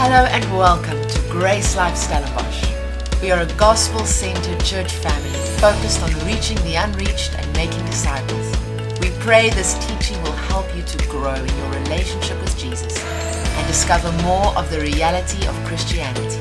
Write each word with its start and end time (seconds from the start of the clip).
Hello 0.00 0.26
and 0.26 0.44
welcome 0.56 1.02
to 1.08 1.18
GraceLife 1.26 1.96
Stellenbosch. 1.96 3.20
We 3.20 3.32
are 3.32 3.40
a 3.40 3.52
gospel 3.54 4.04
centered 4.04 4.64
church 4.64 4.92
family 4.92 5.36
focused 5.58 6.00
on 6.04 6.10
reaching 6.24 6.56
the 6.58 6.76
unreached 6.76 7.34
and 7.36 7.56
making 7.56 7.84
disciples. 7.86 8.56
We 9.00 9.10
pray 9.18 9.50
this 9.50 9.74
teaching 9.88 10.22
will 10.22 10.38
help 10.46 10.72
you 10.76 10.84
to 10.84 11.08
grow 11.08 11.34
in 11.34 11.48
your 11.48 11.70
relationship 11.82 12.40
with 12.40 12.56
Jesus 12.56 12.96
and 13.04 13.66
discover 13.66 14.12
more 14.22 14.56
of 14.56 14.70
the 14.70 14.80
reality 14.80 15.44
of 15.48 15.56
Christianity. 15.66 16.38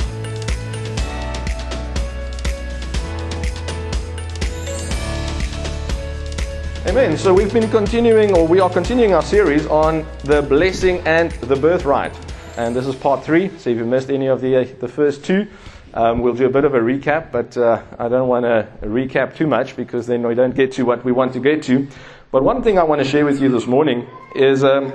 Amen. 6.85 7.17
So 7.17 7.33
we've 7.33 7.51
been 7.51 7.71
continuing, 7.71 8.37
or 8.37 8.47
we 8.47 8.59
are 8.59 8.69
continuing 8.69 9.15
our 9.15 9.23
series 9.23 9.65
on 9.65 10.05
the 10.25 10.43
blessing 10.43 10.99
and 11.07 11.31
the 11.31 11.55
birthright. 11.55 12.13
And 12.57 12.75
this 12.75 12.87
is 12.87 12.95
part 12.95 13.23
three. 13.23 13.49
So 13.59 13.69
if 13.69 13.77
you 13.77 13.85
missed 13.85 14.09
any 14.09 14.25
of 14.25 14.41
the, 14.41 14.55
uh, 14.55 14.65
the 14.79 14.87
first 14.87 15.23
two, 15.23 15.45
um, 15.93 16.21
we'll 16.21 16.33
do 16.33 16.47
a 16.47 16.49
bit 16.49 16.65
of 16.65 16.73
a 16.73 16.79
recap, 16.79 17.31
but 17.31 17.55
uh, 17.55 17.83
I 17.99 18.09
don't 18.09 18.27
want 18.27 18.45
to 18.45 18.67
recap 18.81 19.35
too 19.35 19.45
much 19.45 19.75
because 19.75 20.07
then 20.07 20.25
we 20.27 20.33
don't 20.33 20.55
get 20.55 20.71
to 20.73 20.83
what 20.83 21.05
we 21.05 21.11
want 21.11 21.33
to 21.33 21.39
get 21.39 21.61
to. 21.63 21.87
But 22.31 22.43
one 22.43 22.63
thing 22.63 22.79
I 22.79 22.83
want 22.83 22.99
to 22.99 23.05
share 23.07 23.25
with 23.25 23.39
you 23.39 23.49
this 23.49 23.67
morning 23.67 24.07
is 24.35 24.63
um, 24.63 24.91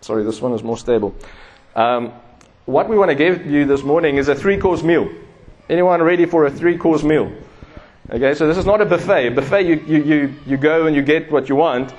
sorry, 0.00 0.24
this 0.24 0.40
one 0.40 0.54
is 0.54 0.62
more 0.62 0.78
stable. 0.78 1.14
Um, 1.76 2.14
what 2.64 2.88
we 2.88 2.96
want 2.96 3.10
to 3.10 3.14
give 3.14 3.44
you 3.44 3.66
this 3.66 3.82
morning 3.82 4.16
is 4.16 4.28
a 4.28 4.34
three 4.34 4.56
course 4.56 4.82
meal. 4.82 5.10
Anyone 5.68 6.02
ready 6.02 6.24
for 6.24 6.46
a 6.46 6.50
three 6.50 6.78
course 6.78 7.02
meal? 7.02 7.30
Okay, 8.08 8.32
so 8.32 8.48
this 8.48 8.56
is 8.56 8.64
not 8.64 8.80
a 8.80 8.86
buffet. 8.86 9.26
A 9.26 9.30
buffet, 9.30 9.66
you, 9.66 9.84
you, 9.86 10.02
you, 10.02 10.34
you 10.46 10.56
go 10.56 10.86
and 10.86 10.96
you 10.96 11.02
get 11.02 11.30
what 11.30 11.50
you 11.50 11.56
want. 11.56 11.92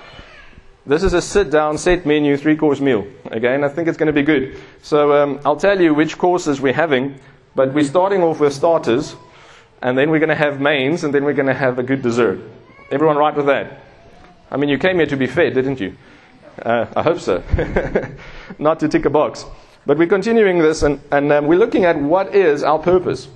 This 0.86 1.04
is 1.04 1.14
a 1.14 1.22
sit 1.22 1.52
down, 1.52 1.78
set 1.78 2.08
menu, 2.08 2.36
three 2.38 2.56
course 2.56 2.80
meal. 2.80 3.06
Again, 3.26 3.64
I 3.64 3.70
think 3.70 3.88
it's 3.88 3.98
going 3.98 4.08
to 4.08 4.14
be 4.14 4.24
good. 4.24 4.60
So 4.82 5.14
um, 5.14 5.40
I'll 5.46 5.56
tell 5.56 5.80
you 5.80 5.94
which 5.94 6.18
courses 6.18 6.60
we're 6.60 6.74
having, 6.74 7.20
but 7.56 7.74
we're 7.74 7.84
starting 7.84 8.24
off 8.24 8.40
with 8.40 8.54
starters, 8.54 9.16
and 9.84 9.96
then 9.96 10.10
we're 10.10 10.20
going 10.20 10.30
to 10.30 10.36
have 10.36 10.60
mains, 10.60 11.04
and 11.04 11.14
then 11.14 11.24
we're 11.24 11.34
going 11.34 11.48
to 11.48 11.54
have 11.54 11.78
a 11.78 11.84
good 11.84 12.02
dessert. 12.02 12.40
Everyone 12.90 13.16
right 13.16 13.36
with 13.36 13.46
that? 13.46 13.80
I 14.50 14.58
mean, 14.58 14.70
you 14.70 14.80
came 14.80 14.98
here 14.98 15.06
to 15.06 15.16
be 15.16 15.28
fed, 15.28 15.54
didn't 15.54 15.80
you? 15.80 15.96
Uh, 16.60 16.88
I 16.96 17.04
hope 17.04 17.20
so. 17.20 17.44
not 18.60 18.80
to 18.80 18.88
tick 18.88 19.06
a 19.06 19.10
box. 19.10 19.46
But 19.86 20.00
we're 20.00 20.08
continuing 20.08 20.60
this, 20.60 20.82
and, 20.82 21.00
and 21.12 21.32
um, 21.32 21.46
we're 21.46 21.60
looking 21.60 21.86
at 21.86 21.96
what 21.96 22.36
is 22.36 22.64
our 22.64 22.80
purpose. 22.80 23.28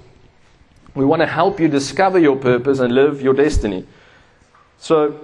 We 0.96 1.06
want 1.06 1.22
to 1.22 1.28
help 1.28 1.60
you 1.60 1.68
discover 1.68 2.18
your 2.18 2.38
purpose 2.38 2.80
and 2.80 2.94
live 2.94 3.22
your 3.22 3.34
destiny. 3.34 3.86
So, 4.78 5.20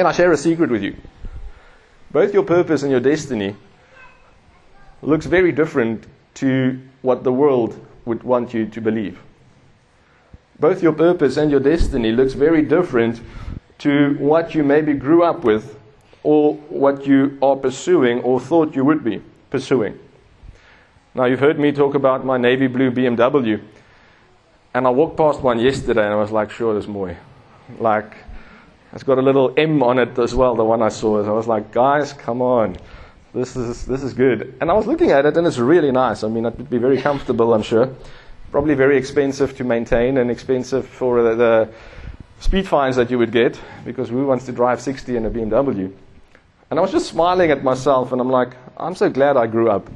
can 0.00 0.06
I 0.06 0.12
share 0.12 0.32
a 0.32 0.36
secret 0.38 0.70
with 0.70 0.82
you? 0.82 0.96
Both 2.10 2.32
your 2.32 2.42
purpose 2.42 2.82
and 2.82 2.90
your 2.90 3.00
destiny 3.00 3.54
looks 5.02 5.26
very 5.26 5.52
different 5.52 6.06
to 6.36 6.80
what 7.02 7.22
the 7.22 7.30
world 7.30 7.78
would 8.06 8.22
want 8.22 8.54
you 8.54 8.64
to 8.64 8.80
believe. 8.80 9.18
Both 10.58 10.82
your 10.82 10.94
purpose 10.94 11.36
and 11.36 11.50
your 11.50 11.60
destiny 11.60 12.12
looks 12.12 12.32
very 12.32 12.62
different 12.62 13.20
to 13.80 14.14
what 14.18 14.54
you 14.54 14.64
maybe 14.64 14.94
grew 14.94 15.22
up 15.22 15.44
with 15.44 15.78
or 16.22 16.54
what 16.70 17.06
you 17.06 17.36
are 17.42 17.56
pursuing 17.56 18.22
or 18.22 18.40
thought 18.40 18.74
you 18.74 18.86
would 18.86 19.04
be 19.04 19.22
pursuing. 19.50 19.98
Now, 21.14 21.26
you've 21.26 21.40
heard 21.40 21.58
me 21.58 21.72
talk 21.72 21.94
about 21.94 22.24
my 22.24 22.38
navy 22.38 22.68
blue 22.68 22.90
BMW. 22.90 23.62
And 24.72 24.86
I 24.86 24.90
walked 24.90 25.18
past 25.18 25.42
one 25.42 25.58
yesterday 25.58 26.04
and 26.04 26.14
I 26.14 26.16
was 26.16 26.30
like, 26.30 26.50
sure, 26.50 26.72
there's 26.72 26.88
more. 26.88 27.18
Like, 27.78 28.16
it's 28.92 29.04
got 29.04 29.18
a 29.18 29.22
little 29.22 29.54
M 29.56 29.82
on 29.82 29.98
it 29.98 30.18
as 30.18 30.34
well, 30.34 30.54
the 30.54 30.64
one 30.64 30.82
I 30.82 30.88
saw. 30.88 31.24
I 31.24 31.30
was 31.30 31.46
like, 31.46 31.72
guys, 31.72 32.12
come 32.12 32.42
on. 32.42 32.76
This 33.32 33.54
is, 33.54 33.86
this 33.86 34.02
is 34.02 34.12
good. 34.12 34.54
And 34.60 34.70
I 34.70 34.74
was 34.74 34.86
looking 34.86 35.12
at 35.12 35.24
it 35.24 35.36
and 35.36 35.46
it's 35.46 35.58
really 35.58 35.92
nice. 35.92 36.24
I 36.24 36.28
mean, 36.28 36.46
it 36.46 36.56
would 36.58 36.70
be 36.70 36.78
very 36.78 37.00
comfortable, 37.00 37.54
I'm 37.54 37.62
sure. 37.62 37.94
Probably 38.50 38.74
very 38.74 38.96
expensive 38.96 39.56
to 39.58 39.64
maintain 39.64 40.18
and 40.18 40.30
expensive 40.30 40.86
for 40.88 41.22
the, 41.22 41.34
the 41.36 41.68
speed 42.40 42.66
fines 42.66 42.96
that 42.96 43.10
you 43.10 43.18
would 43.18 43.30
get 43.30 43.60
because 43.84 44.08
who 44.08 44.26
wants 44.26 44.46
to 44.46 44.52
drive 44.52 44.80
60 44.80 45.16
in 45.16 45.26
a 45.26 45.30
BMW? 45.30 45.92
And 46.70 46.78
I 46.78 46.82
was 46.82 46.90
just 46.90 47.08
smiling 47.08 47.52
at 47.52 47.62
myself 47.62 48.10
and 48.10 48.20
I'm 48.20 48.30
like, 48.30 48.56
I'm 48.76 48.96
so 48.96 49.08
glad 49.08 49.36
I 49.36 49.46
grew 49.46 49.70
up. 49.70 49.88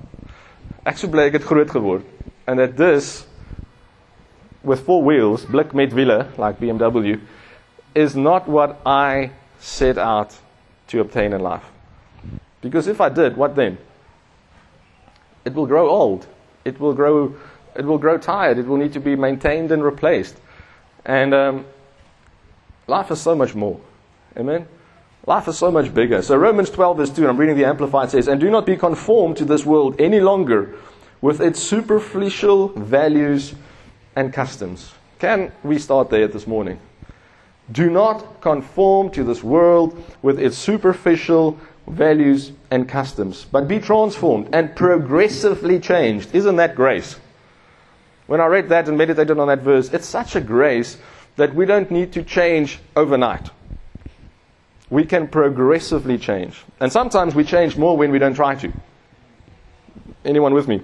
Ek 0.87 0.99
so 0.99 1.09
bly 1.09 1.31
groot. 1.31 2.07
And 2.47 2.59
that 2.59 2.77
this 2.77 3.27
with 4.63 4.85
four 4.85 5.03
wheels, 5.03 5.45
blik 5.45 5.75
met 5.75 5.91
wiele, 5.91 6.37
like 6.39 6.61
BMW, 6.61 7.21
is 7.94 8.16
not 8.16 8.49
what 8.49 8.81
I 8.84 9.31
set 9.59 9.99
out 9.99 10.37
to 10.88 11.00
obtain 11.00 11.32
in 11.32 11.41
life. 11.41 11.65
Because 12.60 12.87
if 12.87 13.00
I 13.00 13.09
did, 13.09 13.37
what 13.37 13.56
then? 13.56 13.78
It 15.44 15.55
will 15.55 15.66
grow 15.66 15.88
old. 15.88 16.27
It 16.65 16.81
will 16.81 16.94
grow, 16.94 17.34
it 17.77 17.84
will 17.84 17.99
grow 17.99 18.19
tired. 18.19 18.59
It 18.59 18.66
will 18.66 18.78
need 18.78 18.93
to 18.94 19.00
be 19.00 19.16
maintained 19.16 19.71
and 19.71 19.84
replaced. 19.84 20.37
And 21.05 21.34
um, 21.34 21.66
life 22.87 23.10
is 23.10 23.21
so 23.21 23.34
much 23.34 23.55
more. 23.55 23.81
Amen? 24.37 24.66
Life 25.26 25.49
is 25.49 25.56
so 25.56 25.71
much 25.71 25.93
bigger. 25.93 26.22
So 26.22 26.37
Romans 26.37 26.71
12 26.71 26.97
verse 26.97 27.11
2, 27.11 27.22
and 27.22 27.31
I'm 27.31 27.37
reading 27.37 27.56
the 27.56 27.65
Amplified, 27.65 28.11
says, 28.11 28.28
And 28.28 28.41
do 28.41 28.50
not 28.50 28.66
be 28.66 28.76
conformed 28.76 29.37
to 29.38 29.44
this 29.44 29.65
world 29.65 30.00
any 30.00 30.21
longer 30.21 30.75
with 31.21 31.41
its 31.41 31.61
superficial 31.61 32.69
values 32.69 33.55
and 34.16 34.32
customs. 34.32 34.93
Can 35.19 35.53
we 35.62 35.78
start 35.78 36.11
there 36.11 36.28
this 36.28 36.47
morning? 36.47 36.78
Do 37.73 37.91
not 37.91 38.41
conform 38.41 39.11
to 39.11 39.25
this 39.25 39.43
world 39.43 40.03
with 40.23 40.39
its 40.39 40.59
superficial 40.59 41.59
values 41.87 42.53
and 42.71 42.89
customs, 42.89 43.47
but 43.51 43.69
be 43.69 43.79
transformed 43.79 44.49
and 44.53 44.75
progressively 44.75 45.81
changed. 45.81 46.35
Isn't 46.35 46.57
that 46.57 46.75
grace? 46.75 47.19
When 48.27 48.41
I 48.41 48.47
read 48.47 48.69
that 48.71 48.89
and 48.89 48.97
meditated 48.97 49.39
on 49.39 49.49
that 49.49 49.61
verse, 49.61 49.93
it's 49.93 50.07
such 50.07 50.35
a 50.37 50.41
grace 50.41 50.97
that 51.37 51.55
we 51.55 51.67
don't 51.67 51.91
need 51.91 52.13
to 52.13 52.23
change 52.23 52.79
overnight. 52.97 53.51
We 54.89 55.05
can 55.05 55.29
progressively 55.29 56.19
change. 56.19 56.63
And 56.81 56.93
sometimes 56.93 57.35
we 57.35 57.45
change 57.45 57.77
more 57.77 57.97
when 57.97 58.11
we 58.11 58.19
don't 58.19 58.35
try 58.35 58.55
to. 58.55 58.73
Anyone 60.25 60.55
with 60.55 60.69
me? 60.69 60.81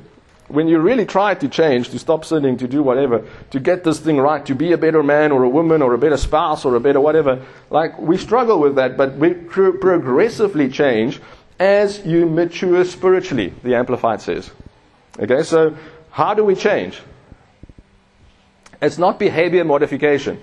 When 0.50 0.68
you 0.68 0.78
really 0.78 1.06
try 1.06 1.34
to 1.34 1.48
change, 1.48 1.90
to 1.90 1.98
stop 1.98 2.24
sinning, 2.24 2.56
to 2.58 2.66
do 2.66 2.82
whatever, 2.82 3.24
to 3.50 3.60
get 3.60 3.84
this 3.84 4.00
thing 4.00 4.18
right, 4.18 4.44
to 4.46 4.54
be 4.54 4.72
a 4.72 4.78
better 4.78 5.02
man 5.02 5.32
or 5.32 5.44
a 5.44 5.48
woman 5.48 5.80
or 5.80 5.94
a 5.94 5.98
better 5.98 6.16
spouse 6.16 6.64
or 6.64 6.74
a 6.74 6.80
better 6.80 7.00
whatever, 7.00 7.44
like 7.70 7.98
we 7.98 8.16
struggle 8.16 8.58
with 8.58 8.74
that, 8.74 8.96
but 8.96 9.14
we 9.14 9.34
pro- 9.34 9.72
progressively 9.72 10.68
change 10.68 11.20
as 11.58 12.04
you 12.04 12.26
mature 12.26 12.84
spiritually, 12.84 13.52
the 13.62 13.74
Amplified 13.74 14.20
says. 14.20 14.50
Okay, 15.18 15.42
so 15.42 15.76
how 16.10 16.34
do 16.34 16.44
we 16.44 16.54
change? 16.54 17.00
It's 18.82 18.98
not 18.98 19.18
behavior 19.18 19.64
modification. 19.64 20.40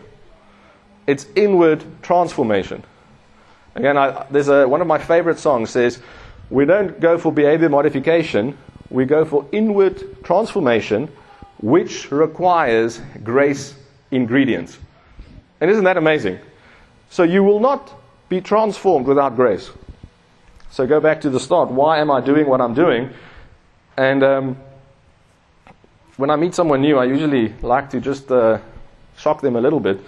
It's 1.08 1.26
inward 1.36 1.84
transformation. 2.02 2.84
Again, 3.76 3.98
I, 3.98 4.26
there's 4.30 4.48
a, 4.48 4.68
one 4.68 4.82
of 4.82 4.88
my 4.88 5.00
favorite 5.00 5.40
songs 5.40 5.72
says, 5.72 6.00
we 6.50 6.66
don't 6.66 7.00
go 7.00 7.18
for 7.18 7.32
behavior 7.32 7.70
modification, 7.70 8.58
we 8.90 9.06
go 9.06 9.26
for 9.26 9.46
inward 9.52 10.24
transformation, 10.24 11.10
which 11.60 12.12
requires 12.12 13.02
grace 13.24 13.76
ingredients. 14.12 14.78
And 15.60 15.70
isn't 15.72 15.84
that 15.84 15.98
amazing? 15.98 16.40
So 17.10 17.24
you 17.24 17.44
will 17.44 17.60
not 17.60 17.94
be 18.30 18.42
transformed 18.42 19.08
without 19.08 19.36
grace. 19.36 19.70
So 20.72 20.86
go 20.86 21.00
back 21.00 21.22
to 21.22 21.30
the 21.30 21.40
start. 21.40 21.70
Why 21.72 22.00
am 22.00 22.12
I 22.12 22.22
doing 22.22 22.48
what 22.48 22.62
I'm 22.62 22.74
doing? 22.74 23.10
And 23.98 24.24
um, 24.24 24.58
when 26.18 26.30
I 26.30 26.36
meet 26.36 26.54
someone 26.54 26.82
new, 26.82 26.98
I 26.98 27.06
usually 27.06 27.54
like 27.62 27.90
to 27.92 28.02
just 28.02 28.32
uh, 28.32 28.60
shock 29.18 29.42
them 29.42 29.56
a 29.56 29.62
little 29.62 29.80
bit. 29.80 30.00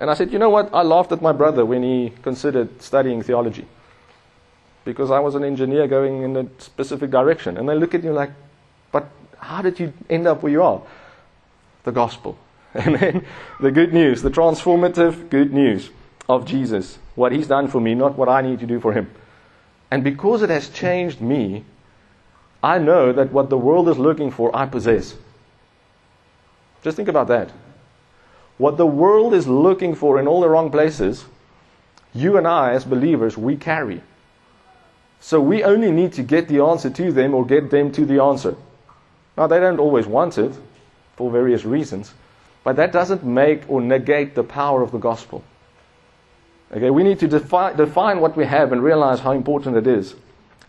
And 0.00 0.10
I 0.10 0.14
said, 0.14 0.32
you 0.32 0.38
know 0.38 0.50
what? 0.50 0.72
I 0.74 0.82
laughed 0.82 1.12
at 1.12 1.22
my 1.22 1.32
brother 1.32 1.64
when 1.64 1.82
he 1.82 2.12
considered 2.22 2.82
studying 2.82 3.22
theology 3.22 3.66
because 4.88 5.10
I 5.10 5.20
was 5.20 5.34
an 5.34 5.44
engineer 5.44 5.86
going 5.86 6.22
in 6.22 6.34
a 6.34 6.46
specific 6.56 7.10
direction. 7.10 7.58
And 7.58 7.68
they 7.68 7.74
look 7.74 7.94
at 7.94 8.02
you 8.02 8.10
like, 8.10 8.30
but 8.90 9.06
how 9.38 9.60
did 9.60 9.78
you 9.78 9.92
end 10.08 10.26
up 10.26 10.42
where 10.42 10.50
you 10.50 10.62
are? 10.62 10.80
The 11.84 11.92
gospel. 11.92 12.38
Amen. 12.74 13.22
The 13.60 13.70
good 13.70 13.92
news, 13.92 14.22
the 14.22 14.30
transformative 14.30 15.28
good 15.28 15.52
news 15.52 15.90
of 16.26 16.46
Jesus. 16.46 16.98
What 17.16 17.32
he's 17.32 17.46
done 17.46 17.68
for 17.68 17.82
me, 17.82 17.94
not 17.94 18.16
what 18.16 18.30
I 18.30 18.40
need 18.40 18.60
to 18.60 18.66
do 18.66 18.80
for 18.80 18.94
him. 18.94 19.10
And 19.90 20.02
because 20.02 20.40
it 20.40 20.48
has 20.48 20.70
changed 20.70 21.20
me, 21.20 21.64
I 22.62 22.78
know 22.78 23.12
that 23.12 23.30
what 23.30 23.50
the 23.50 23.58
world 23.58 23.90
is 23.90 23.98
looking 23.98 24.30
for, 24.30 24.56
I 24.56 24.64
possess. 24.64 25.16
Just 26.82 26.96
think 26.96 27.08
about 27.08 27.28
that. 27.28 27.50
What 28.56 28.78
the 28.78 28.86
world 28.86 29.34
is 29.34 29.46
looking 29.46 29.94
for 29.94 30.18
in 30.18 30.26
all 30.26 30.40
the 30.40 30.48
wrong 30.48 30.70
places, 30.70 31.26
you 32.14 32.38
and 32.38 32.48
I, 32.48 32.72
as 32.72 32.86
believers, 32.86 33.36
we 33.36 33.54
carry. 33.54 34.00
So 35.20 35.40
we 35.40 35.64
only 35.64 35.90
need 35.90 36.12
to 36.14 36.22
get 36.22 36.48
the 36.48 36.60
answer 36.60 36.90
to 36.90 37.12
them 37.12 37.34
or 37.34 37.44
get 37.44 37.70
them 37.70 37.90
to 37.92 38.04
the 38.04 38.22
answer. 38.22 38.56
Now, 39.36 39.46
they 39.46 39.60
don't 39.60 39.80
always 39.80 40.06
want 40.06 40.38
it 40.38 40.52
for 41.16 41.30
various 41.30 41.64
reasons, 41.64 42.12
but 42.64 42.76
that 42.76 42.92
doesn't 42.92 43.24
make 43.24 43.68
or 43.68 43.80
negate 43.80 44.34
the 44.34 44.44
power 44.44 44.82
of 44.82 44.92
the 44.92 44.98
gospel. 44.98 45.42
Okay, 46.72 46.90
we 46.90 47.02
need 47.02 47.18
to 47.20 47.28
defi- 47.28 47.76
define 47.76 48.20
what 48.20 48.36
we 48.36 48.44
have 48.44 48.72
and 48.72 48.82
realize 48.82 49.20
how 49.20 49.32
important 49.32 49.76
it 49.76 49.86
is. 49.86 50.14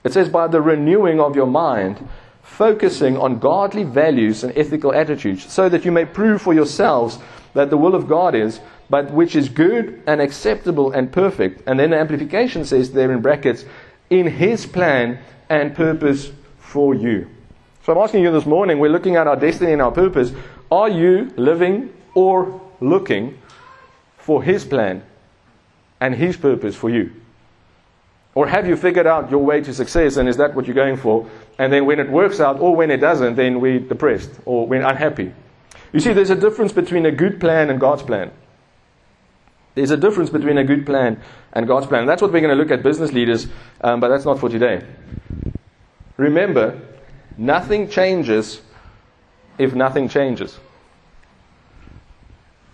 It 0.03 0.13
says, 0.13 0.29
by 0.29 0.47
the 0.47 0.61
renewing 0.61 1.19
of 1.19 1.35
your 1.35 1.47
mind, 1.47 2.07
focusing 2.41 3.17
on 3.17 3.39
godly 3.39 3.83
values 3.83 4.43
and 4.43 4.57
ethical 4.57 4.93
attitudes, 4.93 5.51
so 5.51 5.67
that 5.67 5.83
you 5.83 5.91
may 5.91 6.05
prove 6.05 6.41
for 6.41 6.53
yourselves 6.53 7.19
that 7.53 7.69
the 7.69 7.77
will 7.77 7.95
of 7.95 8.07
God 8.07 8.33
is, 8.33 8.61
but 8.89 9.11
which 9.11 9.35
is 9.35 9.49
good 9.49 10.01
and 10.07 10.21
acceptable 10.21 10.91
and 10.91 11.11
perfect. 11.11 11.63
And 11.67 11.79
then 11.79 11.91
the 11.91 11.97
amplification 11.97 12.65
says 12.65 12.91
there 12.91 13.11
in 13.11 13.21
brackets, 13.21 13.65
in 14.09 14.27
His 14.27 14.65
plan 14.65 15.19
and 15.49 15.75
purpose 15.75 16.31
for 16.59 16.93
you. 16.93 17.27
So 17.83 17.93
I'm 17.93 17.99
asking 17.99 18.23
you 18.23 18.31
this 18.31 18.45
morning, 18.45 18.79
we're 18.79 18.91
looking 18.91 19.15
at 19.15 19.27
our 19.27 19.35
destiny 19.35 19.73
and 19.73 19.81
our 19.81 19.91
purpose. 19.91 20.31
Are 20.71 20.89
you 20.89 21.31
living 21.35 21.93
or 22.13 22.61
looking 22.79 23.39
for 24.17 24.43
His 24.43 24.63
plan 24.65 25.03
and 25.99 26.13
His 26.13 26.37
purpose 26.37 26.75
for 26.75 26.89
you? 26.89 27.11
Or 28.35 28.47
have 28.47 28.67
you 28.67 28.75
figured 28.75 29.07
out 29.07 29.31
your 29.31 29.43
way 29.43 29.61
to 29.61 29.73
success 29.73 30.17
and 30.17 30.29
is 30.29 30.37
that 30.37 30.53
what 30.53 30.65
you're 30.65 30.75
going 30.75 30.97
for? 30.97 31.27
And 31.57 31.73
then 31.73 31.85
when 31.85 31.99
it 31.99 32.09
works 32.09 32.39
out 32.39 32.59
or 32.59 32.75
when 32.75 32.91
it 32.91 32.97
doesn't, 32.97 33.35
then 33.35 33.59
we're 33.59 33.79
depressed 33.79 34.31
or 34.45 34.67
we're 34.67 34.85
unhappy. 34.85 35.33
You 35.91 35.99
see, 35.99 36.13
there's 36.13 36.29
a 36.29 36.35
difference 36.35 36.71
between 36.71 37.05
a 37.05 37.11
good 37.11 37.39
plan 37.39 37.69
and 37.69 37.79
God's 37.79 38.03
plan. 38.03 38.31
There's 39.79 39.91
a 39.91 39.97
difference 39.97 40.29
between 40.29 40.57
a 40.57 40.63
good 40.65 40.85
plan 40.85 41.21
and 41.53 41.65
God's 41.65 41.87
plan. 41.87 42.05
That's 42.05 42.21
what 42.21 42.33
we're 42.33 42.41
going 42.41 42.55
to 42.55 42.61
look 42.61 42.69
at 42.69 42.83
business 42.83 43.13
leaders, 43.13 43.47
um, 43.79 44.01
but 44.01 44.09
that's 44.09 44.25
not 44.25 44.37
for 44.37 44.49
today. 44.49 44.85
Remember, 46.17 46.81
nothing 47.37 47.87
changes 47.89 48.61
if 49.57 49.73
nothing 49.73 50.09
changes. 50.09 50.59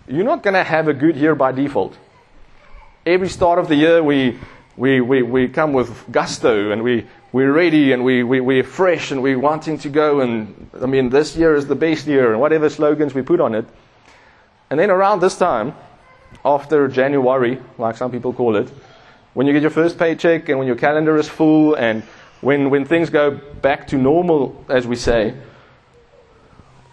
You're 0.08 0.24
not 0.24 0.42
going 0.42 0.54
to 0.54 0.64
have 0.64 0.88
a 0.88 0.94
good 0.94 1.16
year 1.16 1.36
by 1.36 1.52
default. 1.52 1.96
Every 3.06 3.28
start 3.28 3.60
of 3.60 3.68
the 3.68 3.76
year, 3.76 4.02
we, 4.02 4.40
we, 4.76 5.00
we, 5.00 5.22
we 5.22 5.46
come 5.46 5.72
with 5.72 6.10
gusto 6.10 6.72
and 6.72 6.82
we, 6.82 7.06
we're 7.30 7.52
ready 7.52 7.92
and 7.92 8.04
we, 8.04 8.24
we, 8.24 8.40
we're 8.40 8.64
fresh 8.64 9.12
and 9.12 9.22
we're 9.22 9.38
wanting 9.38 9.78
to 9.78 9.88
go. 9.88 10.22
And 10.22 10.70
I 10.82 10.86
mean, 10.86 11.10
this 11.10 11.36
year 11.36 11.54
is 11.54 11.68
the 11.68 11.76
best 11.76 12.08
year 12.08 12.32
and 12.32 12.40
whatever 12.40 12.68
slogans 12.68 13.14
we 13.14 13.22
put 13.22 13.40
on 13.40 13.54
it. 13.54 13.64
And 14.70 14.80
then 14.80 14.90
around 14.90 15.20
this 15.20 15.38
time, 15.38 15.72
after 16.46 16.86
January, 16.86 17.60
like 17.76 17.96
some 17.96 18.12
people 18.12 18.32
call 18.32 18.54
it, 18.56 18.70
when 19.34 19.48
you 19.48 19.52
get 19.52 19.62
your 19.62 19.72
first 19.72 19.98
paycheck 19.98 20.48
and 20.48 20.58
when 20.58 20.68
your 20.68 20.76
calendar 20.76 21.16
is 21.16 21.28
full 21.28 21.74
and 21.74 22.04
when, 22.40 22.70
when 22.70 22.84
things 22.84 23.10
go 23.10 23.32
back 23.32 23.88
to 23.88 23.98
normal, 23.98 24.64
as 24.68 24.86
we 24.86 24.94
say, 24.94 25.34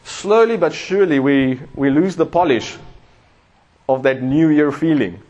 slowly 0.04 0.58
but 0.58 0.74
surely 0.74 1.20
we, 1.20 1.62
we 1.76 1.92
lose 1.92 2.16
the 2.16 2.26
polish 2.26 2.76
of 3.88 4.04
that 4.04 4.24
new 4.24 4.50
year 4.50 4.72
feeling. 4.72 5.22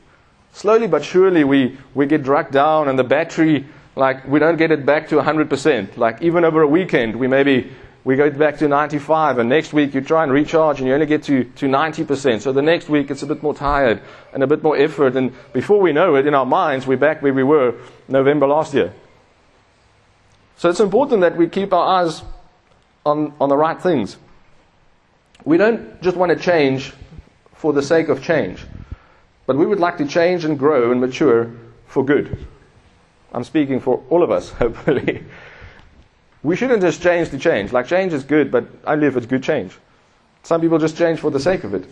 Slowly 0.53 0.87
but 0.87 1.03
surely 1.03 1.43
we, 1.43 1.77
we 1.93 2.05
get 2.05 2.23
dragged 2.23 2.53
down 2.53 2.87
and 2.87 2.97
the 2.97 3.03
battery, 3.03 3.65
like 3.97 4.25
we 4.25 4.39
don't 4.39 4.57
get 4.57 4.71
it 4.71 4.85
back 4.85 5.09
to 5.09 5.15
100%. 5.15 5.97
Like 5.97 6.21
even 6.21 6.45
over 6.45 6.61
a 6.61 6.67
weekend, 6.67 7.15
we 7.15 7.27
maybe 7.27 7.71
we 8.05 8.17
go 8.17 8.29
back 8.29 8.57
to 8.57 8.67
95 8.67 9.39
and 9.39 9.49
next 9.49 9.71
week 9.71 9.93
you 9.93 10.01
try 10.01 10.23
and 10.23 10.31
recharge 10.31 10.79
and 10.79 10.87
you 10.87 10.93
only 10.93 11.05
get 11.05 11.23
to, 11.23 11.45
to 11.45 11.67
90%. 11.67 12.41
So 12.41 12.51
the 12.51 12.61
next 12.61 12.89
week 12.89 13.09
it's 13.09 13.23
a 13.23 13.25
bit 13.25 13.41
more 13.41 13.53
tired 13.53 14.01
and 14.33 14.43
a 14.43 14.47
bit 14.47 14.61
more 14.61 14.75
effort 14.75 15.15
and 15.15 15.33
before 15.53 15.79
we 15.79 15.93
know 15.93 16.15
it 16.15 16.27
in 16.27 16.33
our 16.33 16.45
minds 16.45 16.85
we're 16.85 16.97
back 16.97 17.21
where 17.21 17.33
we 17.33 17.43
were 17.43 17.75
November 18.09 18.47
last 18.47 18.73
year. 18.73 18.93
So 20.57 20.69
it's 20.69 20.81
important 20.81 21.21
that 21.21 21.37
we 21.37 21.47
keep 21.47 21.71
our 21.71 22.01
eyes 22.01 22.21
on, 23.05 23.33
on 23.39 23.49
the 23.49 23.57
right 23.57 23.81
things. 23.81 24.17
We 25.45 25.57
don't 25.57 26.01
just 26.01 26.17
want 26.17 26.31
to 26.31 26.37
change 26.37 26.93
for 27.55 27.73
the 27.73 27.81
sake 27.81 28.09
of 28.09 28.21
change, 28.21 28.63
but 29.45 29.55
we 29.55 29.65
would 29.65 29.79
like 29.79 29.97
to 29.97 30.05
change 30.05 30.45
and 30.45 30.59
grow 30.59 30.91
and 30.91 30.99
mature 30.99 31.53
for 31.87 32.03
good. 32.03 32.45
I'm 33.33 33.43
speaking 33.43 33.79
for 33.79 34.03
all 34.09 34.23
of 34.23 34.31
us, 34.31 34.49
hopefully. 34.63 35.23
We 36.43 36.57
shouldn't 36.57 36.81
just 36.81 37.01
change 37.01 37.29
to 37.29 37.39
change. 37.39 37.71
Like, 37.71 37.87
change 37.87 38.13
is 38.13 38.23
good, 38.23 38.51
but 38.51 38.67
only 38.85 39.07
if 39.07 39.15
it's 39.15 39.25
good 39.25 39.43
change. 39.43 39.77
Some 40.43 40.59
people 40.59 40.77
just 40.77 40.97
change 40.97 41.19
for 41.19 41.31
the 41.31 41.39
sake 41.39 41.63
of 41.63 41.73
it. 41.73 41.85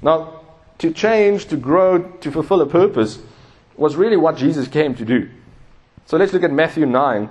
Now, 0.00 0.40
to 0.78 0.90
change, 0.90 1.46
to 1.46 1.56
grow, 1.56 2.02
to 2.02 2.32
fulfill 2.32 2.62
a 2.62 2.66
purpose 2.66 3.18
was 3.76 3.96
really 3.96 4.16
what 4.16 4.36
Jesus 4.36 4.68
came 4.68 4.94
to 4.94 5.04
do. 5.04 5.28
So 6.06 6.16
let's 6.16 6.32
look 6.32 6.42
at 6.42 6.52
Matthew 6.52 6.86
9 6.86 7.28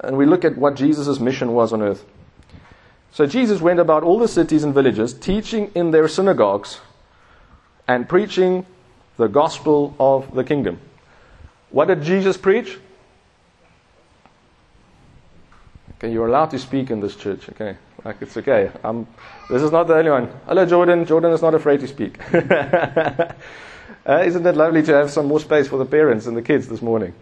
and 0.00 0.16
we 0.16 0.26
look 0.26 0.44
at 0.44 0.56
what 0.56 0.76
Jesus' 0.76 1.20
mission 1.20 1.52
was 1.52 1.72
on 1.72 1.82
earth. 1.82 2.04
So 3.12 3.26
Jesus 3.26 3.60
went 3.60 3.80
about 3.80 4.02
all 4.02 4.18
the 4.18 4.28
cities 4.28 4.64
and 4.64 4.74
villages, 4.74 5.14
teaching 5.14 5.70
in 5.74 5.90
their 5.90 6.08
synagogues 6.08 6.80
and 7.88 8.08
preaching 8.08 8.66
the 9.16 9.28
gospel 9.28 9.94
of 9.98 10.34
the 10.34 10.44
kingdom. 10.44 10.80
What 11.70 11.88
did 11.88 12.02
Jesus 12.02 12.36
preach? 12.36 12.78
Okay, 15.98 16.12
you're 16.12 16.26
allowed 16.26 16.50
to 16.50 16.58
speak 16.58 16.90
in 16.90 17.00
this 17.00 17.16
church. 17.16 17.48
Okay, 17.48 17.76
like 18.04 18.20
it's 18.20 18.36
okay. 18.36 18.70
I'm, 18.84 19.06
this 19.48 19.62
is 19.62 19.72
not 19.72 19.84
the 19.84 19.94
only 19.94 20.10
one. 20.10 20.28
Hello, 20.46 20.66
Jordan. 20.66 21.06
Jordan 21.06 21.32
is 21.32 21.40
not 21.40 21.54
afraid 21.54 21.80
to 21.80 21.88
speak. 21.88 22.18
uh, 22.34 23.32
isn't 24.06 24.46
it 24.46 24.56
lovely 24.56 24.82
to 24.82 24.92
have 24.92 25.10
some 25.10 25.26
more 25.26 25.40
space 25.40 25.68
for 25.68 25.78
the 25.78 25.86
parents 25.86 26.26
and 26.26 26.36
the 26.36 26.42
kids 26.42 26.68
this 26.68 26.82
morning? 26.82 27.14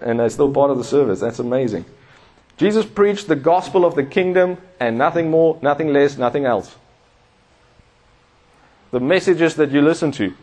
And 0.00 0.18
they're 0.18 0.30
still 0.30 0.50
part 0.50 0.70
of 0.70 0.78
the 0.78 0.84
service. 0.84 1.20
That's 1.20 1.40
amazing. 1.40 1.84
Jesus 2.56 2.86
preached 2.86 3.26
the 3.26 3.36
gospel 3.36 3.84
of 3.84 3.94
the 3.94 4.04
kingdom 4.04 4.56
and 4.78 4.96
nothing 4.96 5.30
more, 5.30 5.58
nothing 5.60 5.92
less, 5.92 6.16
nothing 6.16 6.46
else. 6.46 6.74
The 8.92 9.00
messages 9.00 9.56
that 9.56 9.70
you 9.72 9.82
listen 9.82 10.10
to, 10.12 10.34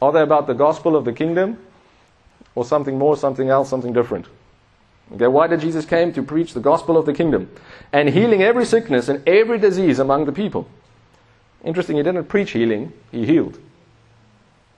are 0.00 0.12
they 0.12 0.22
about 0.22 0.46
the 0.46 0.54
gospel 0.54 0.94
of 0.94 1.04
the 1.04 1.12
kingdom 1.12 1.58
or 2.54 2.64
something 2.64 2.98
more, 2.98 3.16
something 3.16 3.48
else, 3.48 3.68
something 3.68 3.92
different? 3.92 4.26
Okay, 5.12 5.28
why 5.28 5.46
did 5.46 5.60
Jesus 5.60 5.84
came 5.84 6.12
to 6.14 6.22
preach 6.22 6.52
the 6.52 6.60
gospel 6.60 6.96
of 6.96 7.06
the 7.06 7.12
kingdom 7.12 7.48
and 7.92 8.08
healing 8.08 8.42
every 8.42 8.64
sickness 8.64 9.08
and 9.08 9.26
every 9.28 9.58
disease 9.58 9.98
among 9.98 10.24
the 10.24 10.32
people? 10.32 10.68
Interesting, 11.64 11.96
he 11.96 12.02
didn't 12.02 12.24
preach 12.24 12.50
healing, 12.50 12.92
he 13.12 13.24
healed. 13.24 13.58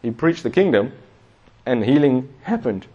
He 0.03 0.11
preached 0.11 0.43
the 0.43 0.51
kingdom 0.51 0.93
and 1.65 1.85
healing 1.85 2.29
happened. 2.43 2.87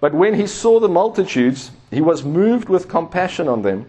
But 0.00 0.14
when 0.14 0.34
he 0.34 0.46
saw 0.46 0.80
the 0.80 0.88
multitudes, 0.88 1.70
he 1.90 2.00
was 2.00 2.24
moved 2.24 2.68
with 2.68 2.88
compassion 2.88 3.48
on 3.48 3.62
them 3.62 3.88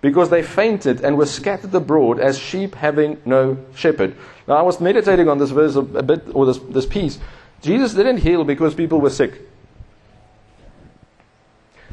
because 0.00 0.30
they 0.30 0.42
fainted 0.42 1.00
and 1.02 1.16
were 1.16 1.26
scattered 1.26 1.74
abroad 1.74 2.18
as 2.18 2.38
sheep 2.38 2.74
having 2.74 3.20
no 3.24 3.58
shepherd. 3.74 4.16
Now, 4.48 4.54
I 4.54 4.62
was 4.62 4.80
meditating 4.80 5.28
on 5.28 5.38
this 5.38 5.50
verse 5.50 5.76
a, 5.76 5.82
bit, 5.82 6.24
or 6.34 6.46
this, 6.46 6.58
this 6.58 6.86
piece. 6.86 7.18
Jesus 7.60 7.94
didn't 7.94 8.18
heal 8.18 8.42
because 8.42 8.74
people 8.74 9.00
were 9.00 9.10
sick. 9.10 9.40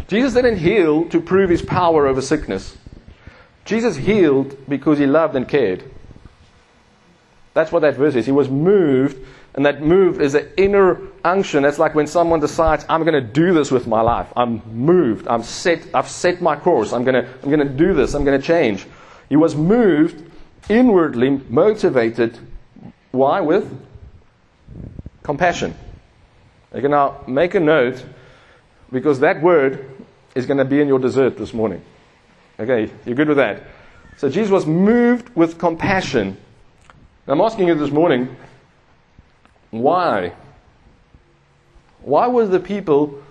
Jesus 0.09 0.33
didn't 0.33 0.57
heal 0.57 1.07
to 1.09 1.21
prove 1.21 1.51
his 1.51 1.61
power 1.61 2.07
over 2.07 2.19
sickness. 2.19 2.75
Jesus 3.63 3.95
healed 3.95 4.57
because 4.67 4.97
he 4.97 5.05
loved 5.05 5.35
and 5.35 5.47
cared. 5.47 5.83
That's 7.53 7.71
what 7.71 7.81
that 7.81 7.95
verse 7.95 8.15
is. 8.15 8.25
He 8.25 8.31
was 8.31 8.49
moved, 8.49 9.23
and 9.53 9.63
that 9.67 9.83
moved 9.83 10.19
is 10.19 10.33
an 10.33 10.49
inner 10.57 10.99
unction. 11.23 11.61
That's 11.61 11.77
like 11.77 11.93
when 11.93 12.07
someone 12.07 12.39
decides, 12.39 12.85
I'm 12.89 13.03
going 13.03 13.13
to 13.13 13.21
do 13.21 13.53
this 13.53 13.69
with 13.69 13.85
my 13.85 14.01
life. 14.01 14.33
I'm 14.35 14.63
moved. 14.73 15.27
I'm 15.27 15.43
set, 15.43 15.85
I've 15.93 16.09
set 16.09 16.41
my 16.41 16.55
course. 16.55 16.91
I'm 16.91 17.03
going 17.03 17.23
to, 17.23 17.31
I'm 17.43 17.51
going 17.51 17.59
to 17.59 17.73
do 17.73 17.93
this. 17.93 18.15
I'm 18.15 18.25
going 18.25 18.39
to 18.39 18.45
change. 18.45 18.87
He 19.29 19.35
was 19.35 19.55
moved, 19.55 20.23
inwardly 20.69 21.29
motivated. 21.49 22.39
Why? 23.11 23.41
With 23.41 23.71
compassion. 25.21 25.75
You 26.73 26.81
can 26.81 26.91
now 26.91 27.23
make 27.27 27.53
a 27.53 27.59
note 27.59 28.03
because 28.91 29.19
that 29.19 29.39
word 29.43 29.98
is 30.39 30.46
going 30.46 30.58
to 30.58 30.65
be 30.65 30.81
in 30.81 30.88
your 30.88 31.00
dessert 31.00 31.38
this 31.38 31.53
morning. 31.53 31.81
Okay, 32.60 32.91
you're 33.05 33.15
good 33.15 33.27
with 33.27 33.38
that? 33.38 33.63
So 34.17 34.29
Jesus 34.29 34.50
was 34.51 34.65
moved 34.65 35.34
with 35.36 35.58
compassion. 35.58 36.38
I'm 37.27 37.41
asking 37.41 37.67
you 37.67 37.75
this 37.75 37.91
morning, 37.91 38.36
why? 39.69 40.34
Why 42.01 42.27
were 42.27 42.48
the 42.48 42.60
people 42.60 43.22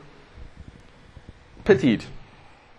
pitied? 1.65 2.05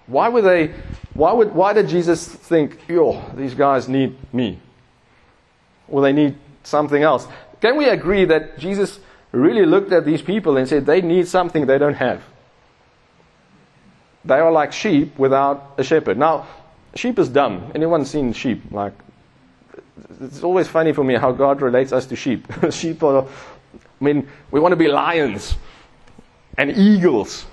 Why 0.07 0.29
were 0.29 0.41
they? 0.41 0.73
Why 1.13 1.33
would? 1.33 1.53
Why 1.53 1.73
did 1.73 1.87
Jesus 1.87 2.27
think, 2.27 2.79
"Yo, 2.87 3.21
these 3.35 3.53
guys 3.53 3.87
need 3.87 4.15
me"? 4.33 4.59
Or 5.87 6.01
they 6.01 6.13
need 6.13 6.35
something 6.63 7.03
else? 7.03 7.27
Can 7.61 7.77
we 7.77 7.89
agree 7.89 8.25
that 8.25 8.57
Jesus 8.57 8.99
really 9.31 9.65
looked 9.65 9.91
at 9.91 10.05
these 10.05 10.21
people 10.21 10.57
and 10.57 10.67
said 10.67 10.85
they 10.85 11.01
need 11.01 11.27
something 11.27 11.65
they 11.65 11.77
don't 11.77 11.95
have? 11.95 12.23
They 14.25 14.35
are 14.35 14.51
like 14.51 14.73
sheep 14.73 15.17
without 15.17 15.75
a 15.77 15.83
shepherd. 15.83 16.17
Now, 16.17 16.47
sheep 16.95 17.19
is 17.19 17.29
dumb. 17.29 17.71
Anyone 17.73 18.05
seen 18.05 18.33
sheep? 18.33 18.71
Like, 18.71 18.93
it's 20.21 20.43
always 20.43 20.67
funny 20.67 20.93
for 20.93 21.03
me 21.03 21.15
how 21.15 21.31
God 21.31 21.61
relates 21.61 21.91
us 21.93 22.05
to 22.07 22.15
sheep. 22.15 22.47
sheep 22.71 23.01
are, 23.03 23.23
I 23.23 24.03
mean, 24.03 24.27
we 24.51 24.59
want 24.59 24.73
to 24.73 24.77
be 24.77 24.87
lions 24.87 25.55
and 26.57 26.71
eagles. 26.71 27.45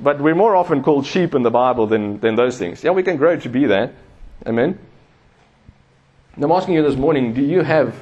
But 0.00 0.20
we're 0.20 0.34
more 0.34 0.56
often 0.56 0.82
called 0.82 1.06
sheep 1.06 1.34
in 1.34 1.42
the 1.42 1.50
Bible 1.50 1.86
than, 1.86 2.18
than 2.20 2.34
those 2.34 2.58
things. 2.58 2.82
Yeah, 2.82 2.90
we 2.90 3.02
can 3.02 3.16
grow 3.16 3.36
to 3.36 3.48
be 3.48 3.66
that. 3.66 3.92
Amen. 4.46 4.78
I'm 6.36 6.50
asking 6.50 6.74
you 6.74 6.82
this 6.82 6.96
morning 6.96 7.32
do 7.32 7.42
you 7.42 7.62
have 7.62 7.94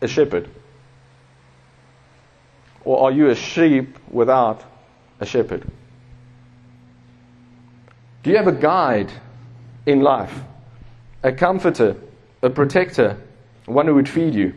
a 0.00 0.08
shepherd? 0.08 0.48
Or 2.84 3.04
are 3.04 3.12
you 3.12 3.28
a 3.28 3.34
sheep 3.34 3.98
without 4.10 4.64
a 5.20 5.26
shepherd? 5.26 5.70
Do 8.22 8.30
you 8.30 8.36
have 8.36 8.48
a 8.48 8.52
guide 8.52 9.10
in 9.86 10.00
life? 10.00 10.34
A 11.22 11.32
comforter, 11.32 11.96
a 12.42 12.50
protector, 12.50 13.16
one 13.66 13.86
who 13.86 13.94
would 13.94 14.08
feed 14.08 14.34
you? 14.34 14.54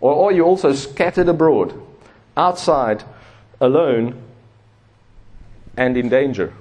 Or 0.00 0.26
are 0.26 0.32
you 0.32 0.44
also 0.44 0.72
scattered 0.72 1.28
abroad, 1.28 1.74
outside, 2.36 3.02
alone, 3.60 4.22
and 5.76 5.96
in 5.96 6.08
danger? 6.08 6.52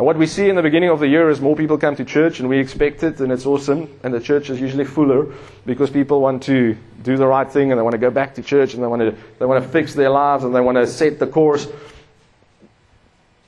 And 0.00 0.06
what 0.06 0.16
we 0.16 0.26
see 0.26 0.48
in 0.48 0.56
the 0.56 0.62
beginning 0.62 0.88
of 0.88 0.98
the 0.98 1.08
year 1.08 1.28
is 1.28 1.42
more 1.42 1.54
people 1.54 1.76
come 1.76 1.94
to 1.96 2.06
church 2.06 2.40
and 2.40 2.48
we 2.48 2.58
expect 2.58 3.02
it 3.02 3.20
and 3.20 3.30
it's 3.30 3.44
awesome. 3.44 3.86
And 4.02 4.14
the 4.14 4.20
church 4.20 4.48
is 4.48 4.58
usually 4.58 4.86
fuller 4.86 5.26
because 5.66 5.90
people 5.90 6.22
want 6.22 6.42
to 6.44 6.74
do 7.02 7.18
the 7.18 7.26
right 7.26 7.50
thing 7.50 7.70
and 7.70 7.78
they 7.78 7.82
want 7.82 7.92
to 7.92 7.98
go 7.98 8.10
back 8.10 8.34
to 8.36 8.42
church 8.42 8.72
and 8.72 8.82
they 8.82 8.86
want 8.86 9.02
to, 9.02 9.14
they 9.38 9.44
want 9.44 9.62
to 9.62 9.68
fix 9.68 9.92
their 9.92 10.08
lives 10.08 10.44
and 10.44 10.54
they 10.54 10.60
want 10.60 10.76
to 10.76 10.86
set 10.86 11.18
the 11.18 11.26
course. 11.26 11.68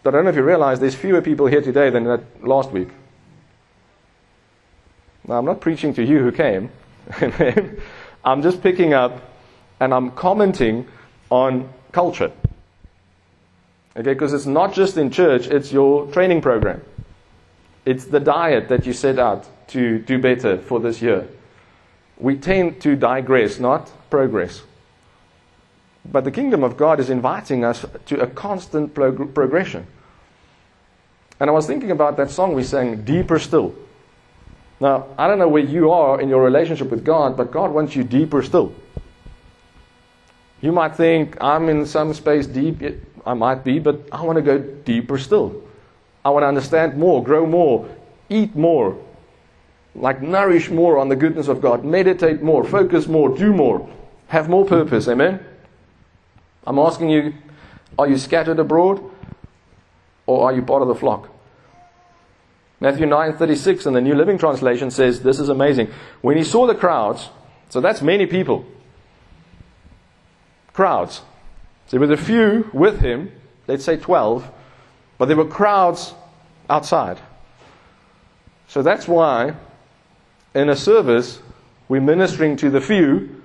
But 0.02 0.14
I 0.14 0.18
don't 0.18 0.24
know 0.24 0.30
if 0.30 0.36
you 0.36 0.42
realize 0.42 0.80
there's 0.80 0.94
fewer 0.94 1.22
people 1.22 1.46
here 1.46 1.62
today 1.62 1.90
than 1.90 2.04
that 2.04 2.22
last 2.46 2.70
week. 2.70 2.88
Now, 5.26 5.38
I'm 5.38 5.44
not 5.44 5.60
preaching 5.60 5.94
to 5.94 6.04
you 6.04 6.18
who 6.18 6.32
came. 6.32 6.70
I'm 8.24 8.42
just 8.42 8.62
picking 8.62 8.92
up 8.92 9.22
and 9.78 9.94
I'm 9.94 10.10
commenting 10.12 10.86
on 11.30 11.68
culture. 11.92 12.32
Okay, 13.96 14.14
because 14.14 14.32
it's 14.32 14.46
not 14.46 14.72
just 14.72 14.96
in 14.96 15.10
church, 15.10 15.46
it's 15.46 15.72
your 15.72 16.06
training 16.12 16.40
program. 16.40 16.82
It's 17.84 18.06
the 18.06 18.20
diet 18.20 18.68
that 18.68 18.86
you 18.86 18.92
set 18.92 19.18
out 19.18 19.46
to 19.68 19.98
do 19.98 20.18
better 20.18 20.58
for 20.58 20.80
this 20.80 21.02
year. 21.02 21.28
We 22.16 22.36
tend 22.36 22.80
to 22.82 22.96
digress, 22.96 23.58
not 23.58 23.90
progress. 24.08 24.62
But 26.04 26.24
the 26.24 26.30
kingdom 26.30 26.64
of 26.64 26.76
God 26.76 27.00
is 27.00 27.10
inviting 27.10 27.64
us 27.64 27.86
to 28.06 28.20
a 28.20 28.26
constant 28.26 28.94
prog- 28.94 29.34
progression. 29.34 29.86
And 31.38 31.48
I 31.48 31.52
was 31.52 31.66
thinking 31.66 31.90
about 31.90 32.16
that 32.16 32.30
song 32.30 32.54
we 32.54 32.64
sang, 32.64 33.02
Deeper 33.04 33.38
Still. 33.38 33.74
Now, 34.82 35.06
I 35.16 35.28
don't 35.28 35.38
know 35.38 35.46
where 35.48 35.62
you 35.62 35.92
are 35.92 36.20
in 36.20 36.28
your 36.28 36.42
relationship 36.42 36.90
with 36.90 37.04
God, 37.04 37.36
but 37.36 37.52
God 37.52 37.70
wants 37.70 37.94
you 37.94 38.02
deeper 38.02 38.42
still. 38.42 38.74
You 40.60 40.72
might 40.72 40.96
think, 40.96 41.36
I'm 41.40 41.68
in 41.68 41.86
some 41.86 42.12
space 42.14 42.48
deep. 42.48 42.82
I 43.24 43.34
might 43.34 43.62
be, 43.62 43.78
but 43.78 44.00
I 44.10 44.22
want 44.22 44.38
to 44.38 44.42
go 44.42 44.58
deeper 44.58 45.18
still. 45.18 45.62
I 46.24 46.30
want 46.30 46.42
to 46.42 46.48
understand 46.48 46.96
more, 46.96 47.22
grow 47.22 47.46
more, 47.46 47.88
eat 48.28 48.56
more, 48.56 49.00
like 49.94 50.20
nourish 50.20 50.68
more 50.68 50.98
on 50.98 51.08
the 51.08 51.16
goodness 51.16 51.46
of 51.46 51.60
God, 51.60 51.84
meditate 51.84 52.42
more, 52.42 52.64
focus 52.64 53.06
more, 53.06 53.28
do 53.36 53.52
more, 53.52 53.88
have 54.26 54.48
more 54.48 54.64
purpose. 54.64 55.06
Amen? 55.06 55.44
I'm 56.66 56.78
asking 56.78 57.10
you, 57.10 57.34
are 57.98 58.08
you 58.08 58.16
scattered 58.16 58.58
abroad 58.58 59.02
or 60.26 60.44
are 60.44 60.54
you 60.54 60.62
part 60.62 60.82
of 60.82 60.88
the 60.88 60.94
flock? 60.94 61.28
Matthew 62.80 63.06
9:36 63.06 63.86
in 63.86 63.92
the 63.92 64.00
New 64.00 64.14
Living 64.14 64.38
Translation 64.38 64.90
says 64.90 65.22
this 65.22 65.38
is 65.38 65.48
amazing. 65.48 65.88
When 66.20 66.36
he 66.36 66.42
saw 66.42 66.66
the 66.66 66.74
crowds, 66.74 67.30
so 67.68 67.80
that's 67.80 68.02
many 68.02 68.26
people. 68.26 68.64
Crowds. 70.72 71.22
There 71.90 72.00
were 72.00 72.10
a 72.10 72.16
few 72.16 72.70
with 72.72 73.00
him, 73.00 73.30
let's 73.68 73.84
say 73.84 73.98
12, 73.98 74.50
but 75.18 75.26
there 75.26 75.36
were 75.36 75.44
crowds 75.44 76.14
outside. 76.70 77.20
So 78.66 78.82
that's 78.82 79.06
why 79.06 79.54
in 80.54 80.70
a 80.70 80.76
service 80.76 81.40
we're 81.88 82.00
ministering 82.00 82.56
to 82.56 82.70
the 82.70 82.80
few 82.80 83.42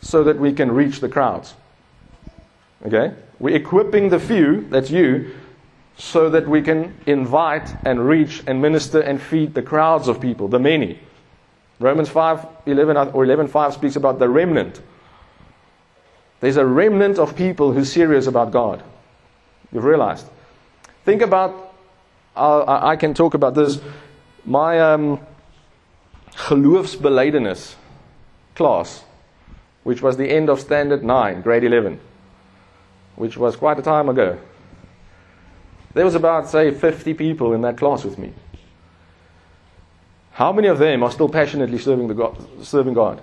so 0.00 0.24
that 0.24 0.38
we 0.38 0.52
can 0.52 0.72
reach 0.72 1.00
the 1.00 1.08
crowds. 1.08 1.54
Okay? 2.84 3.14
We're 3.38 3.56
equipping 3.56 4.08
the 4.08 4.18
few, 4.18 4.66
that's 4.70 4.90
you, 4.90 5.32
so 5.96 6.30
that 6.30 6.48
we 6.48 6.62
can 6.62 6.94
invite 7.06 7.74
and 7.84 8.06
reach 8.06 8.42
and 8.46 8.60
minister 8.60 9.00
and 9.00 9.20
feed 9.20 9.54
the 9.54 9.62
crowds 9.62 10.08
of 10.08 10.20
people, 10.20 10.48
the 10.48 10.58
many. 10.58 10.98
Romans 11.78 12.08
5 12.08 12.46
11 12.66 12.96
or 12.96 13.24
11 13.24 13.48
5 13.48 13.74
speaks 13.74 13.96
about 13.96 14.18
the 14.18 14.28
remnant. 14.28 14.80
There's 16.40 16.56
a 16.56 16.66
remnant 16.66 17.18
of 17.18 17.36
people 17.36 17.72
who's 17.72 17.92
serious 17.92 18.26
about 18.26 18.50
God. 18.50 18.82
You've 19.72 19.84
realized. 19.84 20.26
Think 21.04 21.22
about, 21.22 21.74
uh, 22.36 22.80
I 22.82 22.96
can 22.96 23.14
talk 23.14 23.34
about 23.34 23.54
this. 23.54 23.80
My 24.44 24.80
um, 24.80 25.20
geloofsbelijdenis 26.32 27.74
class, 28.54 29.04
which 29.82 30.02
was 30.02 30.16
the 30.16 30.28
end 30.28 30.48
of 30.48 30.60
Standard 30.60 31.04
9, 31.04 31.42
grade 31.42 31.64
11, 31.64 32.00
which 33.16 33.36
was 33.36 33.56
quite 33.56 33.78
a 33.78 33.82
time 33.82 34.08
ago. 34.08 34.38
There 35.94 36.04
was 36.04 36.14
about, 36.14 36.48
say, 36.48 36.70
50 36.70 37.14
people 37.14 37.52
in 37.52 37.60
that 37.62 37.76
class 37.76 38.04
with 38.04 38.18
me. 38.18 38.32
How 40.32 40.52
many 40.52 40.68
of 40.68 40.78
them 40.78 41.02
are 41.02 41.10
still 41.10 41.28
passionately 41.28 41.78
serving, 41.78 42.08
the 42.08 42.14
God, 42.14 42.64
serving 42.64 42.94
God? 42.94 43.22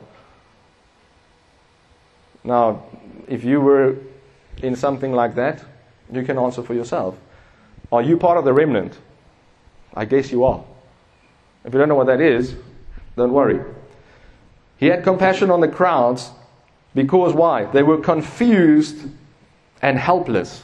Now, 2.44 2.84
if 3.28 3.44
you 3.44 3.60
were 3.60 3.98
in 4.62 4.76
something 4.76 5.12
like 5.12 5.36
that, 5.36 5.64
you 6.12 6.24
can 6.24 6.38
answer 6.38 6.62
for 6.62 6.74
yourself. 6.74 7.18
Are 7.92 8.02
you 8.02 8.18
part 8.18 8.38
of 8.38 8.46
the 8.46 8.54
remnant? 8.54 8.98
I 9.94 10.06
guess 10.06 10.32
you 10.32 10.44
are. 10.44 10.64
If 11.66 11.74
you 11.74 11.80
don't 11.80 11.90
know 11.90 11.96
what 11.96 12.08
that 12.08 12.22
is, 12.22 12.56
don't 13.16 13.34
worry. 13.34 13.60
He 14.78 14.86
had 14.86 15.04
compassion 15.04 15.52
on 15.52 15.60
the 15.60 15.68
crowds 15.68 16.30
because 16.96 17.34
why? 17.34 17.66
They 17.66 17.84
were 17.84 17.98
confused 17.98 19.10
and 19.82 19.98
helpless. 19.98 20.64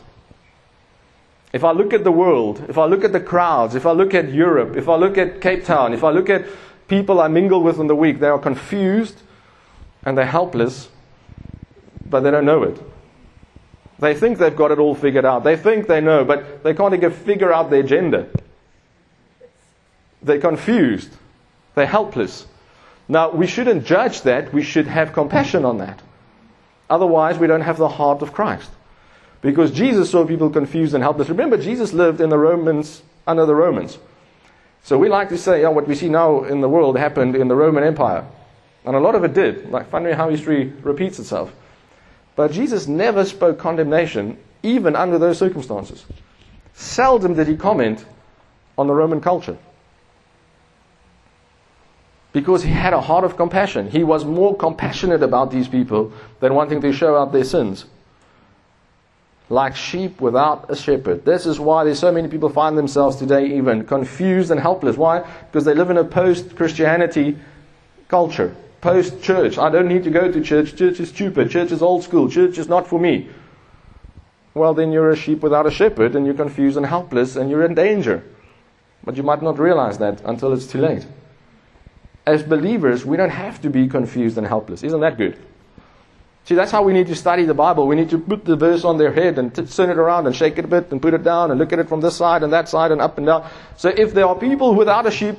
If 1.53 1.63
I 1.63 1.71
look 1.71 1.93
at 1.93 2.03
the 2.03 2.11
world, 2.11 2.65
if 2.67 2.77
I 2.77 2.85
look 2.85 3.03
at 3.03 3.13
the 3.13 3.19
crowds, 3.19 3.75
if 3.75 3.85
I 3.85 3.91
look 3.91 4.13
at 4.13 4.33
Europe, 4.33 4.75
if 4.75 4.89
I 4.89 4.95
look 4.95 5.17
at 5.17 5.41
Cape 5.41 5.63
Town, 5.63 5.93
if 5.93 6.03
I 6.03 6.11
look 6.11 6.29
at 6.29 6.45
people 6.87 7.21
I 7.21 7.27
mingle 7.27 7.63
with 7.63 7.79
in 7.79 7.87
the 7.87 7.95
week, 7.95 8.19
they 8.19 8.27
are 8.27 8.39
confused 8.39 9.21
and 10.03 10.17
they're 10.17 10.25
helpless 10.25 10.89
but 12.09 12.21
they 12.21 12.31
don't 12.31 12.45
know 12.45 12.63
it. 12.63 12.81
They 13.99 14.13
think 14.13 14.37
they've 14.37 14.55
got 14.55 14.71
it 14.71 14.79
all 14.79 14.95
figured 14.95 15.25
out. 15.25 15.43
They 15.43 15.55
think 15.55 15.87
they 15.87 16.01
know, 16.01 16.23
but 16.23 16.63
they 16.63 16.73
can't 16.73 16.93
even 16.93 17.11
figure 17.11 17.51
out 17.51 17.69
their 17.69 17.83
gender. 17.83 18.27
They're 20.21 20.39
confused. 20.39 21.11
They're 21.75 21.85
helpless. 21.85 22.45
Now, 23.07 23.31
we 23.31 23.47
shouldn't 23.47 23.85
judge 23.85 24.21
that. 24.23 24.53
We 24.53 24.63
should 24.63 24.87
have 24.87 25.13
compassion 25.13 25.65
on 25.65 25.77
that. 25.79 26.01
Otherwise, 26.89 27.37
we 27.37 27.47
don't 27.47 27.61
have 27.61 27.77
the 27.77 27.87
heart 27.87 28.21
of 28.21 28.33
Christ. 28.33 28.69
Because 29.45 29.69
Jesus 29.69 30.09
saw 30.09 30.25
people 30.25 30.49
confused 30.49 30.95
and 30.95 31.03
helpless. 31.03 31.29
Remember, 31.29 31.55
Jesus 31.55 31.93
lived 31.93 32.19
in 32.19 32.31
the 32.31 32.37
Romans, 32.37 33.03
under 33.27 33.45
the 33.45 33.53
Romans. 33.53 33.99
So 34.81 34.97
we 34.97 35.07
like 35.07 35.29
to 35.29 35.37
say, 35.37 35.63
oh, 35.65 35.69
what 35.69 35.87
we 35.87 35.93
see 35.93 36.09
now 36.09 36.45
in 36.45 36.61
the 36.61 36.67
world 36.67 36.97
happened 36.97 37.35
in 37.35 37.47
the 37.47 37.55
Roman 37.55 37.83
Empire. 37.83 38.25
And 38.85 38.95
a 38.95 38.99
lot 38.99 39.13
of 39.13 39.23
it 39.23 39.35
did. 39.35 39.69
Like, 39.69 39.87
funny 39.91 40.13
how 40.13 40.29
history 40.29 40.73
repeats 40.81 41.19
itself. 41.19 41.53
But 42.35 42.53
Jesus 42.53 42.87
never 42.87 43.23
spoke 43.23 43.59
condemnation, 43.59 44.39
even 44.63 44.95
under 44.95 45.19
those 45.19 45.37
circumstances. 45.37 46.03
Seldom 46.73 47.35
did 47.35 47.47
he 47.47 47.55
comment 47.55 48.03
on 48.79 48.87
the 48.87 48.95
Roman 48.95 49.21
culture. 49.21 49.59
Because 52.33 52.63
he 52.63 52.71
had 52.71 52.93
a 52.93 53.01
heart 53.01 53.23
of 53.23 53.37
compassion. 53.37 53.91
He 53.91 54.03
was 54.03 54.25
more 54.25 54.57
compassionate 54.57 55.21
about 55.21 55.51
these 55.51 55.67
people 55.67 56.13
than 56.39 56.55
wanting 56.55 56.81
to 56.81 56.91
show 56.91 57.15
out 57.15 57.31
their 57.31 57.43
sins. 57.43 57.85
Like 59.49 59.75
sheep 59.75 60.21
without 60.21 60.71
a 60.71 60.75
shepherd. 60.75 61.23
This 61.23 61.45
is 61.45 61.59
why 61.59 61.83
there's 61.83 61.99
so 61.99 62.11
many 62.11 62.27
people 62.27 62.49
find 62.49 62.77
themselves 62.77 63.17
today 63.17 63.57
even 63.57 63.85
confused 63.85 64.49
and 64.49 64.59
helpless. 64.59 64.97
Why? 64.97 65.19
Because 65.19 65.65
they 65.65 65.73
live 65.73 65.89
in 65.89 65.97
a 65.97 66.03
post 66.03 66.55
Christianity 66.55 67.37
culture 68.07 68.55
post 68.85 69.19
church. 69.23 69.57
I 69.57 69.71
don't 69.71 69.87
need 69.87 70.03
to 70.03 70.11
go 70.11 70.31
to 70.31 70.41
church. 70.41 70.75
Church 70.75 70.99
is 70.99 71.09
stupid. 71.09 71.49
Church 71.49 71.71
is 71.71 71.81
old 71.81 72.03
school. 72.03 72.29
Church 72.29 72.59
is 72.59 72.69
not 72.69 72.87
for 72.87 72.99
me. 72.99 73.27
Well, 74.53 74.75
then 74.75 74.91
you're 74.91 75.09
a 75.09 75.15
sheep 75.15 75.41
without 75.41 75.65
a 75.65 75.71
shepherd 75.71 76.15
and 76.15 76.23
you're 76.23 76.35
confused 76.35 76.77
and 76.77 76.85
helpless 76.85 77.35
and 77.35 77.49
you're 77.49 77.65
in 77.65 77.73
danger. 77.73 78.23
But 79.03 79.17
you 79.17 79.23
might 79.23 79.41
not 79.41 79.57
realize 79.57 79.97
that 79.97 80.21
until 80.23 80.53
it's 80.53 80.67
too 80.67 80.81
late. 80.81 81.05
As 82.27 82.43
believers, 82.43 83.05
we 83.05 83.17
don't 83.17 83.31
have 83.31 83.59
to 83.63 83.71
be 83.71 83.87
confused 83.87 84.37
and 84.37 84.45
helpless. 84.45 84.83
Isn't 84.83 85.01
that 85.01 85.17
good? 85.17 85.35
See, 86.45 86.53
that's 86.53 86.71
how 86.71 86.83
we 86.83 86.93
need 86.93 87.07
to 87.07 87.15
study 87.15 87.43
the 87.45 87.55
Bible. 87.55 87.87
We 87.87 87.95
need 87.95 88.11
to 88.11 88.19
put 88.19 88.45
the 88.45 88.55
verse 88.55 88.83
on 88.83 88.99
their 88.99 89.11
head 89.11 89.39
and 89.39 89.53
t- 89.53 89.65
turn 89.65 89.89
it 89.89 89.97
around 89.97 90.27
and 90.27 90.35
shake 90.35 90.59
it 90.59 90.65
a 90.65 90.67
bit 90.67 90.91
and 90.91 91.01
put 91.01 91.15
it 91.15 91.23
down 91.23 91.49
and 91.49 91.59
look 91.59 91.73
at 91.73 91.79
it 91.79 91.89
from 91.89 92.01
this 92.01 92.15
side 92.15 92.43
and 92.43 92.53
that 92.53 92.69
side 92.69 92.91
and 92.91 93.01
up 93.01 93.17
and 93.17 93.25
down. 93.25 93.49
So 93.77 93.89
if 93.89 94.13
there 94.13 94.27
are 94.27 94.35
people 94.35 94.75
without 94.75 95.07
a 95.07 95.11
sheep, 95.11 95.37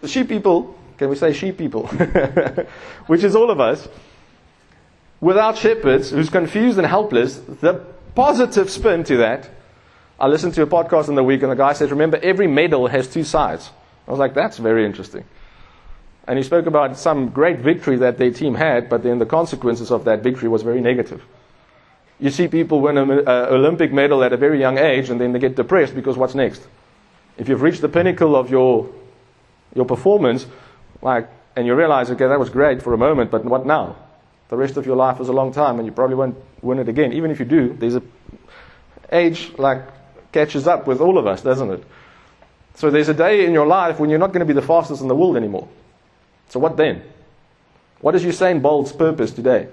the 0.00 0.08
sheep 0.08 0.28
people, 0.28 0.76
can 0.98 1.08
we 1.10 1.14
say 1.14 1.32
sheep 1.32 1.58
people? 1.58 1.86
Which 3.06 3.22
is 3.22 3.36
all 3.36 3.50
of 3.52 3.60
us. 3.60 3.86
Without 5.20 5.56
shepherds, 5.56 6.10
who's 6.10 6.28
confused 6.28 6.76
and 6.76 6.88
helpless, 6.88 7.36
the 7.36 7.74
positive 8.16 8.68
spin 8.68 9.04
to 9.04 9.18
that. 9.18 9.48
I 10.18 10.26
listened 10.26 10.54
to 10.54 10.62
a 10.62 10.66
podcast 10.66 11.08
in 11.08 11.14
the 11.14 11.22
week 11.22 11.42
and 11.42 11.52
the 11.52 11.56
guy 11.56 11.72
said, 11.74 11.92
remember, 11.92 12.18
every 12.20 12.48
medal 12.48 12.88
has 12.88 13.06
two 13.06 13.22
sides. 13.22 13.70
I 14.08 14.10
was 14.10 14.18
like, 14.18 14.34
that's 14.34 14.58
very 14.58 14.84
interesting. 14.84 15.24
And 16.26 16.38
he 16.38 16.44
spoke 16.44 16.66
about 16.66 16.96
some 16.96 17.30
great 17.30 17.58
victory 17.58 17.96
that 17.96 18.18
their 18.18 18.30
team 18.30 18.54
had, 18.54 18.88
but 18.88 19.02
then 19.02 19.18
the 19.18 19.26
consequences 19.26 19.90
of 19.90 20.04
that 20.04 20.22
victory 20.22 20.48
was 20.48 20.62
very 20.62 20.80
negative. 20.80 21.22
You 22.20 22.30
see 22.30 22.46
people 22.46 22.80
win 22.80 22.96
an 22.96 23.10
uh, 23.26 23.46
Olympic 23.50 23.92
medal 23.92 24.22
at 24.22 24.32
a 24.32 24.36
very 24.36 24.60
young 24.60 24.78
age 24.78 25.10
and 25.10 25.20
then 25.20 25.32
they 25.32 25.40
get 25.40 25.56
depressed 25.56 25.94
because 25.94 26.16
what's 26.16 26.34
next? 26.34 26.66
if 27.38 27.48
you've 27.48 27.62
reached 27.62 27.80
the 27.80 27.88
pinnacle 27.88 28.36
of 28.36 28.50
your, 28.50 28.88
your 29.74 29.84
performance, 29.84 30.46
like, 31.00 31.28
and 31.56 31.66
you 31.66 31.74
realize, 31.74 32.10
okay, 32.10 32.26
that 32.26 32.38
was 32.38 32.50
great 32.50 32.82
for 32.82 32.94
a 32.94 32.98
moment, 32.98 33.30
but 33.30 33.44
what 33.44 33.66
now? 33.66 33.96
The 34.48 34.56
rest 34.56 34.76
of 34.76 34.86
your 34.86 34.96
life 34.96 35.20
is 35.20 35.28
a 35.28 35.32
long 35.32 35.52
time, 35.52 35.78
and 35.78 35.86
you 35.86 35.92
probably 35.92 36.16
won't 36.16 36.36
win 36.60 36.78
it 36.78 36.88
again. 36.88 37.12
Even 37.12 37.30
if 37.30 37.38
you 37.38 37.46
do, 37.46 37.72
there's 37.72 37.96
a 37.96 38.02
age 39.10 39.52
like 39.58 39.82
catches 40.30 40.66
up 40.66 40.86
with 40.86 41.00
all 41.00 41.18
of 41.18 41.26
us, 41.26 41.42
doesn't 41.42 41.70
it? 41.70 41.84
So 42.74 42.90
there's 42.90 43.08
a 43.08 43.14
day 43.14 43.44
in 43.44 43.52
your 43.52 43.66
life 43.66 43.98
when 43.98 44.08
you're 44.08 44.18
not 44.18 44.32
going 44.32 44.40
to 44.40 44.46
be 44.46 44.52
the 44.52 44.66
fastest 44.66 45.02
in 45.02 45.08
the 45.08 45.14
world 45.14 45.36
anymore. 45.36 45.68
So 46.52 46.60
what 46.60 46.76
then? 46.76 47.02
What 48.02 48.14
is 48.14 48.24
Usain 48.24 48.60
Bolt's 48.60 48.92
purpose 48.92 49.30
today? 49.30 49.68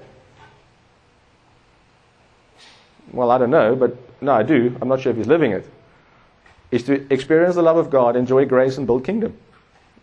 Well, 3.11 3.31
I 3.31 3.37
don't 3.37 3.49
know, 3.49 3.75
but 3.75 3.97
no, 4.21 4.31
I 4.31 4.43
do. 4.43 4.77
I'm 4.79 4.87
not 4.87 5.01
sure 5.01 5.11
if 5.11 5.17
he's 5.17 5.27
living 5.27 5.51
it. 5.51 5.69
Is 6.71 6.83
to 6.83 7.05
experience 7.13 7.55
the 7.55 7.61
love 7.63 7.75
of 7.75 7.89
God, 7.89 8.15
enjoy 8.15 8.45
grace, 8.45 8.77
and 8.77 8.87
build 8.87 9.03
kingdom. 9.03 9.37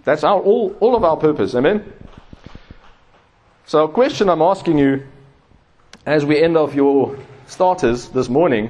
That's 0.04 0.22
our, 0.22 0.38
all, 0.38 0.76
all 0.80 0.94
of 0.94 1.02
our 1.02 1.16
purpose. 1.16 1.54
Amen? 1.54 1.90
So, 3.64 3.84
a 3.84 3.88
question 3.88 4.28
I'm 4.28 4.42
asking 4.42 4.76
you 4.76 5.06
as 6.04 6.26
we 6.26 6.38
end 6.42 6.58
off 6.58 6.74
your 6.74 7.18
starters 7.46 8.10
this 8.10 8.28
morning 8.28 8.68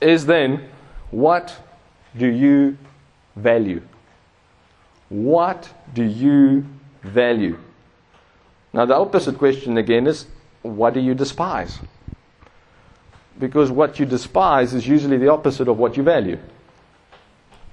is 0.00 0.24
then, 0.24 0.66
what 1.10 1.54
do 2.16 2.26
you 2.26 2.78
value? 3.36 3.82
What 5.10 5.70
do 5.92 6.02
you 6.02 6.64
value? 7.06 7.58
Now, 8.72 8.84
the 8.84 8.94
opposite 8.94 9.38
question 9.38 9.78
again 9.78 10.06
is, 10.06 10.26
what 10.62 10.94
do 10.94 11.00
you 11.00 11.14
despise? 11.14 11.78
Because 13.38 13.70
what 13.70 13.98
you 13.98 14.06
despise 14.06 14.74
is 14.74 14.86
usually 14.86 15.18
the 15.18 15.28
opposite 15.28 15.68
of 15.68 15.78
what 15.78 15.96
you 15.96 16.02
value. 16.02 16.38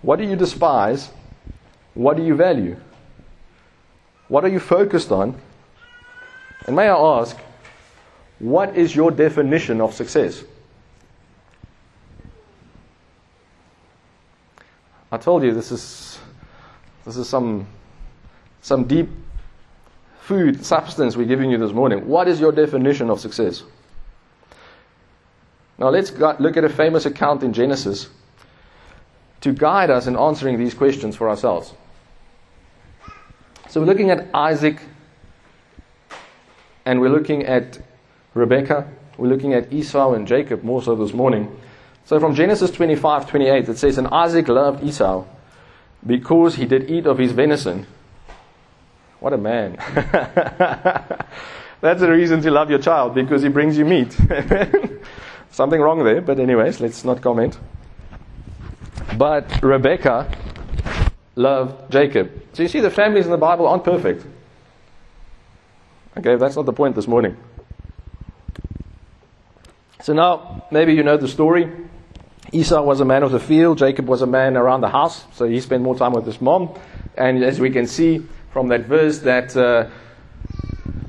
What 0.02 0.18
do 0.18 0.26
you 0.26 0.36
despise? 0.36 1.10
What 1.94 2.18
do 2.18 2.24
you 2.24 2.36
value? 2.36 2.78
What 4.28 4.44
are 4.44 4.50
you 4.50 4.60
focused 4.60 5.12
on? 5.12 5.40
And 6.66 6.76
may 6.76 6.88
I 6.88 6.96
ask, 6.96 7.38
what 8.40 8.76
is 8.76 8.96
your 8.96 9.12
definition 9.12 9.80
of 9.80 9.94
success? 9.94 10.44
I 15.12 15.18
told 15.18 15.44
you 15.44 15.54
this 15.54 15.72
is 15.72 16.20
this 17.06 17.18
is 17.18 17.30
some 17.30 17.68
some 18.62 18.86
deep 18.86 19.10
food 20.24 20.66
substance 20.66 21.18
we're 21.18 21.28
giving 21.28 21.52
you 21.52 21.58
this 21.58 21.74
morning. 21.74 22.08
What 22.08 22.30
is 22.30 22.40
your 22.40 22.54
definition 22.54 23.10
of 23.10 23.20
success? 23.20 23.64
Now 25.78 25.90
let's 25.90 26.12
look 26.14 26.56
at 26.56 26.64
a 26.64 26.70
famous 26.70 27.06
account 27.06 27.44
in 27.44 27.52
Genesis 27.52 28.08
to 29.42 29.52
guide 29.52 29.90
us 29.90 30.08
in 30.08 30.16
answering 30.16 30.58
these 30.58 30.74
questions 30.74 31.18
for 31.18 31.30
ourselves. 31.30 31.74
So 33.68 33.82
we're 33.82 33.88
looking 33.88 34.12
at 34.12 34.30
Isaac 34.34 34.80
and 36.86 37.02
we're 37.02 37.10
looking 37.10 37.44
at 37.44 37.80
Rebecca, 38.34 38.90
we're 39.18 39.28
looking 39.28 39.54
at 39.54 39.74
Esau 39.74 40.14
and 40.14 40.26
Jacob 40.26 40.64
more 40.64 40.82
so 40.82 40.96
this 40.96 41.14
morning. 41.14 41.54
So 42.06 42.20
from 42.22 42.34
Genesis 42.34 42.72
25 42.72 43.30
28, 43.30 43.68
it 43.68 43.78
says, 43.78 43.98
And 43.98 44.08
Isaac 44.08 44.48
loved 44.48 44.86
Esau 44.86 45.26
because 46.06 46.56
he 46.56 46.66
did 46.66 46.90
eat 46.90 47.08
of 47.08 47.18
his 47.18 47.34
venison. 47.34 47.88
What 49.24 49.32
a 49.32 49.38
man. 49.38 49.78
That's 51.80 52.02
a 52.02 52.12
reason 52.12 52.42
to 52.42 52.52
love 52.52 52.70
your 52.70 52.80
child 52.80 53.16
because 53.16 53.42
he 53.42 53.48
brings 53.48 53.78
you 53.78 53.86
meat. 53.86 54.12
Something 55.50 55.80
wrong 55.80 56.04
there, 56.04 56.20
but, 56.20 56.42
anyways, 56.42 56.82
let's 56.82 57.06
not 57.06 57.22
comment. 57.22 57.58
But 59.18 59.64
Rebecca 59.64 60.30
loved 61.38 61.90
Jacob. 61.90 62.34
So 62.52 62.64
you 62.64 62.68
see, 62.68 62.82
the 62.82 62.92
families 62.92 63.24
in 63.24 63.32
the 63.32 63.38
Bible 63.38 63.66
aren't 63.66 63.86
perfect. 63.86 64.26
Okay, 66.18 66.36
that's 66.36 66.58
not 66.58 66.66
the 66.66 66.74
point 66.74 66.94
this 66.94 67.08
morning. 67.08 67.38
So 70.02 70.12
now, 70.12 70.66
maybe 70.70 70.96
you 70.96 71.04
know 71.04 71.16
the 71.16 71.30
story. 71.30 71.72
Esau 72.52 72.82
was 72.82 73.00
a 73.00 73.06
man 73.06 73.24
of 73.24 73.32
the 73.32 73.40
field, 73.40 73.78
Jacob 73.78 74.06
was 74.06 74.22
a 74.22 74.28
man 74.28 74.58
around 74.58 74.82
the 74.82 74.90
house, 74.90 75.24
so 75.32 75.48
he 75.48 75.62
spent 75.62 75.82
more 75.82 75.96
time 75.96 76.12
with 76.12 76.26
his 76.26 76.42
mom. 76.42 76.78
And 77.16 77.42
as 77.42 77.62
we 77.62 77.70
can 77.70 77.88
see 77.88 78.28
from 78.54 78.68
that 78.68 78.86
verse, 78.86 79.20
that 79.20 79.58
uh, 79.58 79.90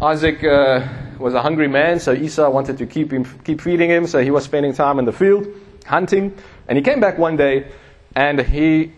Isaac 0.02 0.42
uh, 0.42 0.88
was 1.18 1.34
a 1.34 1.42
hungry 1.42 1.68
man, 1.68 2.00
so 2.00 2.14
Esau 2.14 2.50
wanted 2.50 2.78
to 2.78 2.86
keep 2.86 3.12
him, 3.12 3.24
keep 3.44 3.60
feeding 3.60 3.90
him, 3.90 4.06
so 4.06 4.22
he 4.22 4.30
was 4.30 4.44
spending 4.44 4.72
time 4.72 4.98
in 4.98 5.04
the 5.04 5.12
field 5.12 5.46
hunting. 5.84 6.34
And 6.66 6.78
he 6.78 6.82
came 6.82 7.00
back 7.00 7.18
one 7.18 7.36
day, 7.36 7.70
and 8.16 8.40
he, 8.40 8.92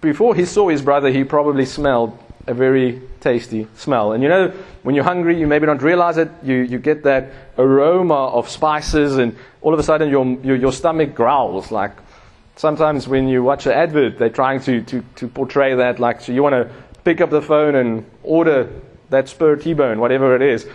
before 0.00 0.34
he 0.34 0.46
saw 0.46 0.68
his 0.68 0.80
brother, 0.80 1.10
he 1.10 1.24
probably 1.24 1.66
smelled 1.66 2.18
a 2.46 2.54
very 2.54 3.02
tasty 3.20 3.68
smell. 3.76 4.12
And 4.12 4.22
you 4.22 4.30
know, 4.30 4.48
when 4.82 4.94
you're 4.94 5.04
hungry, 5.04 5.38
you 5.38 5.46
maybe 5.46 5.66
don't 5.66 5.82
realize 5.82 6.16
it. 6.16 6.30
You, 6.42 6.56
you 6.56 6.78
get 6.78 7.02
that 7.02 7.30
aroma 7.58 8.28
of 8.28 8.48
spices, 8.48 9.18
and 9.18 9.36
all 9.60 9.74
of 9.74 9.78
a 9.78 9.82
sudden 9.82 10.08
your, 10.08 10.24
your, 10.42 10.56
your 10.56 10.72
stomach 10.72 11.14
growls. 11.14 11.70
Like 11.70 11.92
sometimes 12.56 13.06
when 13.06 13.28
you 13.28 13.42
watch 13.42 13.66
an 13.66 13.72
advert, 13.72 14.18
they're 14.18 14.30
trying 14.30 14.60
to, 14.60 14.80
to, 14.84 15.04
to 15.16 15.28
portray 15.28 15.74
that. 15.74 16.00
Like, 16.00 16.22
so 16.22 16.32
you 16.32 16.42
want 16.42 16.54
to 16.54 16.70
pick 17.04 17.20
up 17.20 17.30
the 17.30 17.42
phone 17.42 17.74
and 17.74 18.08
order 18.22 18.70
that 19.10 19.28
Spur 19.28 19.56
T-bone, 19.56 19.98
whatever 19.98 20.36
it 20.36 20.42
is. 20.42 20.66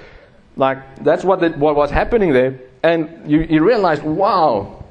Like, 0.58 1.04
that's 1.04 1.24
what, 1.24 1.40
the, 1.40 1.50
what 1.50 1.76
was 1.76 1.92
happening 1.92 2.34
there. 2.34 2.60
And 2.84 3.30
you, 3.30 3.42
you 3.42 3.64
realize, 3.64 4.02
wow, 4.02 4.84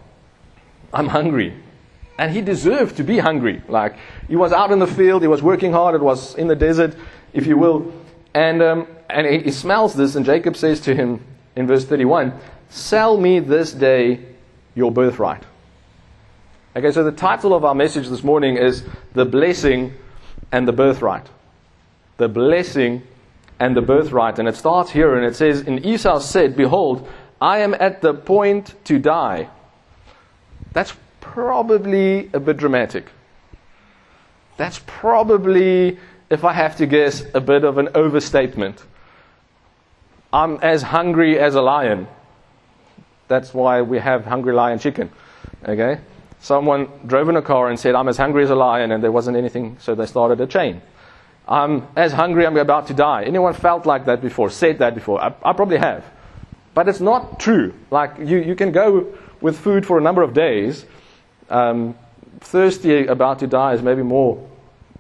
I'm 0.93 1.09
hungry. 1.09 1.55
And 2.19 2.33
he 2.33 2.41
deserved 2.41 2.97
to 2.97 3.05
be 3.05 3.19
hungry. 3.19 3.63
Like, 3.69 3.97
he 4.29 4.37
was 4.37 4.53
out 4.53 4.71
in 4.71 4.79
the 4.79 4.87
field, 4.87 5.23
he 5.23 5.29
was 5.29 5.43
working 5.43 5.73
hard, 5.73 5.95
it 5.95 6.03
was 6.03 6.35
in 6.35 6.49
the 6.49 6.57
desert, 6.57 6.95
if 7.33 7.47
you 7.47 7.57
will. 7.57 7.93
And, 8.35 8.63
um, 8.63 8.87
and 9.11 9.27
he, 9.27 9.39
he 9.41 9.51
smells 9.51 9.95
this, 9.95 10.15
and 10.15 10.25
Jacob 10.25 10.57
says 10.57 10.81
to 10.81 10.95
him 10.95 11.25
in 11.57 11.67
verse 11.67 11.85
31 11.85 12.39
Sell 12.69 13.17
me 13.17 13.39
this 13.39 13.73
day 13.73 14.21
your 14.75 14.91
birthright. 14.91 15.43
Okay, 16.77 16.91
so 16.91 17.05
the 17.05 17.13
title 17.13 17.55
of 17.55 17.65
our 17.65 17.75
message 17.75 18.09
this 18.09 18.25
morning 18.25 18.57
is 18.57 18.85
The 19.13 19.25
Blessing 19.25 19.95
and 20.55 20.69
the 20.69 20.73
Birthright. 20.73 21.27
The 22.17 22.29
Blessing 22.29 23.03
and 23.59 23.77
the 23.77 23.83
Birthright. 23.83 24.39
And 24.39 24.47
it 24.47 24.55
starts 24.55 24.93
here, 24.93 25.17
and 25.17 25.27
it 25.27 25.35
says, 25.35 25.63
And 25.63 25.85
Esau 25.85 26.21
said, 26.21 26.57
Behold, 26.57 27.09
I 27.41 27.59
am 27.59 27.75
at 27.75 28.03
the 28.03 28.15
point 28.15 28.73
to 28.85 29.01
die. 29.01 29.49
That's 30.73 30.95
probably 31.21 32.31
a 32.33 32.39
bit 32.39 32.57
dramatic. 32.57 33.07
That's 34.57 34.81
probably, 34.87 35.99
if 36.31 36.45
I 36.45 36.53
have 36.53 36.77
to 36.77 36.87
guess, 36.87 37.25
a 37.35 37.41
bit 37.41 37.65
of 37.65 37.79
an 37.79 37.89
overstatement. 37.97 38.81
I'm 40.33 40.59
as 40.63 40.83
hungry 40.83 41.37
as 41.37 41.57
a 41.57 41.63
lion. 41.63 42.07
That's 43.27 43.53
why 43.53 43.83
we 43.83 43.99
have 43.99 44.25
Hungry 44.25 44.55
Lion 44.55 44.79
chicken. 44.79 45.11
Okay? 45.67 45.99
Someone 46.45 46.89
drove 47.07 47.31
in 47.31 47.37
a 47.37 47.41
car 47.41 47.71
and 47.71 47.81
said, 47.81 47.95
I'm 47.95 48.07
as 48.07 48.19
hungry 48.19 48.45
as 48.45 48.51
a 48.51 48.55
lion, 48.55 48.93
and 48.93 49.03
there 49.03 49.11
wasn't 49.11 49.39
anything, 49.39 49.79
so 49.81 49.95
they 49.95 50.05
started 50.05 50.43
a 50.43 50.47
chain. 50.47 50.83
I'm 51.49 51.89
as 51.97 52.13
hungry, 52.13 52.47
I'm 52.47 52.55
about 52.59 52.89
to 52.89 52.93
die. 52.93 53.23
Anyone 53.23 53.55
felt 53.55 53.87
like 53.87 54.05
that 54.05 54.21
before, 54.21 54.51
said 54.51 54.81
that 54.81 54.95
before? 54.95 55.25
I, 55.25 55.29
I 55.43 55.55
probably 55.55 55.79
have. 55.79 56.05
But 56.75 56.87
it's 56.87 57.01
not 57.01 57.41
true. 57.41 57.73
Like, 57.91 58.19
you, 58.19 58.37
you 58.37 58.55
can 58.57 58.73
go 58.73 59.15
with 59.41 59.59
food 59.59 59.87
for 59.87 59.97
a 59.97 60.03
number 60.03 60.21
of 60.21 60.35
days, 60.35 60.85
um, 61.49 61.97
thirsty, 62.41 63.07
about 63.07 63.39
to 63.39 63.47
die 63.47 63.73
is 63.73 63.81
maybe 63.81 64.03
more, 64.03 64.47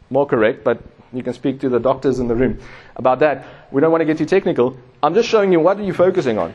more 0.09 0.25
correct, 0.25 0.65
but 0.65 0.83
you 1.13 1.23
can 1.23 1.35
speak 1.35 1.61
to 1.61 1.69
the 1.69 1.79
doctors 1.79 2.21
in 2.21 2.27
the 2.27 2.35
room 2.35 2.59
about 2.97 3.19
that. 3.19 3.45
We 3.71 3.83
don't 3.83 3.93
want 3.93 4.01
to 4.01 4.07
get 4.07 4.17
too 4.17 4.25
technical. 4.25 4.79
I'm 5.03 5.13
just 5.13 5.29
showing 5.29 5.53
you 5.53 5.61
what 5.61 5.79
are 5.79 5.85
you 5.85 5.93
focusing 5.93 6.39
on. 6.39 6.55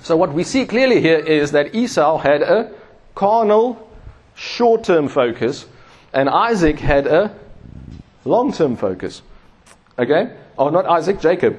So 0.00 0.16
what 0.16 0.32
we 0.32 0.42
see 0.42 0.64
clearly 0.64 1.02
here 1.02 1.18
is 1.18 1.52
that 1.52 1.74
Esau 1.74 2.16
had 2.16 2.40
a 2.40 2.74
carnal, 3.14 3.88
short-term 4.34 5.08
focus, 5.08 5.66
and 6.12 6.28
Isaac 6.28 6.78
had 6.78 7.06
a 7.06 7.34
long-term 8.24 8.76
focus. 8.76 9.22
Okay? 9.98 10.36
Oh, 10.58 10.68
not 10.68 10.86
Isaac, 10.86 11.20
Jacob. 11.20 11.58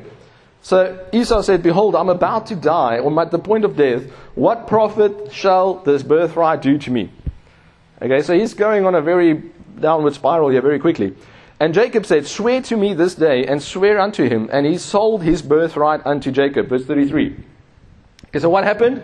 So 0.62 1.06
Esau 1.12 1.42
said, 1.42 1.62
Behold, 1.62 1.96
I'm 1.96 2.10
about 2.10 2.48
to 2.48 2.56
die, 2.56 3.00
or 3.00 3.12
I'm 3.12 3.18
at 3.20 3.32
the 3.32 3.40
point 3.40 3.66
of 3.66 3.76
death. 3.76 4.04
What 4.36 4.68
profit 4.68 5.34
shall 5.34 5.76
this 5.76 6.04
birthright 6.04 6.62
do 6.62 6.78
to 6.78 6.92
me? 6.92 7.12
Okay, 8.02 8.22
so 8.22 8.34
he's 8.34 8.54
going 8.54 8.86
on 8.86 8.96
a 8.96 9.02
very 9.02 9.52
downward 9.80 10.14
spiral 10.14 10.50
here 10.50 10.62
very 10.62 10.80
quickly. 10.80 11.16
And 11.60 11.74
Jacob 11.74 12.06
said, 12.06 12.28
Swear 12.28 12.62
to 12.64 12.78
me 12.78 12.94
this 12.94 13.16
day, 13.16 13.46
and 13.46 13.62
swear 13.62 14.00
unto 14.00 14.28
him. 14.28 14.50
And 14.52 14.66
he 14.66 14.78
sold 14.78 15.24
his 15.24 15.42
birthright 15.42 16.06
unto 16.06 16.32
Jacob. 16.32 16.70
Verse 16.70 16.86
33. 16.86 17.36
Okay, 18.28 18.40
so 18.40 18.50
what 18.50 18.64
happened 18.64 19.04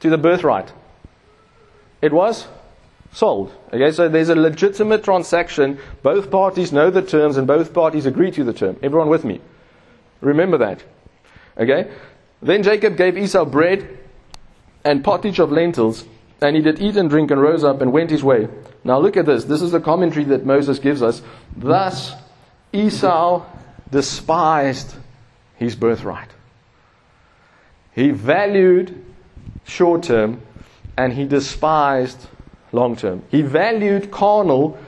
to 0.00 0.10
the 0.10 0.18
birthright? 0.18 0.72
It 2.00 2.12
was 2.12 2.46
sold. 3.12 3.52
Okay, 3.72 3.90
so 3.90 4.08
there's 4.08 4.28
a 4.28 4.34
legitimate 4.34 5.04
transaction. 5.04 5.78
Both 6.02 6.30
parties 6.30 6.72
know 6.72 6.90
the 6.90 7.02
terms, 7.02 7.36
and 7.36 7.46
both 7.46 7.72
parties 7.72 8.06
agree 8.06 8.30
to 8.32 8.44
the 8.44 8.52
term. 8.52 8.76
Everyone 8.82 9.08
with 9.08 9.24
me? 9.24 9.40
Remember 10.20 10.58
that. 10.58 10.82
Okay? 11.58 11.90
Then 12.42 12.62
Jacob 12.62 12.96
gave 12.96 13.18
Esau 13.18 13.44
bread 13.44 13.98
and 14.84 15.04
pottage 15.04 15.38
of 15.38 15.52
lentils, 15.52 16.04
And 16.42 16.56
he 16.56 16.62
did 16.62 16.80
eat 16.80 16.96
and 16.96 17.10
drink 17.10 17.30
and 17.30 17.40
rose 17.40 17.64
up 17.64 17.82
and 17.82 17.92
went 17.92 18.10
his 18.10 18.24
way. 18.24 18.48
Now 18.82 18.98
look 18.98 19.18
at 19.18 19.26
this. 19.26 19.44
This 19.44 19.60
is 19.60 19.72
the 19.72 19.80
commentary 19.80 20.24
that 20.26 20.46
Moses 20.46 20.78
gives 20.78 21.02
us. 21.02 21.20
Thus 21.54 22.14
Esau 22.72 23.44
despised 23.90 24.94
his 25.56 25.76
birthright. 25.76 26.30
He 27.92 28.10
valued 28.10 29.04
short 29.64 30.04
term 30.04 30.40
and 30.96 31.12
he 31.12 31.24
despised 31.24 32.26
long 32.72 32.96
term. 32.96 33.22
He 33.30 33.42
valued 33.42 34.10
carnal 34.10 34.78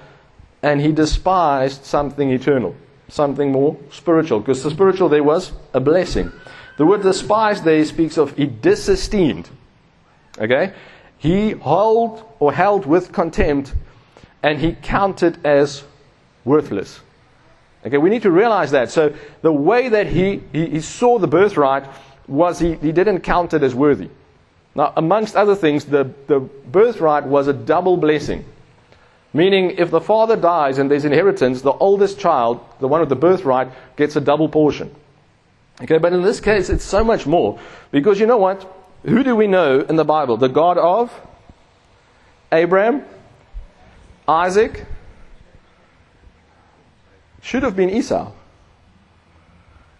and 0.62 0.81
he 0.81 0.93
despised 0.93 1.85
something 1.85 2.31
eternal, 2.31 2.75
something 3.09 3.51
more 3.51 3.77
spiritual, 3.91 4.41
because 4.41 4.62
the 4.62 4.71
spiritual 4.71 5.09
there 5.09 5.25
was 5.25 5.53
a 5.75 5.81
blessing. 5.81 6.33
The 6.79 6.87
word 6.87 7.03
despised 7.03 7.65
there 7.65 7.85
speaks 7.85 8.17
of 8.17 8.37
he 8.37 8.47
disesteemed. 8.47 9.49
Okay? 10.38 10.73
He 11.19 11.51
held 11.51 12.25
or 12.38 12.53
held 12.53 12.87
with 12.87 13.12
contempt 13.12 13.75
and 14.43 14.59
he 14.59 14.73
counted 14.73 15.45
as 15.47 15.85
worthless. 16.45 17.01
Okay, 17.85 17.99
we 17.99 18.11
need 18.11 18.23
to 18.23 18.31
realize 18.31 18.71
that. 18.71 18.91
So 18.91 19.15
the 19.43 19.53
way 19.53 19.88
that 19.88 20.07
he, 20.07 20.43
he, 20.53 20.67
he 20.67 20.81
saw 20.81 21.19
the 21.19 21.27
birthright 21.27 21.85
was 22.29 22.61
he, 22.61 22.75
he 22.75 22.93
didn't 22.93 23.21
count 23.21 23.55
it 23.55 23.62
as 23.62 23.75
worthy. 23.75 24.09
Now, 24.74 24.92
amongst 24.96 25.37
other 25.37 25.54
things, 25.54 25.85
the, 25.85 26.11
the 26.26 26.40
birthright 26.40 27.24
was 27.24 27.48
a 27.48 27.52
double 27.52 27.96
blessing. 27.96 28.44
Meaning, 29.35 29.72
if 29.78 29.90
the 29.90 30.00
father 30.00 30.37
dies 30.37 30.78
and 30.78 30.90
there's 30.90 31.04
inheritance, 31.04 31.62
the 31.62 31.72
oldest 31.72 32.18
child, 32.18 32.61
the 32.80 32.88
one 32.88 33.00
with 33.00 33.08
the 33.08 33.16
birthright, 33.16 33.68
gets 33.96 34.16
a 34.16 34.20
double 34.20 34.48
portion. 34.48 34.94
Okay, 35.80 35.98
but 35.98 36.12
in 36.12 36.22
this 36.22 36.40
case, 36.40 36.68
it's 36.68 36.85
so 36.85 37.02
much 37.02 37.26
more. 37.26 37.58
Because 37.90 38.20
you 38.20 38.26
know 38.26 38.37
what? 38.37 38.70
Who 39.04 39.24
do 39.24 39.35
we 39.35 39.46
know 39.46 39.80
in 39.80 39.96
the 39.96 40.04
Bible? 40.04 40.37
The 40.37 40.48
God 40.48 40.78
of 40.78 41.12
Abraham, 42.52 43.04
Isaac, 44.28 44.85
should 47.42 47.62
have 47.62 47.74
been 47.74 47.90
Esau. 47.90 48.30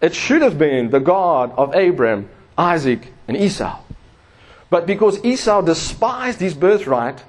It 0.01 0.13
should 0.13 0.41
have 0.41 0.57
been 0.57 0.89
the 0.89 0.99
God 0.99 1.51
of 1.57 1.75
Abraham, 1.75 2.29
Isaac, 2.57 3.11
and 3.27 3.35
Esau. 3.35 3.79
But 4.73 4.87
because 4.87 5.23
Esau 5.23 5.61
despised 5.61 6.39
his 6.39 6.55
birthright, 6.55 7.23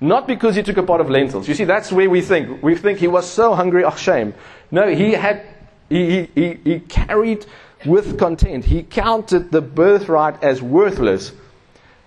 not 0.00 0.26
because 0.26 0.56
he 0.56 0.62
took 0.62 0.78
a 0.78 0.82
pot 0.82 1.02
of 1.02 1.10
lentils. 1.10 1.46
You 1.46 1.54
see, 1.54 1.64
that's 1.64 1.92
where 1.92 2.08
we 2.08 2.22
think. 2.22 2.62
We 2.62 2.74
think 2.74 3.00
he 3.00 3.06
was 3.06 3.30
so 3.30 3.54
hungry, 3.54 3.84
oh 3.84 3.94
shame. 3.94 4.32
No, 4.70 4.88
he 4.88 5.12
had, 5.12 5.46
he, 5.90 6.30
he, 6.34 6.58
he 6.64 6.80
carried 6.80 7.44
with 7.84 8.18
content. 8.18 8.64
He 8.64 8.82
counted 8.82 9.52
the 9.52 9.60
birthright 9.60 10.42
as 10.42 10.62
worthless. 10.62 11.32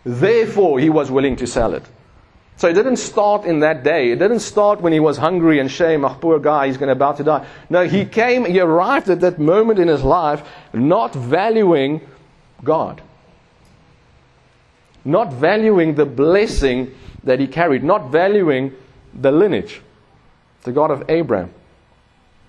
Therefore, 0.04 0.80
he 0.80 0.90
was 0.90 1.12
willing 1.12 1.36
to 1.36 1.46
sell 1.46 1.76
it. 1.76 1.84
So 2.56 2.68
it 2.68 2.74
didn't 2.74 2.98
start 2.98 3.46
in 3.46 3.60
that 3.60 3.84
day. 3.84 4.10
It 4.10 4.18
didn't 4.18 4.40
start 4.40 4.82
when 4.82 4.92
he 4.92 5.00
was 5.00 5.18
hungry 5.18 5.60
and 5.60 5.70
shame, 5.70 6.04
oh, 6.04 6.18
poor 6.20 6.40
guy, 6.40 6.66
he's 6.66 6.78
going 6.78 6.88
to 6.88 6.94
about 6.94 7.18
to 7.18 7.24
die. 7.24 7.46
No, 7.70 7.88
he 7.88 8.06
came, 8.06 8.44
he 8.44 8.60
arrived 8.60 9.12
at 9.12 9.20
that 9.20 9.38
moment 9.38 9.78
in 9.78 9.88
his 9.88 10.02
life 10.02 10.42
not 10.74 11.14
valuing 11.14 12.02
God. 12.64 13.04
Not 15.06 15.34
valuing 15.34 15.96
the 15.96 16.06
blessing 16.06 16.96
that 17.24 17.40
he 17.40 17.48
carried, 17.48 17.84
not 17.84 18.12
valuing 18.12 18.74
the 19.14 19.32
lineage. 19.32 19.82
The 20.64 20.72
God 20.72 20.92
of 20.92 21.10
Abraham, 21.10 21.54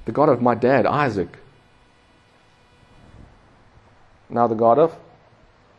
the 0.05 0.13
God 0.13 0.29
of 0.29 0.43
my 0.43 0.55
dad, 0.55 0.87
Isaac. 0.87 1.29
Now 4.29 4.47
the 4.47 4.55
God 4.55 4.79
of 4.79 4.97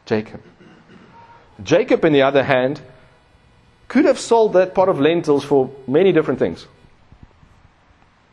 Jacob. 0.05 0.41
Jacob, 1.63 2.03
on 2.03 2.13
the 2.13 2.21
other 2.21 2.43
hand, 2.43 2.81
could 3.87 4.05
have 4.05 4.19
sold 4.19 4.53
that 4.53 4.73
pot 4.73 4.89
of 4.89 4.99
lentils 4.99 5.43
for 5.43 5.69
many 5.87 6.11
different 6.11 6.39
things. 6.39 6.65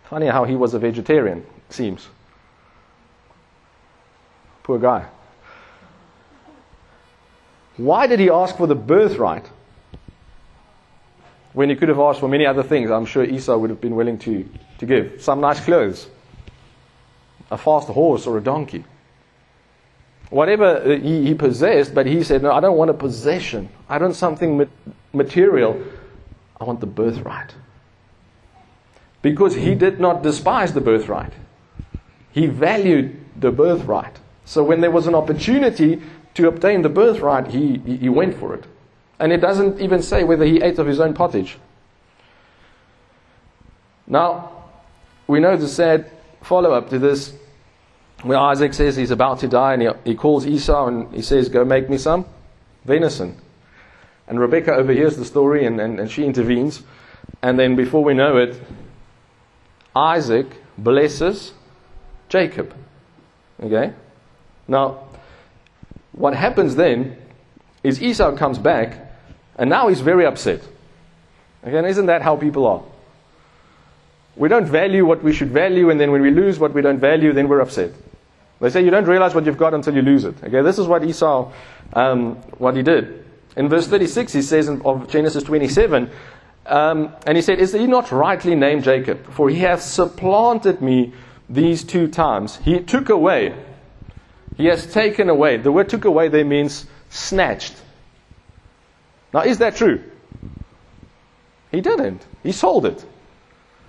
Funny 0.04 0.26
how 0.26 0.44
he 0.44 0.54
was 0.54 0.72
a 0.72 0.78
vegetarian, 0.78 1.44
seems. 1.68 2.08
Poor 4.62 4.78
guy. 4.78 5.06
Why 7.78 8.08
did 8.08 8.18
he 8.18 8.28
ask 8.28 8.56
for 8.56 8.66
the 8.66 8.74
birthright 8.74 9.48
when 11.52 11.70
he 11.70 11.76
could 11.76 11.88
have 11.88 12.00
asked 12.00 12.18
for 12.20 12.28
many 12.28 12.44
other 12.44 12.64
things? 12.64 12.90
I'm 12.90 13.06
sure 13.06 13.24
Esau 13.24 13.56
would 13.56 13.70
have 13.70 13.80
been 13.80 13.94
willing 13.94 14.18
to, 14.18 14.46
to 14.78 14.86
give. 14.86 15.22
Some 15.22 15.40
nice 15.40 15.64
clothes, 15.64 16.08
a 17.50 17.56
fast 17.56 17.86
horse, 17.88 18.26
or 18.26 18.36
a 18.36 18.40
donkey. 18.40 18.84
Whatever 20.30 20.78
uh, 20.78 20.98
he, 20.98 21.26
he 21.26 21.34
possessed, 21.34 21.94
but 21.94 22.04
he 22.04 22.24
said, 22.24 22.42
No, 22.42 22.50
I 22.50 22.60
don't 22.60 22.76
want 22.76 22.90
a 22.90 22.94
possession. 22.94 23.68
I 23.88 23.98
don't 23.98 24.08
want 24.08 24.16
something 24.16 24.68
material. 25.12 25.80
I 26.60 26.64
want 26.64 26.80
the 26.80 26.86
birthright. 26.86 27.54
Because 29.22 29.54
he 29.54 29.76
did 29.76 30.00
not 30.00 30.24
despise 30.24 30.72
the 30.72 30.80
birthright, 30.80 31.32
he 32.32 32.46
valued 32.46 33.16
the 33.36 33.52
birthright. 33.52 34.18
So 34.44 34.64
when 34.64 34.80
there 34.80 34.90
was 34.90 35.06
an 35.06 35.14
opportunity 35.14 36.02
to 36.38 36.46
obtain 36.46 36.82
the 36.82 36.88
birthright, 36.88 37.48
he, 37.48 37.78
he 37.78 38.08
went 38.08 38.38
for 38.38 38.54
it. 38.54 38.64
And 39.18 39.32
it 39.32 39.38
doesn't 39.38 39.80
even 39.80 40.02
say 40.02 40.22
whether 40.22 40.44
he 40.44 40.62
ate 40.62 40.78
of 40.78 40.86
his 40.86 41.00
own 41.00 41.12
pottage. 41.12 41.58
Now, 44.06 44.52
we 45.26 45.40
know 45.40 45.56
the 45.56 45.66
sad 45.66 46.08
follow 46.42 46.72
up 46.72 46.90
to 46.90 46.98
this 47.00 47.34
where 48.22 48.38
Isaac 48.38 48.72
says 48.72 48.94
he's 48.94 49.10
about 49.10 49.40
to 49.40 49.48
die 49.48 49.74
and 49.74 49.82
he, 49.82 49.88
he 50.04 50.14
calls 50.14 50.46
Esau 50.46 50.86
and 50.86 51.12
he 51.12 51.22
says, 51.22 51.48
Go 51.48 51.64
make 51.64 51.90
me 51.90 51.98
some 51.98 52.24
venison. 52.84 53.36
And 54.28 54.38
Rebecca 54.38 54.72
overhears 54.72 55.16
the 55.16 55.24
story 55.24 55.66
and, 55.66 55.80
and, 55.80 55.98
and 55.98 56.08
she 56.08 56.24
intervenes. 56.24 56.84
And 57.42 57.58
then 57.58 57.74
before 57.74 58.04
we 58.04 58.14
know 58.14 58.36
it, 58.36 58.60
Isaac 59.96 60.46
blesses 60.78 61.52
Jacob. 62.28 62.76
Okay? 63.60 63.92
Now, 64.68 65.07
what 66.18 66.34
happens 66.34 66.74
then 66.74 67.16
is 67.82 68.02
Esau 68.02 68.36
comes 68.36 68.58
back 68.58 68.98
and 69.56 69.70
now 69.70 69.88
he's 69.88 70.00
very 70.00 70.26
upset. 70.26 70.60
Again, 71.62 71.84
isn't 71.84 72.06
that 72.06 72.22
how 72.22 72.36
people 72.36 72.66
are? 72.66 72.82
We 74.36 74.48
don't 74.48 74.66
value 74.66 75.04
what 75.04 75.22
we 75.24 75.32
should 75.32 75.50
value, 75.50 75.90
and 75.90 76.00
then 76.00 76.12
when 76.12 76.22
we 76.22 76.30
lose 76.30 76.60
what 76.60 76.72
we 76.72 76.80
don't 76.80 77.00
value, 77.00 77.32
then 77.32 77.48
we're 77.48 77.60
upset. 77.60 77.90
They 78.60 78.70
say 78.70 78.84
you 78.84 78.90
don't 78.90 79.06
realize 79.06 79.34
what 79.34 79.44
you've 79.46 79.58
got 79.58 79.74
until 79.74 79.94
you 79.94 80.02
lose 80.02 80.24
it. 80.24 80.36
Okay, 80.44 80.62
this 80.62 80.78
is 80.78 80.86
what 80.86 81.02
Esau, 81.02 81.52
um, 81.92 82.36
what 82.58 82.76
he 82.76 82.82
did. 82.82 83.24
In 83.56 83.68
verse 83.68 83.88
36, 83.88 84.32
he 84.32 84.42
says 84.42 84.68
in, 84.68 84.80
of 84.82 85.08
Genesis 85.08 85.42
27, 85.42 86.08
um, 86.66 87.12
and 87.26 87.36
he 87.36 87.42
said, 87.42 87.58
Is 87.58 87.72
he 87.72 87.86
not 87.86 88.12
rightly 88.12 88.54
named 88.54 88.84
Jacob? 88.84 89.28
For 89.32 89.50
he 89.50 89.58
hath 89.58 89.82
supplanted 89.82 90.80
me 90.80 91.12
these 91.48 91.82
two 91.82 92.06
times. 92.06 92.56
He 92.58 92.78
took 92.80 93.08
away. 93.08 93.54
He 94.58 94.66
has 94.66 94.92
taken 94.92 95.30
away. 95.30 95.56
The 95.56 95.72
word 95.72 95.88
took 95.88 96.04
away 96.04 96.28
there 96.28 96.44
means 96.44 96.84
snatched. 97.08 97.74
Now, 99.32 99.42
is 99.42 99.58
that 99.58 99.76
true? 99.76 100.02
He 101.70 101.80
didn't. 101.80 102.26
He 102.42 102.52
sold 102.52 102.84
it. 102.84 103.04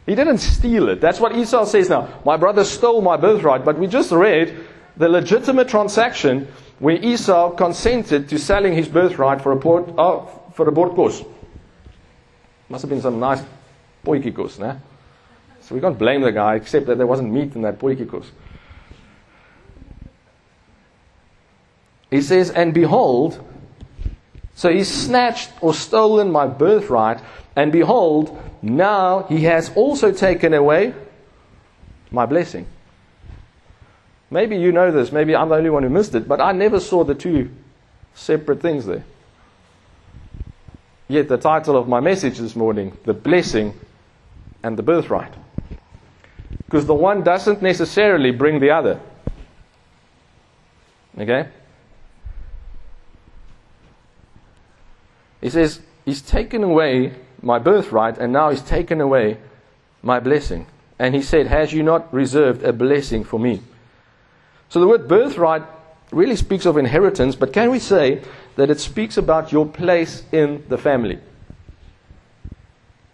He 0.06 0.16
didn't 0.16 0.38
steal 0.38 0.90
it. 0.90 1.02
That's 1.02 1.20
what 1.20 1.36
Esau 1.36 1.66
says 1.66 1.90
now. 1.90 2.22
My 2.24 2.38
brother 2.38 2.64
stole 2.64 3.02
my 3.02 3.18
birthright, 3.18 3.66
but 3.66 3.78
we 3.78 3.88
just 3.88 4.12
read 4.12 4.66
the 4.96 5.10
legitimate 5.10 5.70
transaction 5.70 6.48
where 6.78 6.96
Esau 6.96 7.52
consented 7.52 8.30
to 8.30 8.38
selling 8.38 8.74
his 8.74 8.88
birthright 8.88 9.42
for 9.42 9.52
a 9.52 9.58
port, 9.58 9.90
uh, 9.98 10.26
for 10.54 10.68
a 10.68 10.72
bordkos. 10.72 11.26
Must 12.70 12.82
have 12.84 12.90
been 12.90 13.02
some 13.02 13.20
nice 13.20 13.42
potjiekos, 14.06 14.60
né? 14.60 14.80
So 15.62 15.76
we 15.76 15.82
can't 15.82 15.98
blame 15.98 16.22
the 16.22 16.32
guy, 16.32 16.56
except 16.56 16.86
that 16.88 16.98
there 16.98 17.08
wasn't 17.08 17.32
meat 17.32 17.56
in 17.56 17.64
that 17.64 17.80
potjiekos. 17.80 18.26
He 22.10 22.22
says, 22.22 22.50
and 22.50 22.74
behold, 22.74 23.44
so 24.56 24.72
he 24.72 24.84
snatched 24.84 25.52
or 25.62 25.74
stolen 25.74 26.32
my 26.32 26.48
birthright, 26.48 27.22
and 27.56 27.72
behold, 27.72 28.38
now 28.62 29.24
he 29.24 29.44
has 29.44 29.72
also 29.76 30.12
taken 30.12 30.54
away 30.54 30.94
my 32.12 32.26
blessing. 32.26 32.66
Maybe 34.32 34.58
you 34.58 34.72
know 34.72 34.92
this, 34.92 35.12
maybe 35.12 35.36
I'm 35.36 35.50
the 35.50 35.56
only 35.56 35.70
one 35.70 35.84
who 35.84 35.90
missed 35.90 36.16
it, 36.16 36.28
but 36.28 36.42
I 36.42 36.52
never 36.52 36.80
saw 36.80 37.04
the 37.04 37.16
two 37.16 37.52
separate 38.14 38.62
things 38.62 38.86
there. 38.86 39.04
Yet 41.08 41.28
the 41.28 41.38
title 41.38 41.76
of 41.76 41.88
my 41.88 42.00
message 42.00 42.38
this 42.38 42.56
morning, 42.56 42.96
The 43.06 43.14
Blessing 43.14 43.74
and 44.62 44.78
the 44.78 44.84
Birthright. 44.84 45.34
Because 46.66 46.86
the 46.86 46.94
one 46.94 47.24
doesn't 47.24 47.64
necessarily 47.64 48.32
bring 48.32 48.60
the 48.60 48.70
other. 48.70 49.00
Okay? 51.18 51.48
He 55.42 55.50
says, 55.50 55.80
He's 56.06 56.22
taken 56.22 56.64
away 56.64 57.14
my 57.42 57.60
birthright, 57.60 58.18
and 58.18 58.34
now 58.34 58.50
He's 58.50 58.62
taken 58.62 59.02
away 59.02 59.38
my 60.02 60.20
blessing. 60.20 60.68
And 60.98 61.16
He 61.16 61.22
said, 61.22 61.48
Has 61.48 61.74
you 61.74 61.84
not 61.84 62.14
reserved 62.14 62.64
a 62.64 62.74
blessing 62.74 63.24
for 63.24 63.40
me? 63.40 63.62
So 64.70 64.80
the 64.80 64.88
word 64.88 65.08
birthright 65.08 65.64
really 66.12 66.36
speaks 66.36 66.66
of 66.66 66.78
inheritance, 66.78 67.36
but 67.36 67.54
can 67.54 67.72
we 67.72 67.80
say 67.80 68.22
that 68.56 68.70
it 68.70 68.80
speaks 68.80 69.18
about 69.18 69.52
your 69.52 69.66
place 69.66 70.24
in 70.32 70.64
the 70.68 70.78
family? 70.78 71.20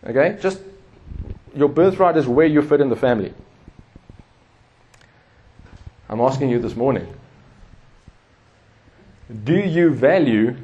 Okay? 0.06 0.38
Just 0.42 0.60
your 1.56 1.70
birthright 1.70 2.18
is 2.18 2.28
where 2.28 2.46
you 2.46 2.62
fit 2.62 2.82
in 2.82 2.90
the 2.90 2.96
family. 2.96 3.34
I'm 6.10 6.22
asking 6.22 6.50
you 6.50 6.60
this 6.60 6.76
morning 6.76 7.08
do 9.44 9.56
you 9.56 9.90
value 9.90 10.56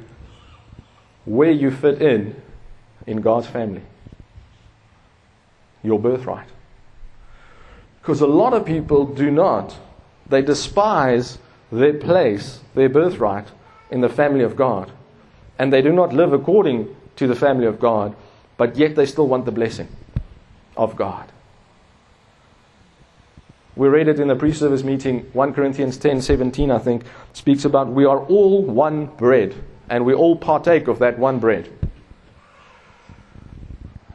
where 1.24 1.50
you 1.50 1.70
fit 1.70 2.00
in 2.00 2.40
in 3.06 3.20
God's 3.20 3.46
family? 3.46 3.82
Your 5.82 5.98
birthright. 5.98 6.48
Because 8.00 8.20
a 8.20 8.26
lot 8.26 8.52
of 8.52 8.64
people 8.64 9.06
do 9.06 9.30
not. 9.30 9.76
They 10.28 10.42
despise 10.42 11.38
their 11.70 11.94
place, 11.94 12.60
their 12.74 12.88
birthright 12.88 13.46
in 13.90 14.00
the 14.00 14.08
family 14.08 14.42
of 14.42 14.56
God. 14.56 14.90
And 15.58 15.72
they 15.72 15.82
do 15.82 15.92
not 15.92 16.12
live 16.12 16.32
according 16.32 16.94
to 17.16 17.26
the 17.26 17.36
family 17.36 17.66
of 17.66 17.78
God, 17.78 18.16
but 18.56 18.76
yet 18.76 18.96
they 18.96 19.06
still 19.06 19.28
want 19.28 19.44
the 19.44 19.52
blessing 19.52 19.88
of 20.76 20.96
God. 20.96 21.30
We 23.74 23.88
read 23.88 24.08
it 24.08 24.20
in 24.20 24.28
the 24.28 24.36
pre 24.36 24.52
service 24.52 24.82
meeting, 24.82 25.20
1 25.32 25.54
Corinthians 25.54 25.96
10 25.96 26.20
17, 26.20 26.70
I 26.70 26.78
think, 26.78 27.04
speaks 27.32 27.64
about 27.64 27.88
we 27.88 28.04
are 28.04 28.18
all 28.18 28.62
one 28.62 29.06
bread, 29.06 29.54
and 29.88 30.04
we 30.04 30.14
all 30.14 30.36
partake 30.36 30.88
of 30.88 30.98
that 31.00 31.18
one 31.18 31.38
bread. 31.38 31.68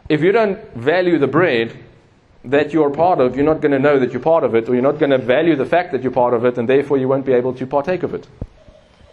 If 0.10 0.21
you 0.21 0.32
don't 0.32 0.60
value 0.73 1.17
the 1.19 1.27
bread 1.27 1.77
that 2.45 2.71
you're 2.71 2.89
part 2.89 3.19
of, 3.19 3.36
you're 3.36 3.45
not 3.45 3.62
going 3.62 3.73
to 3.73 3.80
know 3.80 3.99
that 3.99 4.12
you're 4.12 4.21
part 4.21 4.43
of 4.43 4.56
it, 4.56 4.69
or 4.69 4.73
you're 4.73 4.84
not 4.84 4.99
going 4.99 5.10
to 5.10 5.17
value 5.17 5.56
the 5.56 5.65
fact 5.65 5.91
that 5.91 6.01
you're 6.01 6.12
part 6.12 6.34
of 6.34 6.45
it, 6.45 6.58
and 6.58 6.67
therefore 6.67 6.97
you 6.97 7.08
won't 7.08 7.25
be 7.25 7.34
able 7.34 7.53
to 7.53 7.67
partake 7.67 8.03
of 8.03 8.13
it. 8.13 8.27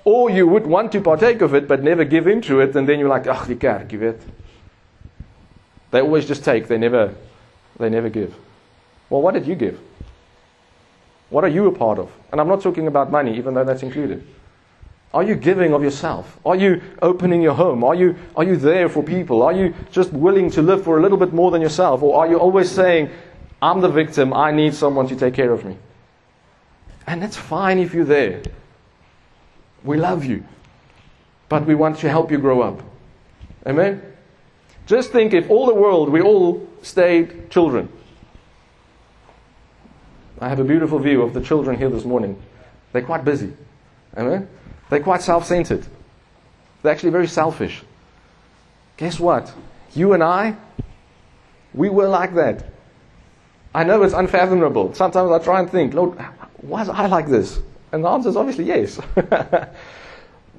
Or 0.04 0.30
you 0.30 0.46
would 0.46 0.66
want 0.66 0.92
to 0.92 1.00
partake 1.00 1.40
of 1.40 1.54
it, 1.54 1.66
but 1.66 1.82
never 1.82 2.04
give 2.04 2.26
into 2.26 2.60
it, 2.60 2.76
and 2.76 2.88
then 2.88 2.98
you're 2.98 3.08
like, 3.08 3.26
ach, 3.26 3.58
can't 3.58 3.88
give 3.88 4.02
it. 4.02 4.20
They 5.90 6.00
always 6.00 6.26
just 6.26 6.44
take, 6.44 6.68
they 6.68 6.78
never, 6.78 7.14
they 7.78 7.88
never 7.88 8.08
give. 8.08 8.34
Well, 9.10 9.22
what 9.22 9.34
did 9.34 9.46
you 9.46 9.54
give? 9.54 9.80
What 11.30 11.42
are 11.44 11.48
you 11.48 11.66
a 11.66 11.72
part 11.72 11.98
of? 11.98 12.12
And 12.30 12.40
I'm 12.40 12.48
not 12.48 12.62
talking 12.62 12.86
about 12.86 13.10
money, 13.10 13.36
even 13.36 13.54
though 13.54 13.64
that's 13.64 13.82
included. 13.82 14.24
Are 15.14 15.22
you 15.22 15.36
giving 15.36 15.72
of 15.72 15.84
yourself? 15.84 16.40
Are 16.44 16.56
you 16.56 16.82
opening 17.00 17.40
your 17.40 17.54
home? 17.54 17.84
Are 17.84 17.94
you, 17.94 18.16
are 18.34 18.42
you 18.42 18.56
there 18.56 18.88
for 18.88 19.00
people? 19.00 19.42
Are 19.42 19.52
you 19.52 19.72
just 19.92 20.12
willing 20.12 20.50
to 20.50 20.60
live 20.60 20.82
for 20.82 20.98
a 20.98 21.02
little 21.02 21.16
bit 21.16 21.32
more 21.32 21.52
than 21.52 21.62
yourself? 21.62 22.02
Or 22.02 22.18
are 22.18 22.28
you 22.28 22.36
always 22.36 22.68
saying, 22.68 23.10
I'm 23.62 23.80
the 23.80 23.88
victim, 23.88 24.34
I 24.34 24.50
need 24.50 24.74
someone 24.74 25.06
to 25.06 25.14
take 25.14 25.32
care 25.32 25.52
of 25.52 25.64
me? 25.64 25.78
And 27.06 27.22
that's 27.22 27.36
fine 27.36 27.78
if 27.78 27.94
you're 27.94 28.04
there. 28.04 28.42
We 29.84 29.98
love 29.98 30.24
you. 30.24 30.44
But 31.48 31.64
we 31.64 31.76
want 31.76 31.98
to 31.98 32.10
help 32.10 32.32
you 32.32 32.38
grow 32.38 32.62
up. 32.62 32.82
Amen? 33.68 34.02
Just 34.86 35.12
think 35.12 35.32
if 35.32 35.48
all 35.48 35.66
the 35.66 35.74
world, 35.74 36.08
we 36.08 36.22
all 36.22 36.68
stayed 36.82 37.50
children. 37.50 37.88
I 40.40 40.48
have 40.48 40.58
a 40.58 40.64
beautiful 40.64 40.98
view 40.98 41.22
of 41.22 41.34
the 41.34 41.40
children 41.40 41.78
here 41.78 41.88
this 41.88 42.04
morning. 42.04 42.42
They're 42.92 43.02
quite 43.02 43.24
busy. 43.24 43.52
Amen? 44.16 44.48
They're 44.90 45.00
quite 45.00 45.22
self 45.22 45.46
centered. 45.46 45.86
They're 46.82 46.92
actually 46.92 47.10
very 47.10 47.26
selfish. 47.26 47.82
Guess 48.96 49.18
what? 49.18 49.52
You 49.94 50.12
and 50.12 50.22
I, 50.22 50.56
we 51.72 51.88
were 51.88 52.08
like 52.08 52.34
that. 52.34 52.66
I 53.74 53.82
know 53.84 54.02
it's 54.02 54.14
unfathomable. 54.14 54.94
Sometimes 54.94 55.30
I 55.32 55.38
try 55.38 55.60
and 55.60 55.70
think, 55.70 55.94
Lord, 55.94 56.18
why 56.58 56.82
is 56.82 56.88
I 56.88 57.06
like 57.06 57.26
this? 57.26 57.58
And 57.90 58.04
the 58.04 58.08
answer 58.08 58.28
is 58.28 58.36
obviously 58.36 58.64
yes. 58.64 59.00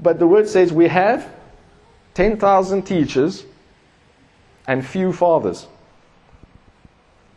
but 0.02 0.20
the 0.20 0.28
word 0.28 0.48
says 0.50 0.74
we 0.74 0.88
have 0.88 1.30
10,000 2.14 2.84
teachers 2.84 3.46
and 4.68 4.86
few 4.86 5.14
fathers. 5.14 5.68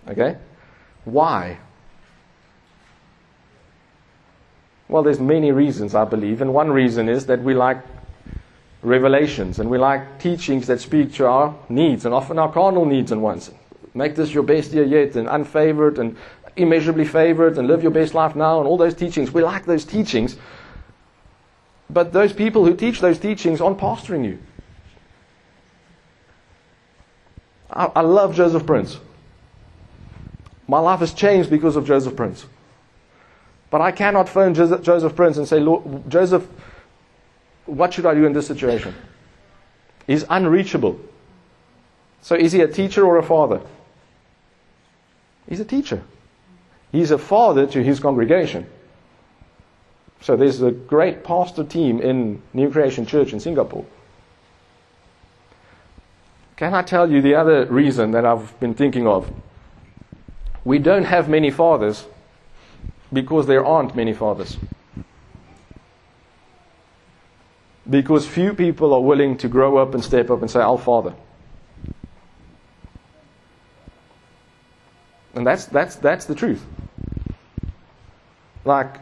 Okay? 0.08 0.36
Why? 1.04 1.58
Well, 4.88 5.02
there's 5.02 5.20
many 5.20 5.52
reasons, 5.52 5.94
I 5.94 6.04
believe. 6.04 6.40
And 6.40 6.54
one 6.54 6.70
reason 6.70 7.08
is 7.08 7.26
that 7.26 7.42
we 7.42 7.54
like 7.54 7.78
revelations 8.82 9.58
and 9.58 9.68
we 9.68 9.76
like 9.76 10.20
teachings 10.20 10.66
that 10.68 10.80
speak 10.80 11.12
to 11.14 11.26
our 11.26 11.54
needs 11.68 12.04
and 12.04 12.14
often 12.14 12.38
our 12.38 12.50
carnal 12.50 12.84
needs 12.84 13.12
and 13.12 13.22
wants. 13.22 13.50
Make 13.94 14.14
this 14.14 14.32
your 14.32 14.44
best 14.44 14.72
year 14.72 14.84
yet 14.84 15.16
and 15.16 15.28
unfavored 15.28 15.98
and 15.98 16.16
immeasurably 16.56 17.04
favored 17.04 17.58
and 17.58 17.68
live 17.68 17.82
your 17.82 17.92
best 17.92 18.14
life 18.14 18.34
now 18.34 18.58
and 18.58 18.68
all 18.68 18.76
those 18.76 18.94
teachings. 18.94 19.32
We 19.32 19.42
like 19.42 19.66
those 19.66 19.84
teachings. 19.84 20.36
But 21.90 22.12
those 22.12 22.32
people 22.32 22.64
who 22.64 22.74
teach 22.74 23.00
those 23.00 23.18
teachings 23.18 23.60
aren't 23.60 23.78
pastoring 23.78 24.24
you. 24.24 24.38
I, 27.70 27.90
I 27.96 28.00
love 28.02 28.34
Joseph 28.34 28.66
Prince. 28.66 28.98
My 30.66 30.78
life 30.78 31.00
has 31.00 31.14
changed 31.14 31.50
because 31.50 31.76
of 31.76 31.86
Joseph 31.86 32.14
Prince. 32.14 32.46
But 33.70 33.80
I 33.80 33.92
cannot 33.92 34.28
phone 34.28 34.54
Joseph 34.54 35.14
Prince 35.14 35.36
and 35.36 35.46
say, 35.46 35.60
Lord, 35.60 36.10
Joseph, 36.10 36.46
what 37.66 37.92
should 37.92 38.06
I 38.06 38.14
do 38.14 38.24
in 38.24 38.32
this 38.32 38.46
situation? 38.46 38.94
He's 40.06 40.24
unreachable. 40.30 40.98
So 42.22 42.34
is 42.34 42.52
he 42.52 42.62
a 42.62 42.68
teacher 42.68 43.04
or 43.04 43.18
a 43.18 43.22
father? 43.22 43.60
He's 45.48 45.60
a 45.60 45.64
teacher. 45.64 46.02
He's 46.90 47.10
a 47.10 47.18
father 47.18 47.66
to 47.66 47.82
his 47.82 48.00
congregation. 48.00 48.66
So 50.22 50.34
there's 50.34 50.62
a 50.62 50.70
great 50.70 51.22
pastor 51.22 51.62
team 51.62 52.00
in 52.00 52.42
New 52.54 52.70
Creation 52.70 53.04
Church 53.06 53.32
in 53.32 53.40
Singapore. 53.40 53.84
Can 56.56 56.74
I 56.74 56.82
tell 56.82 57.10
you 57.10 57.22
the 57.22 57.34
other 57.34 57.66
reason 57.66 58.10
that 58.12 58.24
I've 58.24 58.58
been 58.58 58.74
thinking 58.74 59.06
of? 59.06 59.30
We 60.64 60.78
don't 60.78 61.04
have 61.04 61.28
many 61.28 61.50
fathers 61.50 62.06
because 63.12 63.46
there 63.46 63.64
aren't 63.64 63.94
many 63.94 64.12
fathers. 64.12 64.56
Because 67.88 68.26
few 68.26 68.52
people 68.52 68.92
are 68.92 69.00
willing 69.00 69.38
to 69.38 69.48
grow 69.48 69.78
up 69.78 69.94
and 69.94 70.04
step 70.04 70.30
up 70.30 70.42
and 70.42 70.50
say, 70.50 70.60
I'll 70.60 70.76
father. 70.76 71.14
And 75.34 75.46
that's, 75.46 75.66
that's, 75.66 75.96
that's 75.96 76.26
the 76.26 76.34
truth. 76.34 76.64
Like, 78.64 78.96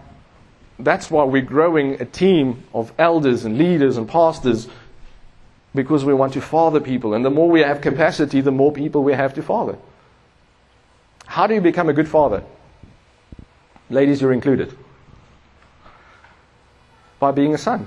that's 0.79 1.11
why 1.11 1.25
we're 1.25 1.43
growing 1.43 2.01
a 2.01 2.05
team 2.05 2.63
of 2.75 2.93
elders 2.99 3.45
and 3.45 3.59
leaders 3.59 3.97
and 3.97 4.09
pastors 4.09 4.69
because 5.75 6.05
we 6.05 6.15
want 6.15 6.35
to 6.35 6.41
father 6.41 6.81
people. 6.81 7.15
And 7.15 7.25
the 7.25 7.31
more 7.31 7.51
we 7.51 7.61
have 7.61 7.81
capacity, 7.81 8.41
the 8.41 8.53
more 8.53 8.73
people 8.73 9.03
we 9.03 9.15
have 9.15 9.35
to 9.35 9.43
father. 9.43 9.77
How 11.27 11.47
do 11.47 11.55
you 11.55 11.61
become 11.61 11.89
a 11.89 11.93
good 11.93 12.09
father? 12.09 12.45
Ladies, 13.89 14.21
you're 14.21 14.33
included. 14.33 14.77
By 17.19 17.31
being 17.31 17.55
a 17.55 17.59
son. 17.59 17.87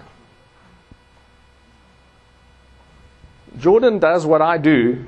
Jordan 3.58 4.00
does 4.00 4.26
what 4.26 4.42
I 4.42 4.58
do 4.58 5.06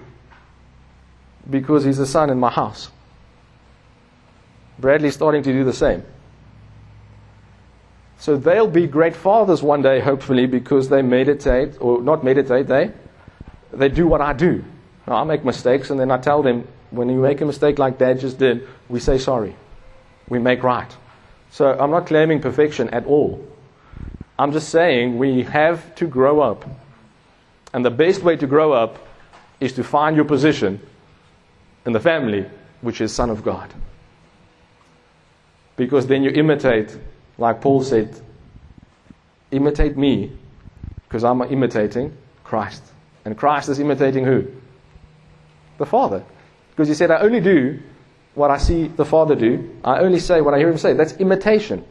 because 1.50 1.86
he's 1.86 2.00
a 2.00 2.06
son 2.06 2.30
in 2.30 2.40
my 2.40 2.50
house. 2.50 2.90
Bradley's 4.80 5.14
starting 5.14 5.44
to 5.44 5.54
do 5.54 5.64
the 5.64 5.74
same. 5.74 6.04
So 8.20 8.36
they'll 8.36 8.68
be 8.68 8.86
great 8.86 9.16
fathers 9.16 9.64
one 9.64 9.82
day, 9.82 10.00
hopefully, 10.00 10.46
because 10.46 10.90
they 10.90 11.02
meditate, 11.02 11.82
or 11.82 12.02
not 12.02 12.24
meditate, 12.24 12.68
they, 12.68 12.92
they 13.74 13.90
do 13.90 14.06
what 14.06 14.22
I 14.22 14.34
do. 14.34 14.64
Now, 15.08 15.16
I 15.16 15.24
make 15.24 15.44
mistakes, 15.44 15.90
and 15.90 16.00
then 16.00 16.12
I 16.12 16.18
tell 16.18 16.44
them, 16.44 16.68
when 16.92 17.10
you 17.10 17.20
make 17.20 17.42
a 17.42 17.46
mistake 17.46 17.80
like 17.80 17.98
Dad 17.98 18.20
just 18.20 18.38
did, 18.38 18.68
we 18.90 19.00
say 19.00 19.18
sorry 19.18 19.56
we 20.32 20.40
make 20.40 20.64
right. 20.64 20.90
So 21.52 21.78
I'm 21.78 21.92
not 21.92 22.08
claiming 22.08 22.40
perfection 22.40 22.90
at 22.92 23.06
all. 23.06 23.46
I'm 24.40 24.54
just 24.54 24.70
saying 24.70 25.18
we 25.18 25.44
have 25.44 25.94
to 25.96 26.08
grow 26.08 26.40
up. 26.40 26.66
And 27.74 27.84
the 27.84 27.92
best 27.92 28.24
way 28.24 28.38
to 28.38 28.48
grow 28.48 28.72
up 28.72 28.98
is 29.60 29.74
to 29.74 29.84
find 29.84 30.16
your 30.16 30.24
position 30.24 30.80
in 31.86 31.92
the 31.92 32.00
family, 32.00 32.46
which 32.80 33.02
is 33.02 33.14
Son 33.14 33.30
of 33.30 33.44
God. 33.44 33.74
Because 35.76 36.08
then 36.08 36.24
you 36.24 36.30
imitate, 36.30 36.98
like 37.38 37.60
Paul 37.60 37.84
said, 37.84 38.18
imitate 39.52 39.98
me, 39.98 40.32
because 41.10 41.26
I'm 41.26 41.42
imitating 41.42 42.16
Christ. 42.46 42.84
And 43.26 43.38
Christ 43.38 43.68
is 43.68 43.80
imitating 43.80 44.24
who? 44.24 44.48
The 45.78 45.86
Father. 45.86 46.24
Because 46.70 46.88
he 46.88 46.94
said, 46.94 47.12
I 47.12 47.20
only 47.20 47.42
do 47.42 47.82
what 48.36 48.52
I 48.52 48.58
see 48.58 48.88
the 48.88 49.06
Father 49.06 49.36
do. 49.36 49.78
I 49.84 50.00
only 50.00 50.20
say 50.20 50.42
what 50.42 50.54
I 50.54 50.58
hear 50.58 50.70
him 50.70 50.78
say. 50.78 50.94
That's 50.94 51.14
imitation. 51.14 51.84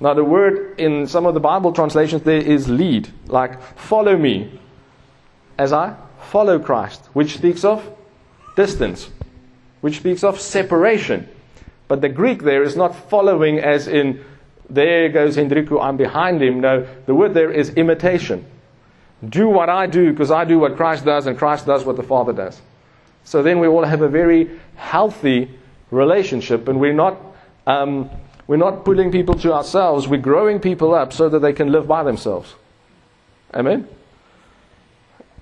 Now, 0.00 0.14
the 0.14 0.24
word 0.24 0.78
in 0.78 1.06
some 1.08 1.26
of 1.26 1.34
the 1.34 1.40
Bible 1.40 1.72
translations 1.72 2.22
there 2.22 2.40
is 2.40 2.68
lead, 2.68 3.08
like 3.26 3.60
follow 3.76 4.16
me 4.16 4.60
as 5.58 5.72
I 5.72 5.96
follow 6.20 6.58
Christ, 6.58 7.04
which 7.14 7.34
speaks 7.34 7.64
of 7.64 7.84
distance, 8.54 9.10
which 9.80 9.96
speaks 9.96 10.22
of 10.22 10.40
separation. 10.40 11.28
But 11.88 12.00
the 12.00 12.08
Greek 12.08 12.42
there 12.42 12.62
is 12.62 12.76
not 12.76 12.94
following 12.94 13.58
as 13.58 13.88
in 13.88 14.24
there 14.70 15.08
goes 15.08 15.36
Hendriku, 15.36 15.82
I'm 15.82 15.96
behind 15.96 16.42
him. 16.42 16.60
No, 16.60 16.86
the 17.06 17.14
word 17.14 17.34
there 17.34 17.50
is 17.50 17.70
imitation. 17.70 18.44
Do 19.26 19.48
what 19.48 19.68
I 19.68 19.86
do 19.86 20.12
because 20.12 20.30
I 20.30 20.44
do 20.44 20.60
what 20.60 20.76
Christ 20.76 21.04
does 21.04 21.26
and 21.26 21.36
Christ 21.36 21.66
does 21.66 21.84
what 21.84 21.96
the 21.96 22.02
Father 22.02 22.32
does. 22.32 22.60
So 23.28 23.42
then 23.42 23.58
we 23.58 23.66
all 23.66 23.84
have 23.84 24.00
a 24.00 24.08
very 24.08 24.58
healthy 24.76 25.50
relationship 25.90 26.66
and 26.66 26.80
we're 26.80 26.94
not, 26.94 27.20
um, 27.66 28.08
we're 28.46 28.56
not 28.56 28.86
pulling 28.86 29.12
people 29.12 29.34
to 29.40 29.52
ourselves. 29.52 30.08
We're 30.08 30.16
growing 30.16 30.60
people 30.60 30.94
up 30.94 31.12
so 31.12 31.28
that 31.28 31.40
they 31.40 31.52
can 31.52 31.70
live 31.70 31.86
by 31.86 32.04
themselves. 32.04 32.54
Amen? 33.52 33.86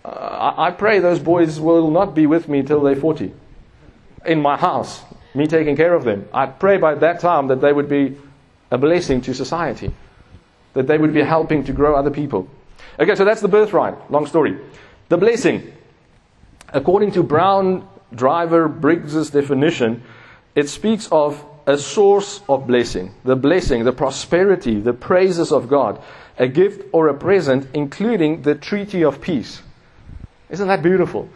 Uh, 0.05 0.09
I, 0.09 0.67
I 0.67 0.71
pray 0.73 0.99
those 0.99 1.21
boys 1.21 1.61
will 1.61 1.93
not 1.93 2.13
be 2.13 2.27
with 2.27 2.49
me 2.49 2.65
till 2.65 2.81
they're 2.81 2.97
40 2.97 3.33
in 4.25 4.43
my 4.43 4.57
house, 4.57 5.05
me 5.33 5.47
taking 5.47 5.77
care 5.77 5.95
of 5.95 6.03
them. 6.03 6.29
I 6.35 6.47
pray 6.47 6.79
by 6.79 6.97
that 6.97 7.21
time 7.21 7.47
that 7.47 7.61
they 7.61 7.73
would 7.73 7.89
be 7.89 8.17
a 8.73 8.79
blessing 8.79 9.21
to 9.21 9.33
society, 9.33 9.95
that 10.73 10.89
they 10.89 10.99
would 10.99 11.15
be 11.15 11.23
helping 11.23 11.63
to 11.63 11.73
grow 11.73 11.95
other 11.95 12.11
people. 12.11 12.49
Okay, 12.99 13.15
so 13.15 13.25
that's 13.25 13.43
the 13.43 13.49
birthright. 13.49 14.11
Long 14.11 14.27
story. 14.27 14.59
The 15.09 15.19
blessing. 15.19 15.73
According 16.77 17.13
to 17.13 17.23
Brown 17.23 17.89
Driver 18.15 18.69
Briggs's 18.69 19.31
definition, 19.31 20.03
it 20.55 20.69
speaks 20.69 21.09
of 21.11 21.43
a 21.67 21.79
source 21.79 22.43
of 22.51 22.67
blessing. 22.67 23.15
The 23.25 23.35
blessing, 23.35 23.85
the 23.85 23.93
prosperity, 23.93 24.79
the 24.79 24.93
praises 24.93 25.53
of 25.53 25.71
God, 25.71 26.03
a 26.39 26.47
gift 26.47 26.87
or 26.93 27.09
a 27.09 27.15
present, 27.15 27.67
including 27.73 28.43
the 28.43 28.55
treaty 28.55 29.03
of 29.03 29.23
peace. 29.23 29.63
Isn't 30.51 30.69
that 30.69 30.83
beautiful? 30.83 31.31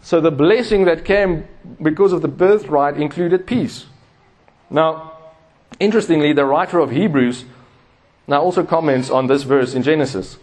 So 0.00 0.22
the 0.22 0.30
blessing 0.30 0.86
that 0.86 1.04
came 1.04 1.46
because 1.82 2.14
of 2.14 2.22
the 2.22 2.28
birthright 2.28 2.96
included 2.96 3.46
peace. 3.46 3.84
Now, 4.70 5.12
interestingly, 5.78 6.32
the 6.32 6.46
writer 6.46 6.78
of 6.78 6.90
Hebrews 6.90 7.44
now 8.26 8.40
also 8.40 8.64
comments 8.64 9.10
on 9.10 9.26
this 9.26 9.42
verse 9.42 9.74
in 9.74 9.82
Genesis. 9.82 10.38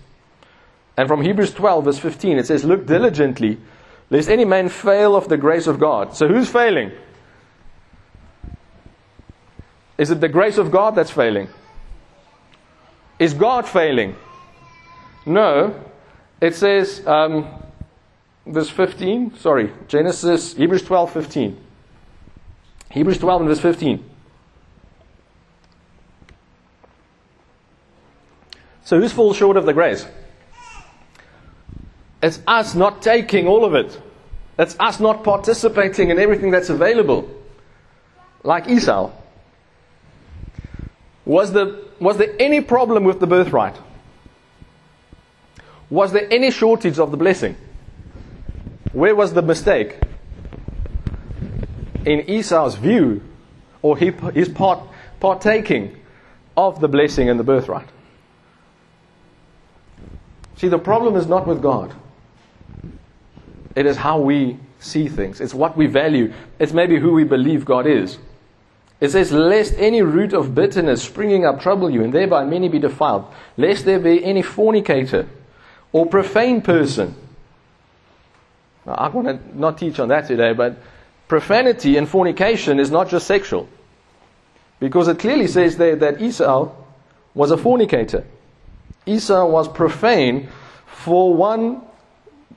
And 0.96 1.08
from 1.08 1.24
Hebrews 1.24 1.56
12, 1.56 1.86
verse 1.86 1.98
15, 1.98 2.38
it 2.38 2.46
says, 2.46 2.64
Look 2.64 2.86
diligently, 2.86 3.58
lest 4.14 4.30
any 4.30 4.46
man 4.46 4.70
fail 4.70 5.16
of 5.16 5.28
the 5.28 5.38
grace 5.38 5.66
of 5.66 5.80
God. 5.80 6.16
So 6.16 6.28
who's 6.28 6.48
failing? 6.48 6.92
Is 9.98 10.12
it 10.12 10.22
the 10.22 10.30
grace 10.30 10.60
of 10.60 10.70
God 10.70 10.94
that's 10.94 11.10
failing? 11.10 11.48
Is 13.18 13.34
God 13.34 13.68
failing? 13.68 14.16
No. 15.26 15.84
It 16.40 16.54
says, 16.54 17.02
um, 17.08 17.48
verse 18.46 18.70
15, 18.70 19.36
sorry, 19.38 19.74
Genesis, 19.88 20.54
Hebrews 20.54 20.84
12, 20.84 21.12
15. 21.12 21.66
Hebrews 22.92 23.18
12 23.18 23.42
and 23.42 23.50
verse 23.50 23.62
15. 23.62 24.10
So 28.84 29.00
who's 29.00 29.12
falls 29.12 29.38
short 29.38 29.58
of 29.58 29.66
the 29.66 29.74
grace? 29.74 30.06
It's 32.22 32.40
us 32.46 32.76
not 32.76 33.02
taking 33.02 33.48
all 33.48 33.66
of 33.66 33.74
it. 33.74 34.00
It's 34.58 34.76
us 34.80 35.00
not 35.00 35.24
participating 35.24 36.10
in 36.10 36.20
everything 36.20 36.52
that's 36.52 36.70
available. 36.70 37.30
Like 38.44 38.68
Esau. 38.68 39.12
Was, 41.26 41.54
the, 41.54 41.84
was 42.00 42.18
there 42.18 42.34
any 42.40 42.62
problem 42.62 43.04
with 43.04 43.20
the 43.20 43.28
birthright? 43.28 43.76
Was 45.90 46.12
there 46.12 46.28
any 46.32 46.52
shortage 46.52 47.00
of 47.00 47.12
the 47.12 47.18
blessing? 47.18 47.56
Where 48.92 49.16
was 49.16 49.34
the 49.34 49.42
mistake? 49.42 49.98
In 52.06 52.30
Esau's 52.30 52.76
view, 52.76 53.22
or 53.82 53.98
his 53.98 54.50
part, 54.50 54.80
partaking 55.20 55.96
of 56.56 56.80
the 56.80 56.88
blessing 56.88 57.30
and 57.30 57.40
the 57.40 57.44
birthright. 57.44 57.88
See, 60.58 60.68
the 60.68 60.80
problem 60.80 61.16
is 61.16 61.28
not 61.28 61.48
with 61.48 61.62
God. 61.62 61.94
It 63.76 63.86
is 63.86 63.98
how 63.98 64.20
we 64.20 64.60
see 64.80 65.08
things. 65.08 65.42
It's 65.42 65.54
what 65.54 65.76
we 65.76 65.88
value. 65.88 66.34
It's 66.60 66.74
maybe 66.74 67.00
who 67.00 67.14
we 67.14 67.24
believe 67.24 67.66
God 67.66 67.88
is. 67.88 68.18
It 69.00 69.12
says, 69.12 69.32
Lest 69.32 69.74
any 69.78 70.02
root 70.02 70.34
of 70.34 70.54
bitterness 70.54 71.04
springing 71.04 71.46
up 71.46 71.60
trouble 71.62 71.90
you, 71.90 72.04
and 72.04 72.14
thereby 72.14 72.46
many 72.46 72.70
be 72.70 72.80
defiled. 72.80 73.26
Lest 73.58 73.86
there 73.86 74.00
be 74.00 74.24
any 74.24 74.42
fornicator 74.42 75.28
or 75.92 76.06
profane 76.06 76.62
person. 76.62 77.16
Now, 78.86 78.94
I 78.94 79.10
want 79.10 79.28
to 79.28 79.60
not 79.60 79.78
teach 79.78 80.00
on 80.00 80.10
that 80.10 80.28
today, 80.28 80.54
but 80.54 80.78
profanity 81.28 81.98
and 81.98 82.08
fornication 82.08 82.80
is 82.80 82.92
not 82.92 83.10
just 83.10 83.28
sexual. 83.28 83.68
Because 84.80 85.08
it 85.08 85.20
clearly 85.20 85.48
says 85.48 85.78
there 85.78 85.96
that 85.96 86.22
Esau 86.22 86.72
was 87.34 87.52
a 87.52 87.58
fornicator. 87.58 88.26
Esau 89.06 89.46
was 89.48 89.68
profane 89.68 90.50
for 90.86 91.34
one 91.34 91.82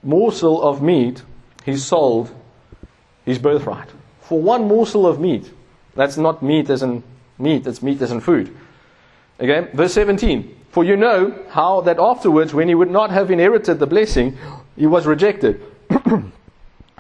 morsel 0.03 0.63
of 0.63 0.83
meat, 0.83 1.23
he 1.65 1.77
sold 1.77 2.31
his 3.25 3.39
birthright. 3.39 3.89
For 4.21 4.41
one 4.41 4.69
morsel 4.69 5.07
of 5.07 5.21
meat. 5.21 5.53
That's 5.95 6.17
not 6.17 6.43
meat 6.43 6.71
as 6.71 6.83
in 6.83 7.03
meat, 7.39 7.65
that's 7.65 7.83
meat 7.83 8.01
as 8.03 8.13
in 8.13 8.21
food. 8.21 8.55
Okay, 9.41 9.69
verse 9.73 9.95
17. 9.95 10.57
For 10.71 10.85
you 10.85 10.97
know 10.97 11.35
how 11.49 11.81
that 11.83 11.99
afterwards, 11.99 12.53
when 12.53 12.69
he 12.69 12.75
would 12.75 12.91
not 12.91 13.11
have 13.11 13.31
inherited 13.31 13.79
the 13.79 13.87
blessing, 13.87 14.37
he 14.77 14.87
was 14.87 15.07
rejected. 15.07 15.63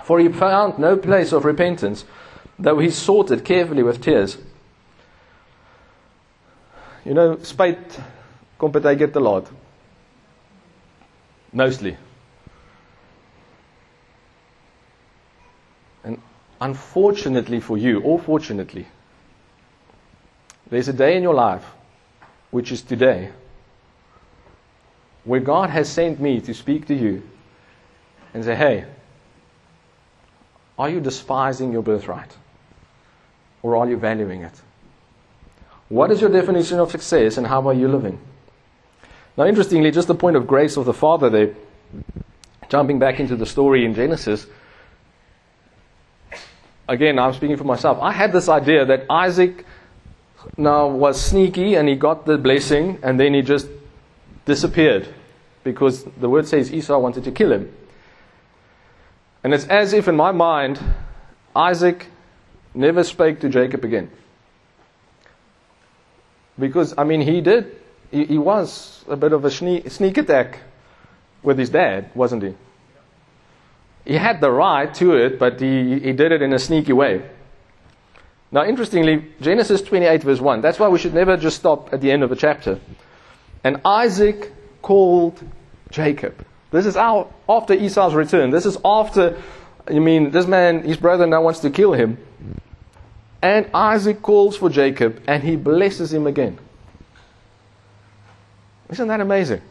For 0.05 0.19
he 0.19 0.29
found 0.29 0.79
no 0.79 0.97
place 0.97 1.33
of 1.33 1.45
repentance, 1.45 2.05
though 2.59 2.79
he 2.79 2.91
sought 2.91 3.31
it 3.31 3.45
carefully 3.45 3.83
with 3.83 4.01
tears. 4.01 4.39
You 7.05 7.15
know, 7.15 7.39
spite 7.43 7.99
kom 8.59 8.73
partykeer 8.73 9.13
te 9.13 9.21
laat. 9.21 9.47
Mostly. 11.53 11.97
Unfortunately 16.61 17.61
for 17.61 17.77
you, 17.77 18.01
or 18.01 18.19
fortunately, 18.19 18.87
there's 20.71 20.89
a 20.89 20.93
day 20.93 21.17
in 21.17 21.23
your 21.23 21.35
life, 21.35 21.65
which 22.51 22.73
is 22.73 22.83
today, 22.83 23.31
where 25.25 25.41
God 25.41 25.71
has 25.71 25.89
sent 25.89 26.21
me 26.21 26.41
to 26.41 26.55
speak 26.55 26.87
to 26.87 26.95
you 26.95 27.23
and 28.33 28.45
say, 28.45 28.55
hey, 28.55 28.85
are 30.79 30.89
you 30.89 31.01
despising 31.01 31.73
your 31.73 31.83
birthright? 31.83 32.37
Or 33.63 33.77
are 33.77 33.89
you 33.89 33.97
valuing 33.97 34.43
it? 34.43 34.61
What 35.89 36.11
is 36.11 36.21
your 36.21 36.31
definition 36.31 36.79
of 36.79 36.91
success 36.91 37.37
and 37.37 37.47
how 37.47 37.67
are 37.69 37.75
you 37.75 37.89
living? 37.89 38.19
Now, 39.37 39.47
interestingly, 39.47 39.91
just 39.91 40.09
the 40.09 40.15
point 40.15 40.37
of 40.37 40.47
grace 40.47 40.77
of 40.77 40.85
the 40.85 40.95
Father 40.95 41.29
there, 41.31 41.55
jumping 42.69 42.99
back 42.99 43.21
into 43.21 43.37
the 43.37 43.47
story 43.47 43.85
in 43.85 43.95
Genesis, 43.95 44.47
again, 46.89 47.19
I'm 47.19 47.33
speaking 47.33 47.57
for 47.57 47.65
myself. 47.65 47.99
I 48.01 48.13
had 48.13 48.33
this 48.33 48.49
idea 48.49 48.85
that 48.85 49.07
Isaac 49.11 49.65
now 50.57 50.87
was 50.89 51.21
sneaky 51.21 51.75
and 51.75 51.89
he 51.89 51.97
got 51.97 52.27
the 52.27 52.39
blessing 52.39 52.99
and 53.03 53.19
then 53.19 53.35
he 53.35 53.43
just 53.43 53.69
disappeared 54.45 55.09
because 55.65 56.05
the 56.05 56.29
word 56.29 56.47
says 56.47 56.73
Esau 56.73 56.99
wanted 56.99 57.25
to 57.25 57.33
kill 57.33 57.53
him. 57.53 57.75
And 59.43 59.53
it's 59.55 59.67
as 59.67 59.93
if 59.93 60.09
in 60.09 60.17
my 60.17 60.33
mind, 60.33 60.81
Isaac 61.55 62.07
never 62.75 63.03
spoke 63.05 63.41
to 63.41 63.49
Jacob 63.49 63.85
again. 63.85 64.11
Because, 66.59 66.95
I 66.97 67.05
mean, 67.05 67.21
he 67.21 67.41
did. 67.41 67.77
He, 68.11 68.25
he 68.25 68.39
was 68.39 69.05
a 69.09 69.17
bit 69.17 69.33
of 69.33 69.45
a 69.45 69.51
sneak, 69.51 69.91
sneak 69.91 70.17
attack 70.19 70.61
with 71.43 71.59
his 71.59 71.71
dad, 71.71 72.11
wasn't 72.15 72.43
he? 72.43 72.55
He 74.07 74.15
had 74.15 74.41
the 74.41 74.51
right 74.51 74.93
to 74.95 75.17
it, 75.17 75.39
but 75.39 75.61
he, 75.61 75.99
he 75.99 76.13
did 76.13 76.31
it 76.31 76.41
in 76.41 76.53
a 76.53 76.59
sneaky 76.59 76.93
way. 76.93 77.29
Now, 78.53 78.65
interestingly, 78.65 79.25
Genesis 79.41 79.83
28, 79.83 80.23
verse 80.23 80.41
1, 80.41 80.61
that's 80.61 80.79
why 80.79 80.89
we 80.89 80.99
should 80.99 81.13
never 81.13 81.37
just 81.37 81.57
stop 81.57 81.93
at 81.93 82.01
the 82.01 82.13
end 82.13 82.23
of 82.23 82.31
a 82.31 82.37
chapter. 82.37 82.79
And 83.65 83.81
Isaac 83.85 84.53
called 84.81 85.43
Jacob. 85.91 86.47
This 86.71 86.87
is 86.87 86.97
after 86.97 87.75
Esau's 87.75 88.15
return. 88.15 88.51
This 88.51 88.67
is 88.67 88.79
after, 88.85 89.43
I 89.89 89.99
mean, 89.99 90.31
this 90.31 90.47
man, 90.47 90.85
his 90.85 90.97
brother 90.97 91.27
now 91.27 91.43
wants 91.43 91.61
to 91.61 91.71
kill 91.71 91.93
him. 91.93 92.19
And 93.43 93.69
Isaac 93.75 94.23
calls 94.23 94.57
for 94.57 94.71
Jacob 94.71 95.23
and 95.27 95.43
he 95.43 95.57
blesses 95.57 96.13
him 96.13 96.27
again. 96.27 96.59
Isn't 98.89 99.09
that 99.09 99.21
amazing? 99.21 99.63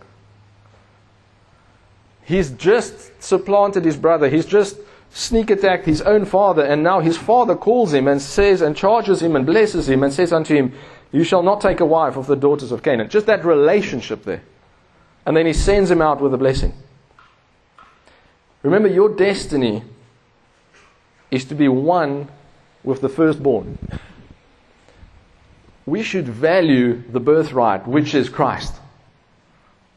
He's 2.26 2.50
just 2.52 3.24
supplanted 3.24 3.86
his 3.86 3.98
brother. 3.98 4.28
He's 4.30 4.46
just 4.46 4.78
sneak 5.12 5.50
attacked 5.50 5.86
his 5.86 6.02
own 6.02 6.26
father, 6.26 6.64
and 6.64 6.84
now 6.84 7.00
his 7.00 7.18
father 7.18 7.56
calls 7.56 7.94
him 7.94 8.08
and 8.08 8.22
says 8.22 8.62
and 8.62 8.76
charges 8.76 9.22
him 9.22 9.36
and 9.36 9.46
blesses 9.46 9.88
him 9.88 10.04
and 10.04 10.12
says 10.12 10.34
unto 10.34 10.56
him, 10.56 10.74
You 11.12 11.24
shall 11.24 11.44
not 11.44 11.62
take 11.62 11.80
a 11.80 11.86
wife 11.86 12.18
of 12.18 12.28
the 12.28 12.36
daughters 12.36 12.72
of 12.72 12.84
Canaan. 12.84 13.10
Just 13.10 13.28
that 13.28 13.46
relationship 13.46 14.24
there. 14.24 14.42
And 15.26 15.38
then 15.38 15.46
he 15.46 15.54
sends 15.54 15.90
him 15.90 16.02
out 16.02 16.20
with 16.20 16.34
a 16.34 16.38
blessing. 16.38 16.74
Remember, 18.64 18.90
your 18.90 19.10
destiny 19.10 19.84
is 21.30 21.46
to 21.46 21.56
be 21.56 21.68
one 21.68 22.28
with 22.84 23.02
the 23.02 23.10
firstborn. 23.10 23.78
we 25.86 26.02
should 26.02 26.28
value 26.28 27.04
the 27.12 27.20
birthright, 27.20 27.88
which 27.88 28.16
is 28.16 28.28
Christ, 28.30 28.74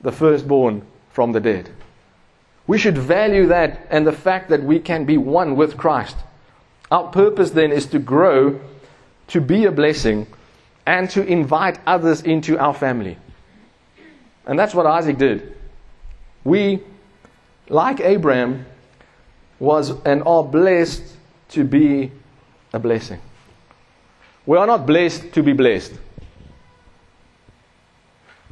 the 0.03 0.13
firstborn 0.13 0.83
from 1.11 1.33
the 1.33 1.41
dead. 1.41 1.71
We 2.69 2.79
should 2.79 2.99
value 2.99 3.47
that 3.47 3.89
and 3.91 4.07
the 4.07 4.13
fact 4.13 4.51
that 4.51 4.63
we 4.63 4.79
can 4.79 5.07
be 5.07 5.17
one 5.17 5.57
with 5.57 5.77
Christ. 5.79 6.17
Our 6.91 7.11
purpose 7.11 7.51
then 7.51 7.73
is 7.73 7.87
to 7.87 7.99
grow, 7.99 8.61
to 9.29 9.41
be 9.41 9.65
a 9.65 9.73
blessing, 9.73 10.27
and 10.87 11.09
to 11.11 11.27
invite 11.27 11.81
others 11.87 12.21
into 12.21 12.59
our 12.59 12.75
family. 12.75 13.17
And 14.47 14.59
that's 14.59 14.75
what 14.75 14.87
Isaac 14.87 15.17
did. 15.17 15.57
We, 16.45 16.83
like 17.71 18.01
Abraham, 18.01 18.67
was 19.59 19.91
and 20.05 20.23
are 20.27 20.45
blessed 20.45 21.03
to 21.51 21.65
be 21.65 22.13
a 22.75 22.79
blessing. 22.79 23.21
We 24.45 24.59
are 24.59 24.67
not 24.67 24.87
blessed 24.87 25.33
to 25.33 25.43
be 25.43 25.55
blessed. 25.55 25.93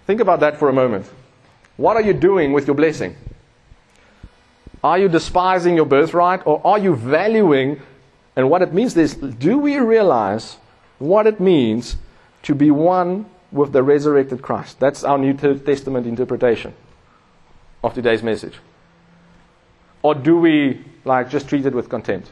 Think 0.06 0.20
about 0.20 0.40
that 0.40 0.58
for 0.58 0.70
a 0.70 0.72
moment. 0.72 1.06
What 1.76 1.96
are 1.96 2.02
you 2.02 2.14
doing 2.14 2.52
with 2.52 2.66
your 2.66 2.76
blessing? 2.76 3.14
Are 4.84 4.98
you 4.98 5.08
despising 5.08 5.76
your 5.76 5.86
birthright 5.86 6.46
or 6.46 6.64
are 6.66 6.78
you 6.78 6.94
valuing? 6.94 7.80
And 8.36 8.50
what 8.50 8.62
it 8.62 8.72
means 8.72 8.96
is 8.96 9.14
do 9.14 9.58
we 9.58 9.78
realize 9.78 10.56
what 10.98 11.26
it 11.26 11.40
means 11.40 11.96
to 12.42 12.54
be 12.54 12.70
one 12.70 13.26
with 13.50 13.72
the 13.72 13.82
resurrected 13.82 14.42
Christ? 14.42 14.78
That's 14.78 15.04
our 15.04 15.18
New 15.18 15.34
Testament 15.34 16.06
interpretation 16.06 16.74
of 17.82 17.94
today's 17.94 18.22
message. 18.22 18.58
Or 20.02 20.14
do 20.14 20.38
we 20.38 20.84
like 21.04 21.30
just 21.30 21.48
treat 21.48 21.66
it 21.66 21.74
with 21.74 21.88
contempt? 21.88 22.30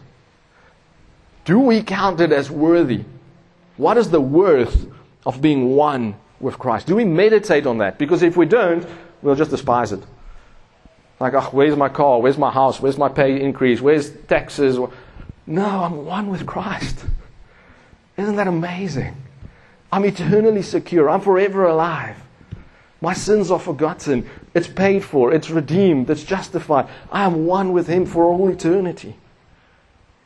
Do 1.45 1.59
we 1.59 1.83
count 1.83 2.21
it 2.21 2.33
as 2.33 2.51
worthy? 2.51 3.05
What 3.77 3.97
is 3.97 4.11
the 4.11 4.21
worth 4.21 4.87
of 5.27 5.41
being 5.41 5.75
one 5.75 6.15
with 6.41 6.59
Christ? 6.59 6.87
Do 6.87 6.95
we 6.95 7.05
meditate 7.05 7.67
on 7.67 7.79
that? 7.79 7.99
Because 7.99 8.23
if 8.23 8.37
we 8.37 8.47
don't, 8.47 8.87
we'll 9.23 9.35
just 9.35 9.51
despise 9.51 9.93
it. 9.93 10.03
Like, 11.21 11.35
oh, 11.35 11.49
where's 11.53 11.77
my 11.77 11.89
car? 11.89 12.21
Where's 12.21 12.39
my 12.39 12.51
house? 12.51 12.81
Where's 12.81 12.99
my 12.99 13.09
pay 13.09 13.41
increase? 13.41 13.81
Where's 13.81 14.11
taxes? 14.11 14.79
No, 15.47 15.67
I'm 15.67 16.05
one 16.05 16.29
with 16.31 16.47
Christ. 16.47 17.05
Isn't 18.17 18.37
that 18.37 18.47
amazing? 18.47 19.17
I'm 19.93 20.05
eternally 20.05 20.63
secure. 20.63 21.09
I'm 21.09 21.21
forever 21.21 21.65
alive. 21.67 22.17
My 23.01 23.13
sins 23.13 23.51
are 23.51 23.59
forgotten. 23.59 24.29
It's 24.55 24.67
paid 24.67 25.05
for. 25.05 25.33
It's 25.33 25.51
redeemed. 25.51 26.09
It's 26.11 26.25
justified. 26.25 26.89
I 27.13 27.25
am 27.25 27.47
one 27.47 27.73
with 27.73 27.87
Him 27.87 28.07
for 28.07 28.25
all 28.25 28.49
eternity. 28.49 29.17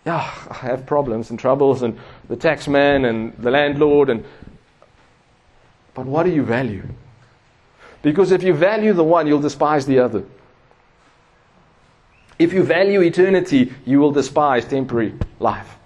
Yeah, 0.07 0.21
I 0.49 0.55
have 0.55 0.87
problems 0.87 1.31
and 1.31 1.39
troubles, 1.39 1.83
and 1.83 1.99
the 2.29 2.37
taxman 2.37 3.09
and 3.09 3.37
the 3.37 3.51
landlord, 3.51 4.09
and 4.09 4.25
but 5.93 6.07
what 6.07 6.23
do 6.23 6.31
you 6.31 6.45
value? 6.45 6.85
Because 8.03 8.31
if 8.31 8.43
you 8.43 8.55
value 8.55 8.93
the 8.93 9.03
one, 9.03 9.27
you'll 9.27 9.41
despise 9.41 9.85
the 9.85 9.99
other. 9.99 10.25
If 12.39 12.53
you 12.53 12.63
value 12.63 13.01
eternity, 13.01 13.73
you 13.85 13.99
will 13.99 14.13
despise 14.13 14.65
temporary 14.65 15.15
life. 15.41 15.77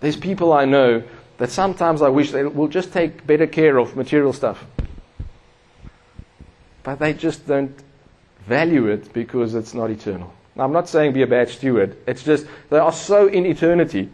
There's 0.00 0.16
people 0.16 0.52
I 0.52 0.64
know 0.64 1.02
that 1.38 1.50
sometimes 1.50 2.02
I 2.02 2.08
wish 2.08 2.30
they 2.30 2.44
will 2.44 2.68
just 2.68 2.92
take 2.92 3.26
better 3.26 3.46
care 3.46 3.78
of 3.78 3.96
material 3.96 4.32
stuff. 4.32 4.64
But 6.84 7.00
they 7.00 7.12
just 7.12 7.46
don't 7.46 7.76
value 8.46 8.86
it 8.86 9.12
because 9.12 9.54
it's 9.54 9.74
not 9.74 9.90
eternal. 9.90 10.32
Now, 10.54 10.64
I'm 10.64 10.72
not 10.72 10.88
saying 10.88 11.12
be 11.12 11.22
a 11.22 11.26
bad 11.26 11.48
steward. 11.48 11.96
It's 12.06 12.22
just 12.22 12.46
they 12.70 12.78
are 12.78 12.92
so 12.92 13.26
in 13.26 13.46
eternity 13.46 14.10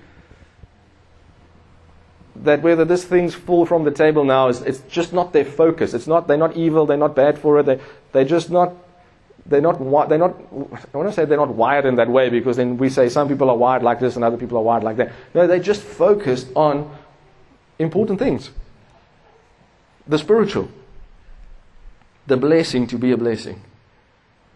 that 2.36 2.62
whether 2.62 2.84
this 2.84 3.04
thing's 3.04 3.34
fall 3.34 3.64
from 3.64 3.84
the 3.84 3.90
table 3.90 4.24
now 4.24 4.48
is 4.48 4.60
it's 4.62 4.80
just 4.88 5.12
not 5.12 5.32
their 5.32 5.44
focus. 5.44 5.94
It's 5.94 6.06
not 6.06 6.26
they're 6.26 6.36
not 6.36 6.56
evil. 6.56 6.84
They're 6.84 6.96
not 6.96 7.14
bad 7.14 7.38
for 7.38 7.60
it. 7.60 7.66
They 7.66 7.80
they're 8.12 8.24
just 8.24 8.50
not 8.50 8.74
they're 9.46 9.60
not, 9.60 9.78
they're 10.08 10.18
not, 10.18 10.36
I 10.40 10.96
want 10.96 11.08
to 11.08 11.12
say 11.12 11.24
they're 11.26 11.36
not 11.36 11.54
wired 11.54 11.84
in 11.84 11.96
that 11.96 12.08
way 12.08 12.30
because 12.30 12.56
then 12.56 12.78
we 12.78 12.88
say 12.88 13.08
some 13.08 13.28
people 13.28 13.50
are 13.50 13.56
wired 13.56 13.82
like 13.82 14.00
this 14.00 14.16
and 14.16 14.24
other 14.24 14.38
people 14.38 14.56
are 14.56 14.62
wired 14.62 14.82
like 14.82 14.96
that. 14.96 15.12
No, 15.34 15.46
they 15.46 15.60
just 15.60 15.82
focused 15.82 16.48
on 16.56 16.90
important 17.78 18.18
things. 18.18 18.50
The 20.06 20.18
spiritual. 20.18 20.70
The 22.26 22.38
blessing 22.38 22.86
to 22.86 22.98
be 22.98 23.12
a 23.12 23.18
blessing. 23.18 23.60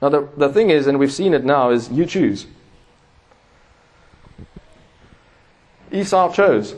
Now, 0.00 0.08
the, 0.08 0.28
the 0.36 0.48
thing 0.48 0.70
is, 0.70 0.86
and 0.86 0.98
we've 0.98 1.12
seen 1.12 1.34
it 1.34 1.44
now, 1.44 1.70
is 1.70 1.90
you 1.90 2.06
choose. 2.06 2.46
Esau 5.90 6.32
chose. 6.32 6.74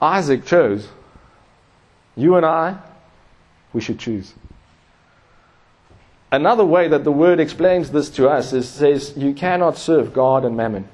Isaac 0.00 0.44
chose. 0.44 0.88
You 2.16 2.36
and 2.36 2.46
I, 2.46 2.78
we 3.72 3.80
should 3.80 3.98
choose. 3.98 4.34
Another 6.30 6.64
way 6.64 6.88
that 6.88 7.04
the 7.04 7.12
word 7.12 7.40
explains 7.40 7.90
this 7.90 8.10
to 8.10 8.28
us 8.28 8.52
is 8.52 8.68
says 8.68 9.16
you 9.16 9.32
cannot 9.32 9.78
serve 9.78 10.12
God 10.12 10.44
and 10.44 10.56
mammon. 10.56 10.88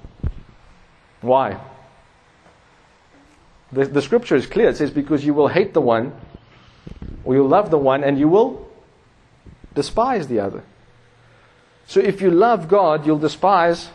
Why? 1.20 1.60
The, 3.72 3.86
the 3.86 4.02
scripture 4.02 4.36
is 4.36 4.46
clear. 4.46 4.68
It 4.68 4.76
says 4.76 4.92
because 4.92 5.24
you 5.24 5.34
will 5.34 5.48
hate 5.48 5.74
the 5.74 5.80
one, 5.80 6.12
or 7.24 7.34
you'll 7.34 7.48
love 7.48 7.70
the 7.70 7.78
one, 7.78 8.04
and 8.04 8.16
you 8.18 8.28
will 8.28 8.68
despise 9.74 10.28
the 10.28 10.38
other. 10.38 10.62
So 11.86 11.98
if 11.98 12.20
you 12.20 12.30
love 12.30 12.68
God, 12.68 13.04
you'll 13.04 13.18
despise 13.18 13.88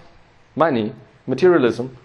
money, 0.55 0.93
materialism. 1.25 1.97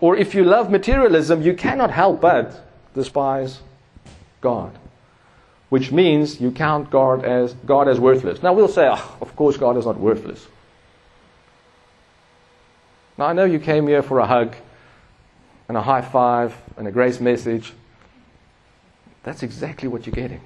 Or 0.00 0.16
if 0.16 0.34
you 0.34 0.42
love 0.42 0.70
materialism, 0.70 1.42
you 1.42 1.54
cannot 1.54 1.92
help 1.92 2.20
but 2.20 2.68
despise 2.94 3.60
God 4.40 4.79
which 5.70 5.92
means 5.92 6.40
you 6.40 6.50
count 6.50 6.90
God 6.90 7.24
as, 7.24 7.54
God 7.54 7.88
as 7.88 7.98
worthless. 7.98 8.42
Now 8.42 8.52
we'll 8.52 8.68
say, 8.68 8.88
oh, 8.90 9.16
of 9.20 9.34
course 9.36 9.56
God 9.56 9.76
is 9.76 9.86
not 9.86 9.98
worthless. 9.98 10.46
Now 13.16 13.26
I 13.26 13.32
know 13.32 13.44
you 13.44 13.60
came 13.60 13.86
here 13.86 14.02
for 14.02 14.18
a 14.18 14.26
hug 14.26 14.54
and 15.68 15.76
a 15.76 15.82
high 15.82 16.02
five 16.02 16.54
and 16.76 16.86
a 16.88 16.90
grace 16.90 17.20
message. 17.20 17.72
That's 19.22 19.42
exactly 19.42 19.88
what 19.88 20.06
you're 20.06 20.14
getting. 20.14 20.40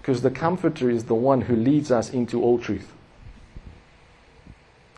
Because 0.00 0.22
the 0.22 0.30
Comforter 0.30 0.90
is 0.90 1.04
the 1.04 1.14
one 1.14 1.42
who 1.42 1.54
leads 1.54 1.90
us 1.90 2.10
into 2.10 2.42
all 2.42 2.58
truth. 2.58 2.92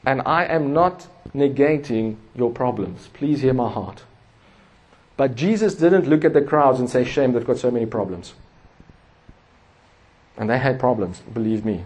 And 0.07 0.23
I 0.25 0.45
am 0.45 0.73
not 0.73 1.07
negating 1.35 2.17
your 2.35 2.51
problems. 2.51 3.09
Please 3.13 3.43
hear 3.43 3.53
my 3.53 3.71
heart. 3.71 4.05
But 5.19 5.35
Jesus 5.35 5.75
didn't 5.75 6.09
look 6.09 6.25
at 6.25 6.33
the 6.33 6.41
crowds 6.41 6.79
and 6.79 6.89
say, 6.89 7.05
Shame, 7.05 7.33
they've 7.33 7.45
got 7.45 7.59
so 7.59 7.73
many 7.73 7.87
problems. 7.87 8.35
And 10.37 10.49
they 10.49 10.59
had 10.59 10.79
problems, 10.79 11.19
believe 11.35 11.65
me. 11.65 11.85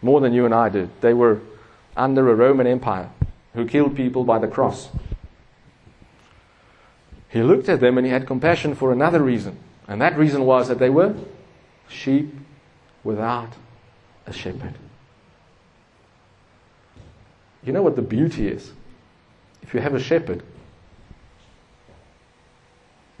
More 0.00 0.20
than 0.20 0.32
you 0.32 0.44
and 0.44 0.54
I 0.54 0.68
did. 0.68 0.88
They 1.00 1.12
were 1.12 1.40
under 1.96 2.30
a 2.30 2.34
Roman 2.36 2.68
Empire 2.68 3.10
who 3.54 3.66
killed 3.66 3.96
people 3.96 4.22
by 4.22 4.38
the 4.38 4.46
cross. 4.46 4.90
He 7.28 7.42
looked 7.42 7.68
at 7.68 7.80
them 7.80 7.98
and 7.98 8.06
he 8.06 8.12
had 8.12 8.28
compassion 8.28 8.76
for 8.76 8.92
another 8.92 9.20
reason. 9.20 9.58
And 9.88 10.00
that 10.00 10.16
reason 10.16 10.46
was 10.46 10.68
that 10.68 10.78
they 10.78 10.90
were 10.90 11.16
sheep 11.88 12.32
without 13.02 13.54
a 14.24 14.32
shepherd. 14.32 14.74
You 17.64 17.72
know 17.72 17.82
what 17.82 17.96
the 17.96 18.02
beauty 18.02 18.46
is? 18.46 18.70
If 19.62 19.74
you 19.74 19.80
have 19.80 19.94
a 19.94 20.00
shepherd, 20.00 20.44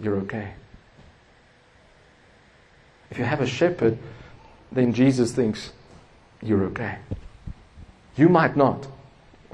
you're 0.02 0.16
okay. 0.16 0.52
If 3.10 3.18
you 3.18 3.24
have 3.24 3.40
a 3.40 3.46
shepherd, 3.46 3.98
then 4.72 4.92
Jesus 4.92 5.32
thinks 5.32 5.72
you're 6.42 6.64
okay. 6.64 6.98
You 8.16 8.28
might 8.28 8.56
not. 8.56 8.88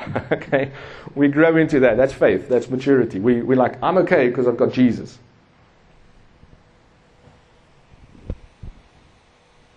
okay? 0.33 0.73
We 1.15 1.29
grow 1.29 1.57
into 1.57 1.81
that. 1.81 1.97
That's 1.97 2.13
faith. 2.13 2.49
That's 2.49 2.71
maturity. 2.71 3.21
We, 3.21 3.43
we're 3.43 3.59
like, 3.59 3.81
I'm 3.83 3.99
okay 3.99 4.29
because 4.29 4.49
I've 4.49 4.57
got 4.57 4.73
Jesus. 4.73 5.19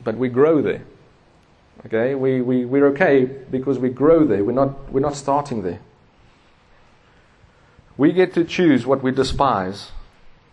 But 0.03 0.15
we 0.15 0.30
grow 0.30 0.61
there. 0.61 0.84
Okay? 1.86 2.15
We, 2.15 2.41
we, 2.41 2.65
we're 2.65 2.88
okay 2.88 3.26
because 3.26 3.78
we 3.78 3.89
grow 3.89 4.26
there. 4.26 4.43
We're 4.43 4.53
not, 4.53 4.91
we're 4.91 5.01
not 5.01 5.15
starting 5.15 5.63
there. 5.63 5.80
We 7.97 8.13
get 8.13 8.34
to 8.36 8.45
choose 8.45 8.86
what 8.86 9.03
we 9.03 9.11
despise 9.11 9.91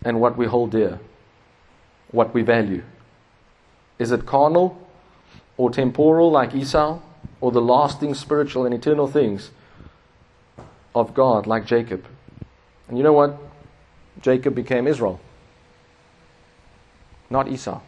and 0.03 0.19
what 0.21 0.37
we 0.37 0.45
hold 0.45 0.71
dear, 0.71 0.99
what 2.11 2.33
we 2.33 2.41
value. 2.41 2.83
Is 3.97 4.11
it 4.11 4.25
carnal 4.25 4.87
or 5.57 5.69
temporal 5.69 6.31
like 6.31 6.55
Esau, 6.55 6.99
or 7.41 7.51
the 7.51 7.61
lasting 7.61 8.13
spiritual 8.13 8.65
and 8.65 8.73
eternal 8.73 9.07
things 9.07 9.51
of 10.95 11.13
God 11.13 11.45
like 11.45 11.65
Jacob? 11.65 12.05
And 12.87 12.97
you 12.97 13.03
know 13.03 13.13
what? 13.13 13.37
Jacob 14.21 14.55
became 14.55 14.87
Israel, 14.87 15.19
not 17.29 17.47
Esau. 17.47 17.81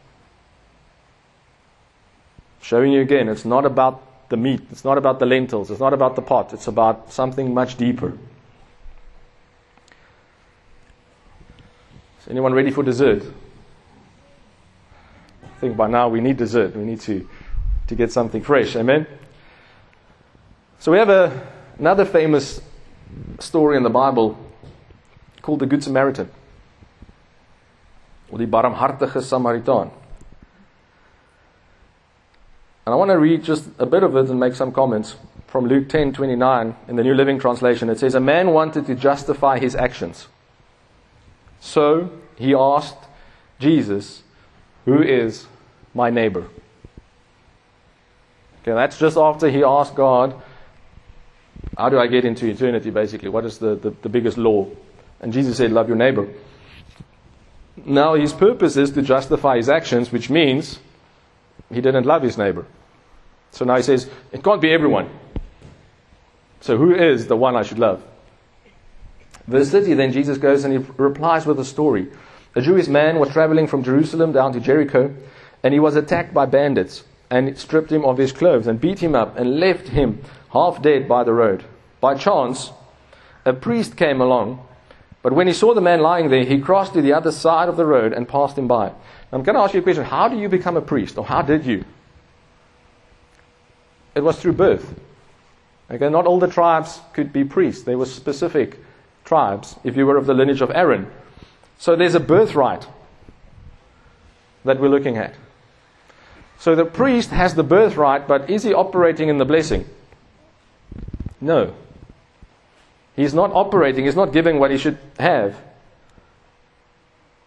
Showing 2.62 2.92
you 2.92 3.02
again, 3.02 3.28
it's 3.28 3.46
not 3.46 3.66
about 3.66 4.30
the 4.30 4.38
meat, 4.38 4.62
it's 4.72 4.86
not 4.86 4.98
about 4.98 5.20
the 5.20 5.26
lentils, 5.26 5.72
it's 5.72 5.80
not 5.80 5.94
about 5.94 6.16
the 6.16 6.22
pot, 6.22 6.54
it's 6.54 6.68
about 6.68 7.12
something 7.12 7.54
much 7.54 7.76
deeper. 7.76 8.18
Is 12.22 12.28
anyone 12.30 12.54
ready 12.54 12.70
for 12.70 12.84
dessert? 12.84 13.24
I 15.44 15.60
think 15.60 15.76
by 15.76 15.88
now 15.88 16.08
we 16.08 16.22
need 16.22 16.38
dessert. 16.38 16.76
We 16.76 16.84
need 16.84 17.02
to, 17.02 17.28
to 17.88 17.96
get 17.96 18.12
something 18.12 18.44
fresh. 18.44 18.76
Amen? 18.76 19.08
So 20.78 20.92
we 20.92 21.00
have 21.00 21.10
a, 21.10 21.48
another 21.80 22.06
famous 22.06 22.62
story 23.40 23.76
in 23.76 23.84
the 23.84 23.90
Bible 23.90 24.38
called 25.42 25.60
the 25.60 25.66
Good 25.66 25.84
Samaritan. 25.84 26.30
Or 28.30 28.38
die 28.38 28.46
barmhartige 28.46 29.22
Samaritaan. 29.22 29.92
And 32.86 32.94
I 32.94 32.96
want 32.96 33.10
to 33.10 33.18
read 33.18 33.44
just 33.44 33.68
a 33.80 33.86
bit 33.86 34.04
of 34.04 34.16
it 34.16 34.30
and 34.30 34.40
make 34.40 34.54
some 34.54 34.72
comments 34.72 35.16
from 35.48 35.66
Luke 35.66 35.88
10:29 35.88 36.76
in 36.88 36.96
the 36.96 37.04
New 37.04 37.16
Living 37.16 37.40
Translation. 37.40 37.90
It 37.90 38.00
says 38.00 38.14
a 38.16 38.20
man 38.20 38.52
wanted 38.52 38.86
to 38.86 38.96
justify 38.96 39.58
his 39.58 39.76
actions. 39.76 40.28
So 41.62 42.10
he 42.36 42.54
asked 42.54 42.98
Jesus, 43.60 44.24
"Who 44.84 45.02
is 45.02 45.48
my 45.94 46.10
neighbor?" 46.10 46.48
Okay, 48.62 48.74
that's 48.74 49.00
just 49.00 49.16
after 49.16 49.50
he 49.50 49.64
asked 49.64 49.96
God, 49.96 50.36
"How 51.78 51.88
do 51.88 51.98
I 51.98 52.08
get 52.08 52.26
into 52.26 52.46
eternity 52.48 52.90
basically? 52.90 53.30
What 53.30 53.46
is 53.46 53.60
the, 53.60 53.76
the, 53.76 53.92
the 54.02 54.10
biggest 54.10 54.38
law?" 54.38 54.68
And 55.22 55.32
Jesus 55.32 55.56
said, 55.56 55.72
"Love 55.72 55.88
your 55.88 55.98
neighbor." 55.98 56.28
Now 57.86 58.16
his 58.16 58.34
purpose 58.34 58.76
is 58.76 58.92
to 58.92 59.02
justify 59.02 59.56
his 59.56 59.70
actions, 59.70 60.12
which 60.12 60.30
means 60.30 60.80
he 61.72 61.80
didn't 61.80 62.06
love 62.06 62.22
his 62.22 62.38
neighbor. 62.38 62.66
So 63.52 63.66
now 63.66 63.78
he 63.78 63.84
says, 63.84 64.10
it 64.32 64.44
can't 64.44 64.62
be 64.62 64.72
everyone. 64.72 65.10
So 66.60 66.78
who 66.78 66.94
is 66.94 67.28
the 67.28 67.36
one 67.36 67.56
I 67.56 67.64
should 67.64 67.80
love? 67.80 68.04
Verse 69.48 69.70
30, 69.70 69.96
then 69.96 70.12
Jesus 70.12 70.38
goes 70.38 70.64
and 70.64 70.74
he 70.74 70.92
replies 70.98 71.46
with 71.46 71.60
a 71.60 71.66
story. 71.66 72.08
A 72.56 72.62
Jewish 72.62 72.88
man 72.88 73.20
was 73.20 73.30
traveling 73.30 73.68
from 73.68 73.84
Jerusalem 73.84 74.32
down 74.32 74.54
to 74.54 74.60
Jericho, 74.60 75.14
and 75.64 75.74
he 75.74 75.80
was 75.80 75.96
attacked 75.96 76.34
by 76.34 76.46
bandits, 76.46 77.04
and 77.30 77.58
stripped 77.58 77.92
him 77.92 78.04
of 78.04 78.18
his 78.18 78.32
clothes, 78.32 78.68
and 78.68 78.82
beat 78.82 79.00
him 79.00 79.16
up, 79.16 79.38
and 79.38 79.60
left 79.60 79.88
him 79.88 80.22
half 80.52 80.82
dead 80.82 81.08
by 81.08 81.24
the 81.24 81.34
road. 81.34 81.64
By 82.02 82.16
chance, 82.16 82.72
a 83.46 83.54
priest 83.54 83.96
came 83.96 84.20
along, 84.20 84.66
but 85.22 85.34
when 85.34 85.48
he 85.48 85.54
saw 85.54 85.74
the 85.74 85.82
man 85.82 86.02
lying 86.02 86.30
there, 86.30 86.44
he 86.44 86.60
crossed 86.60 86.94
to 86.94 87.02
the 87.02 87.14
other 87.14 87.32
side 87.32 87.70
of 87.70 87.78
the 87.78 87.86
road 87.86 88.12
and 88.12 88.28
passed 88.28 88.58
him 88.58 88.68
by. 88.68 88.92
I'm 89.32 89.44
going 89.44 89.56
to 89.56 89.62
ask 89.62 89.74
you 89.74 89.80
a 89.80 89.84
question. 89.84 90.04
How 90.04 90.28
do 90.28 90.38
you 90.38 90.50
become 90.50 90.76
a 90.76 90.82
priest? 90.82 91.18
Or 91.18 91.26
how 91.26 91.42
did 91.42 91.66
you? 91.66 91.86
It 94.14 94.22
was 94.22 94.38
through 94.40 94.54
birth. 94.54 95.00
Okay, 95.90 96.10
not 96.10 96.26
all 96.26 96.40
the 96.40 96.48
tribes 96.48 97.00
could 97.14 97.32
be 97.32 97.44
priests. 97.44 97.84
they 97.84 97.96
were 97.96 98.06
specific 98.06 98.80
tribes 99.26 99.76
if 99.84 99.96
you 99.96 100.06
were 100.06 100.18
of 100.18 100.26
the 100.26 100.34
lineage 100.34 100.62
of 100.62 100.72
Aaron. 100.72 101.12
So 101.78 101.96
there's 101.96 102.16
a 102.16 102.20
birthright 102.20 102.88
that 104.66 104.80
we're 104.80 104.90
looking 104.90 105.18
at. 105.18 105.36
So 106.60 106.76
the 106.76 106.86
priest 106.86 107.32
has 107.32 107.56
the 107.56 107.64
birthright, 107.64 108.28
but 108.28 108.50
is 108.50 108.64
he 108.64 108.74
operating 108.74 109.30
in 109.30 109.40
the 109.40 109.46
blessing? 109.46 109.86
No. 111.40 111.74
He's 113.16 113.34
not 113.34 113.52
operating, 113.52 114.06
he's 114.06 114.16
not 114.16 114.32
giving 114.32 114.60
what 114.60 114.70
he 114.70 114.78
should 114.78 115.00
have. 115.20 115.56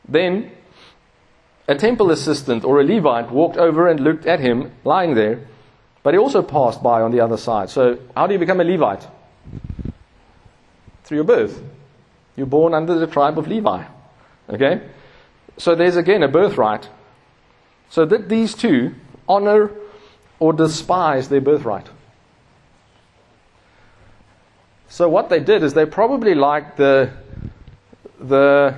Then 0.08 0.50
a 1.66 1.74
temple 1.76 2.10
assistant 2.10 2.64
or 2.64 2.80
a 2.80 2.84
Levite 2.84 3.30
walked 3.30 3.56
over 3.56 3.88
and 3.88 4.00
looked 4.00 4.26
at 4.26 4.40
him 4.40 4.72
lying 4.84 5.14
there, 5.14 5.46
but 6.02 6.12
he 6.12 6.18
also 6.18 6.42
passed 6.42 6.82
by 6.82 7.00
on 7.00 7.10
the 7.10 7.20
other 7.20 7.36
side. 7.36 7.70
So, 7.70 7.98
how 8.14 8.26
do 8.26 8.34
you 8.34 8.38
become 8.38 8.60
a 8.60 8.64
Levite? 8.64 9.06
Through 11.04 11.18
your 11.18 11.24
birth. 11.24 11.62
You're 12.36 12.46
born 12.46 12.74
under 12.74 12.98
the 12.98 13.06
tribe 13.06 13.38
of 13.38 13.46
Levi. 13.46 13.84
Okay? 14.48 14.80
So, 15.56 15.74
there's 15.74 15.96
again 15.96 16.22
a 16.22 16.28
birthright. 16.28 16.88
So, 17.90 18.04
did 18.04 18.28
these 18.28 18.54
two 18.54 18.94
honor 19.28 19.70
or 20.40 20.52
despise 20.52 21.28
their 21.28 21.40
birthright? 21.40 21.86
So, 24.88 25.08
what 25.08 25.28
they 25.28 25.40
did 25.40 25.62
is 25.62 25.74
they 25.74 25.86
probably 25.86 26.34
liked 26.34 26.76
the, 26.76 27.10
the, 28.20 28.76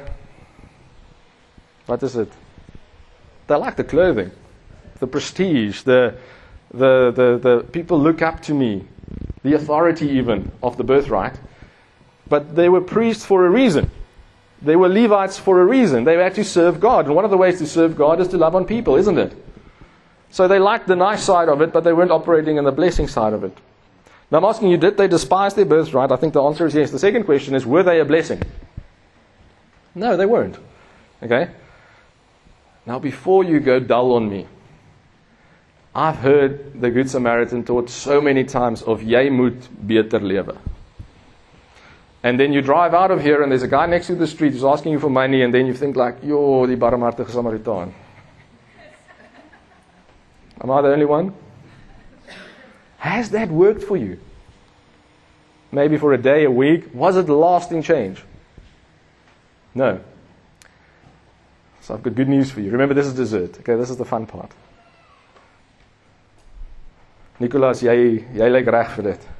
what 1.86 2.02
is 2.02 2.16
it? 2.16 2.32
They 3.46 3.54
like 3.54 3.76
the 3.76 3.84
clothing, 3.84 4.30
the 4.98 5.06
prestige, 5.06 5.82
the, 5.82 6.16
the, 6.72 7.12
the, 7.14 7.38
the 7.38 7.64
people 7.70 8.00
look 8.00 8.22
up 8.22 8.40
to 8.42 8.54
me, 8.54 8.84
the 9.42 9.54
authority 9.54 10.08
even 10.10 10.50
of 10.62 10.76
the 10.76 10.84
birthright. 10.84 11.38
But 12.28 12.56
they 12.56 12.68
were 12.68 12.80
priests 12.80 13.24
for 13.24 13.46
a 13.46 13.50
reason. 13.50 13.90
They 14.62 14.76
were 14.76 14.88
Levites 14.88 15.38
for 15.38 15.60
a 15.60 15.64
reason. 15.64 16.04
They 16.04 16.16
to 16.30 16.44
serve 16.44 16.80
God. 16.80 17.06
And 17.06 17.14
one 17.14 17.24
of 17.24 17.30
the 17.30 17.36
ways 17.36 17.58
to 17.58 17.66
serve 17.66 17.96
God 17.96 18.20
is 18.20 18.28
to 18.28 18.38
love 18.38 18.54
on 18.54 18.64
people, 18.64 18.96
isn't 18.96 19.18
it? 19.18 19.34
So 20.30 20.48
they 20.48 20.58
liked 20.58 20.86
the 20.86 20.96
nice 20.96 21.22
side 21.22 21.48
of 21.48 21.60
it, 21.60 21.72
but 21.72 21.84
they 21.84 21.92
weren't 21.92 22.10
operating 22.10 22.56
in 22.56 22.64
the 22.64 22.72
blessing 22.72 23.06
side 23.06 23.32
of 23.32 23.44
it. 23.44 23.56
Now 24.30 24.38
I'm 24.38 24.44
asking 24.44 24.70
you, 24.70 24.76
did 24.76 24.96
they 24.96 25.08
despise 25.08 25.54
their 25.54 25.64
birthright? 25.64 26.10
I 26.10 26.16
think 26.16 26.32
the 26.32 26.42
answer 26.42 26.66
is 26.66 26.74
yes. 26.74 26.90
The 26.90 26.98
second 26.98 27.24
question 27.24 27.54
is, 27.54 27.64
were 27.64 27.82
they 27.82 28.00
a 28.00 28.04
blessing? 28.04 28.42
No, 29.94 30.16
they 30.16 30.26
weren't. 30.26 30.58
Okay? 31.22 31.50
Now, 32.84 32.98
before 32.98 33.44
you 33.44 33.60
go 33.60 33.80
dull 33.80 34.12
on 34.12 34.28
me, 34.28 34.46
I've 35.94 36.16
heard 36.16 36.80
the 36.80 36.90
Good 36.90 37.08
Samaritan 37.08 37.64
taught 37.64 37.88
so 37.88 38.20
many 38.20 38.44
times 38.44 38.82
of 38.82 39.02
jy 39.02 39.30
moet 39.30 39.68
beter 39.86 40.20
lewe. 40.20 40.56
And 42.26 42.40
then 42.40 42.52
you 42.52 42.60
drive 42.60 42.92
out 42.92 43.12
of 43.12 43.22
here 43.22 43.40
and 43.44 43.52
there's 43.52 43.62
a 43.62 43.68
guy 43.68 43.86
next 43.86 44.08
to 44.08 44.16
the 44.16 44.26
street 44.26 44.52
who's 44.52 44.64
asking 44.64 44.90
you 44.90 44.98
for 44.98 45.08
money 45.08 45.42
and 45.42 45.54
then 45.54 45.64
you 45.64 45.72
think 45.72 45.94
like, 45.94 46.24
yo, 46.24 46.66
die 46.66 46.74
barmhartige 46.74 47.30
Samaritaan. 47.30 47.92
Am 50.60 50.70
I 50.72 50.82
the 50.82 50.88
only 50.88 51.04
one? 51.04 51.32
Has 52.98 53.30
that 53.30 53.48
worked 53.48 53.84
for 53.84 53.96
you? 53.96 54.18
Maybe 55.70 55.98
for 55.98 56.14
a 56.14 56.18
day, 56.18 56.42
a 56.42 56.50
week. 56.50 56.92
Was 56.92 57.16
it 57.16 57.28
lasting 57.28 57.84
change? 57.84 58.24
No. 59.72 60.00
So 61.82 61.94
I've 61.94 62.02
got 62.02 62.16
good 62.16 62.28
news 62.28 62.50
for 62.50 62.60
you. 62.60 62.72
Remember, 62.72 62.94
this 62.94 63.06
is 63.06 63.14
dessert. 63.14 63.60
Okay, 63.60 63.76
this 63.76 63.88
is 63.88 63.98
the 63.98 64.04
fun 64.04 64.26
part. 64.26 64.50
Nicholas, 67.38 67.82
jy 67.82 68.24
jy 68.34 68.50
lyk 68.50 68.66
reg 68.66 68.96
vir 68.96 69.12
dit. 69.12 69.34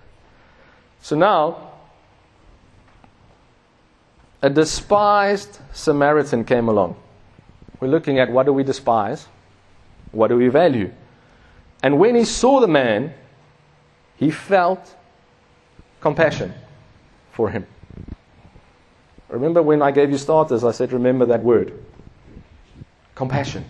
So 1.00 1.16
now 1.16 1.65
a 4.46 4.48
despised 4.48 5.58
Samaritan 5.72 6.44
came 6.44 6.68
along. 6.68 6.94
We're 7.80 7.88
looking 7.88 8.20
at 8.20 8.30
what 8.30 8.46
do 8.46 8.52
we 8.52 8.62
despise? 8.62 9.26
What 10.12 10.28
do 10.28 10.36
we 10.36 10.46
value? 10.46 10.92
And 11.82 11.98
when 11.98 12.14
he 12.14 12.24
saw 12.24 12.60
the 12.60 12.68
man, 12.68 13.12
he 14.14 14.30
felt 14.30 14.94
compassion 16.00 16.54
for 17.32 17.50
him. 17.50 17.66
Remember 19.28 19.62
when 19.62 19.82
I 19.82 19.90
gave 19.90 20.12
you 20.12 20.16
starters, 20.16 20.62
I 20.62 20.70
said, 20.70 20.92
remember 20.92 21.26
that 21.26 21.42
word 21.42 21.82
compassion. 23.16 23.64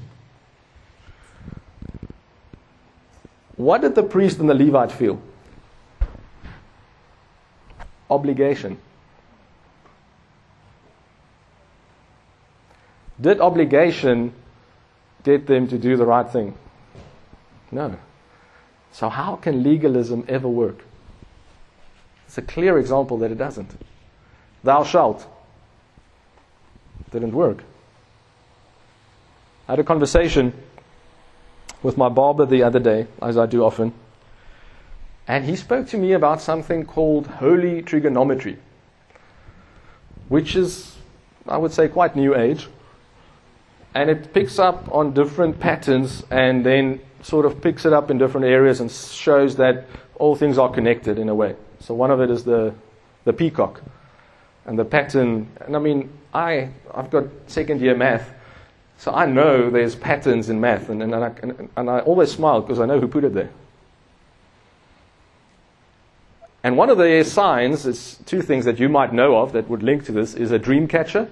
What 3.57 3.81
did 3.81 3.95
the 3.95 4.03
priest 4.03 4.41
and 4.41 4.51
the 4.51 4.55
Levite 4.55 4.93
feel? 4.93 5.23
Obligation. 8.11 8.79
Did 13.21 13.41
obligation 13.41 14.33
get 15.23 15.47
them 15.47 15.69
to 15.69 15.79
do 15.79 15.97
the 15.97 16.05
right 16.05 16.29
thing? 16.31 16.57
No. 17.71 17.97
So, 18.93 19.09
how 19.09 19.37
can 19.37 19.63
legalism 19.63 20.25
ever 20.29 20.49
work? 20.49 20.85
It's 22.27 22.39
a 22.39 22.43
clear 22.43 22.79
example 22.79 23.19
that 23.19 23.31
it 23.31 23.39
doesn't. 23.39 23.71
Thou 24.63 24.85
shalt 24.85 25.27
didn't 27.11 27.33
work. 27.33 27.63
I 29.69 29.73
had 29.73 29.79
a 29.79 29.85
conversation 29.85 30.53
with 31.83 31.97
my 31.97 32.09
barber 32.09 32.47
the 32.47 32.63
other 32.63 32.79
day, 32.79 33.07
as 33.23 33.39
I 33.39 33.47
do 33.47 33.65
often, 33.65 33.93
and 35.29 35.45
he 35.45 35.57
spoke 35.57 35.89
to 35.89 35.99
me 35.99 36.13
about 36.13 36.41
something 36.41 36.85
called 36.85 37.27
holy 37.27 37.83
trigonometry, 37.83 38.59
which 40.29 40.57
is, 40.57 40.97
I 41.49 41.57
would 41.57 41.73
say, 41.73 41.89
quite 41.89 42.17
new 42.17 42.35
age. 42.35 42.69
And 43.97 44.11
it 44.11 44.35
picks 44.35 44.59
up 44.59 44.93
on 44.93 45.15
different 45.15 45.59
patterns 45.59 46.23
and 46.31 46.67
then 46.67 47.01
sort 47.23 47.47
of 47.47 47.63
picks 47.63 47.87
it 47.87 47.95
up 47.95 48.11
in 48.11 48.19
different 48.19 48.47
areas 48.47 48.79
and 48.81 48.91
shows 48.91 49.57
that 49.57 49.87
all 50.17 50.37
things 50.37 50.59
are 50.59 50.71
connected 50.71 51.19
in 51.19 51.31
a 51.31 51.35
way. 51.35 51.57
So 51.81 51.95
one 51.95 52.11
of 52.11 52.21
it 52.21 52.31
is 52.31 52.45
the, 52.45 52.75
the 53.25 53.33
peacock 53.33 53.81
and 54.67 54.79
the 54.79 54.85
pattern. 54.85 55.49
And 55.63 55.75
I 55.75 55.79
mean, 55.79 56.13
I, 56.35 56.69
I've 56.93 57.09
got 57.09 57.25
second 57.47 57.81
year 57.81 57.97
math, 57.97 58.31
so 58.99 59.15
I 59.15 59.25
know 59.25 59.71
there's 59.71 59.95
patterns 59.95 60.51
in 60.51 60.61
math, 60.61 60.91
and, 60.91 61.03
and, 61.03 61.15
and, 61.15 61.25
I, 61.25 61.33
and, 61.41 61.71
and 61.75 61.89
I 61.89 62.01
always 62.01 62.31
smile 62.31 62.61
because 62.61 62.79
I 62.79 62.85
know 62.85 63.01
who 63.01 63.09
put 63.09 63.25
it 63.25 63.33
there. 63.33 63.49
And 66.63 66.77
one 66.77 66.91
of 66.91 66.99
the 66.99 67.25
signs 67.25 67.87
is 67.87 68.19
two 68.27 68.43
things 68.43 68.67
that 68.67 68.79
you 68.79 68.91
might 68.91 69.15
know 69.15 69.39
of 69.39 69.53
that 69.53 69.71
would 69.71 69.83
link 69.83 70.05
to 70.05 70.13
this 70.13 70.35
is 70.35 70.51
a 70.51 70.59
dream 70.59 70.87
catcher 70.87 71.31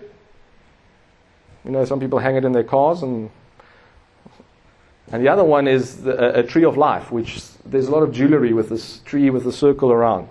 You 1.65 1.71
know, 1.71 1.85
some 1.85 2.01
people 2.01 2.19
hang 2.19 2.37
it 2.37 2.45
in 2.45 2.53
their 2.53 2.65
cars, 2.65 3.03
and 3.03 3.31
and 5.13 5.23
the 5.23 5.29
other 5.29 5.45
one 5.45 5.69
is 5.69 6.03
the, 6.03 6.39
a, 6.39 6.41
a 6.41 6.43
tree 6.43 6.65
of 6.65 6.77
life, 6.77 7.13
which 7.13 7.43
there's 7.65 7.89
a 7.89 7.91
lot 7.91 8.03
of 8.03 8.13
jewelry 8.13 8.53
with 8.53 8.69
this 8.69 8.99
tree 9.05 9.31
with 9.31 9.47
a 9.47 9.53
circle 9.53 9.93
around. 9.93 10.29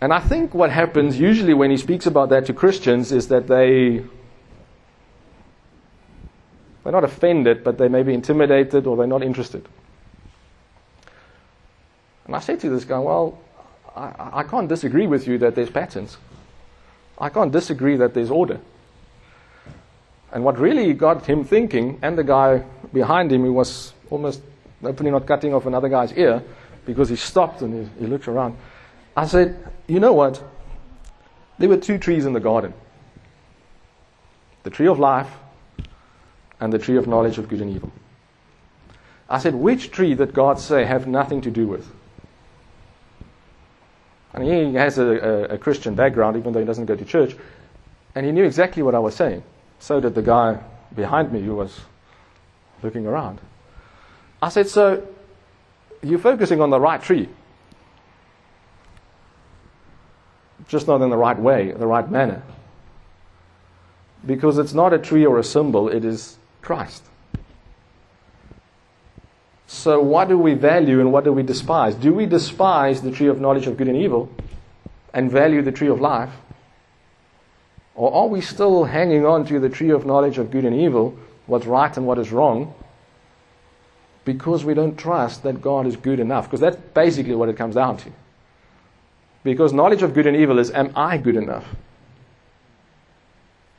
And 0.00 0.12
I 0.12 0.20
think 0.20 0.54
what 0.54 0.70
happens 0.70 1.18
usually 1.18 1.54
when 1.54 1.70
he 1.70 1.76
speaks 1.76 2.06
about 2.06 2.30
that 2.30 2.46
to 2.46 2.52
Christians 2.54 3.12
is 3.12 3.28
that 3.28 3.46
they 3.46 4.02
they're 6.82 6.92
not 6.92 7.04
offended, 7.04 7.62
but 7.62 7.76
they 7.76 7.88
may 7.88 8.02
be 8.02 8.14
intimidated 8.14 8.86
or 8.86 8.96
they're 8.96 9.06
not 9.06 9.22
interested. 9.22 9.68
And 12.26 12.34
I 12.34 12.38
said 12.38 12.60
to 12.60 12.70
this 12.70 12.84
guy, 12.84 12.98
Well, 12.98 13.38
I, 13.94 14.40
I 14.40 14.42
can't 14.44 14.68
disagree 14.68 15.06
with 15.06 15.26
you 15.26 15.36
that 15.38 15.54
there's 15.54 15.70
patterns. 15.70 16.16
I 17.18 17.28
can't 17.28 17.52
disagree 17.52 17.96
that 17.96 18.14
there's 18.14 18.30
order. 18.30 18.60
And 20.32 20.44
what 20.44 20.58
really 20.58 20.92
got 20.92 21.26
him 21.26 21.44
thinking, 21.44 21.98
and 22.02 22.16
the 22.16 22.24
guy 22.24 22.64
behind 22.92 23.32
him 23.32 23.42
who 23.42 23.52
was 23.52 23.92
almost 24.10 24.40
openly 24.82 25.10
not 25.10 25.26
cutting 25.26 25.52
off 25.52 25.66
another 25.66 25.88
guy's 25.88 26.12
ear 26.12 26.42
because 26.86 27.08
he 27.08 27.16
stopped 27.16 27.62
and 27.62 27.74
he, 27.74 28.00
he 28.00 28.06
looked 28.06 28.28
around, 28.28 28.56
I 29.16 29.26
said, 29.26 29.56
You 29.86 30.00
know 30.00 30.12
what? 30.12 30.42
There 31.58 31.68
were 31.68 31.76
two 31.76 31.98
trees 31.98 32.24
in 32.24 32.32
the 32.32 32.40
garden 32.40 32.72
the 34.62 34.70
tree 34.70 34.88
of 34.88 34.98
life 34.98 35.30
and 36.60 36.72
the 36.72 36.78
tree 36.78 36.96
of 36.96 37.06
knowledge 37.06 37.38
of 37.38 37.48
good 37.48 37.60
and 37.60 37.74
evil. 37.74 37.90
I 39.28 39.38
said, 39.38 39.54
Which 39.54 39.90
tree 39.90 40.14
did 40.14 40.34
God 40.34 40.58
say 40.58 40.84
have 40.84 41.06
nothing 41.06 41.40
to 41.42 41.50
do 41.50 41.66
with? 41.66 41.90
And 44.32 44.44
he 44.44 44.74
has 44.74 44.98
a, 44.98 45.04
a, 45.06 45.42
a, 45.54 45.58
Christian 45.58 45.94
background, 45.94 46.36
even 46.36 46.52
though 46.52 46.60
he 46.60 46.66
doesn't 46.66 46.86
go 46.86 46.94
to 46.94 47.04
church. 47.04 47.34
And 48.14 48.24
he 48.24 48.30
knew 48.32 48.44
exactly 48.44 48.82
what 48.82 48.94
I 48.94 49.00
was 49.00 49.14
saying. 49.16 49.42
So 49.80 49.98
did 49.98 50.14
the 50.14 50.22
guy 50.22 50.60
behind 50.94 51.32
me 51.32 51.42
who 51.42 51.56
was 51.56 51.80
looking 52.82 53.06
around. 53.06 53.40
I 54.40 54.48
said, 54.50 54.68
So 54.68 55.06
you're 56.02 56.18
focusing 56.18 56.60
on 56.60 56.70
the 56.70 56.80
right 56.80 57.02
tree, 57.02 57.28
just 60.68 60.86
not 60.86 61.02
in 61.02 61.10
the 61.10 61.16
right 61.16 61.38
way, 61.38 61.72
the 61.72 61.86
right 61.86 62.08
manner. 62.08 62.42
Because 64.24 64.58
it's 64.58 64.74
not 64.74 64.92
a 64.92 64.98
tree 64.98 65.24
or 65.24 65.38
a 65.38 65.44
symbol, 65.44 65.88
it 65.88 66.04
is 66.04 66.36
Christ. 66.60 67.02
So, 69.66 70.00
what 70.00 70.28
do 70.28 70.36
we 70.36 70.54
value 70.54 71.00
and 71.00 71.12
what 71.12 71.24
do 71.24 71.32
we 71.32 71.42
despise? 71.42 71.94
Do 71.94 72.12
we 72.12 72.26
despise 72.26 73.00
the 73.00 73.10
tree 73.10 73.28
of 73.28 73.40
knowledge 73.40 73.66
of 73.66 73.76
good 73.76 73.88
and 73.88 73.96
evil 73.96 74.28
and 75.14 75.30
value 75.30 75.62
the 75.62 75.72
tree 75.72 75.88
of 75.88 76.00
life? 76.00 76.30
Or 77.94 78.12
are 78.12 78.26
we 78.28 78.40
still 78.40 78.84
hanging 78.84 79.26
on 79.26 79.44
to 79.46 79.58
the 79.58 79.68
tree 79.68 79.90
of 79.90 80.06
knowledge 80.06 80.38
of 80.38 80.50
good 80.50 80.64
and 80.64 80.74
evil, 80.74 81.18
what's 81.46 81.66
right 81.66 81.94
and 81.96 82.06
what 82.06 82.18
is 82.18 82.32
wrong, 82.32 82.74
because 84.24 84.64
we 84.64 84.74
don't 84.74 84.96
trust 84.96 85.42
that 85.42 85.60
God 85.60 85.86
is 85.86 85.96
good 85.96 86.20
enough? 86.20 86.46
Because 86.46 86.60
that's 86.60 86.76
basically 86.94 87.34
what 87.34 87.48
it 87.48 87.56
comes 87.56 87.74
down 87.74 87.96
to. 87.98 88.12
Because 89.42 89.72
knowledge 89.72 90.02
of 90.02 90.14
good 90.14 90.26
and 90.26 90.36
evil 90.36 90.58
is, 90.58 90.70
am 90.70 90.92
I 90.94 91.18
good 91.18 91.36
enough? 91.36 91.64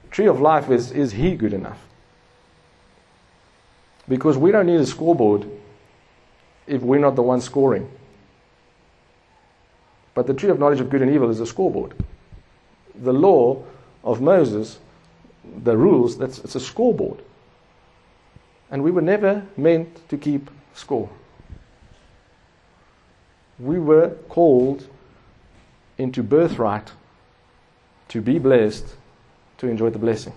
Tree 0.10 0.28
of 0.28 0.42
life 0.42 0.70
is, 0.70 0.92
is 0.92 1.14
He 1.14 1.36
good 1.36 1.54
enough? 1.54 1.80
Because 4.10 4.38
we 4.38 4.52
don't 4.52 4.66
need 4.66 4.80
a 4.80 4.86
scoreboard 4.86 5.50
if 6.68 6.82
we're 6.82 7.00
not 7.00 7.16
the 7.16 7.22
ones 7.22 7.44
scoring. 7.44 7.90
But 10.14 10.28
the 10.28 10.34
tree 10.34 10.50
of 10.50 10.60
knowledge 10.60 10.82
of 10.82 10.90
good 10.90 11.02
and 11.02 11.12
evil 11.14 11.30
is 11.30 11.40
a 11.40 11.46
scoreboard. 11.46 11.94
The 12.96 13.14
law 13.14 13.64
of 14.04 14.22
Moses, 14.22 14.80
the 15.64 15.76
rules, 15.76 16.18
that's, 16.18 16.40
it's 16.40 16.56
a 16.56 16.60
scoreboard. 16.60 17.22
And 18.70 18.84
we 18.84 18.92
were 18.92 19.02
never 19.02 19.46
meant 19.58 20.08
to 20.10 20.18
keep 20.18 20.50
score. 20.74 21.10
We 23.60 23.80
were 23.80 24.10
called 24.30 24.88
into 25.98 26.24
birthright 26.24 26.92
to 28.10 28.22
be 28.22 28.40
blessed, 28.40 28.96
to 29.58 29.68
enjoy 29.68 29.90
the 29.90 30.00
blessing. 30.00 30.34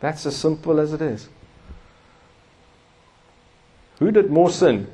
That's 0.00 0.26
as 0.26 0.36
simple 0.36 0.78
as 0.78 0.92
it 0.92 1.00
is. 1.00 1.28
Who 3.98 4.10
did 4.10 4.30
more 4.30 4.50
sin? 4.50 4.88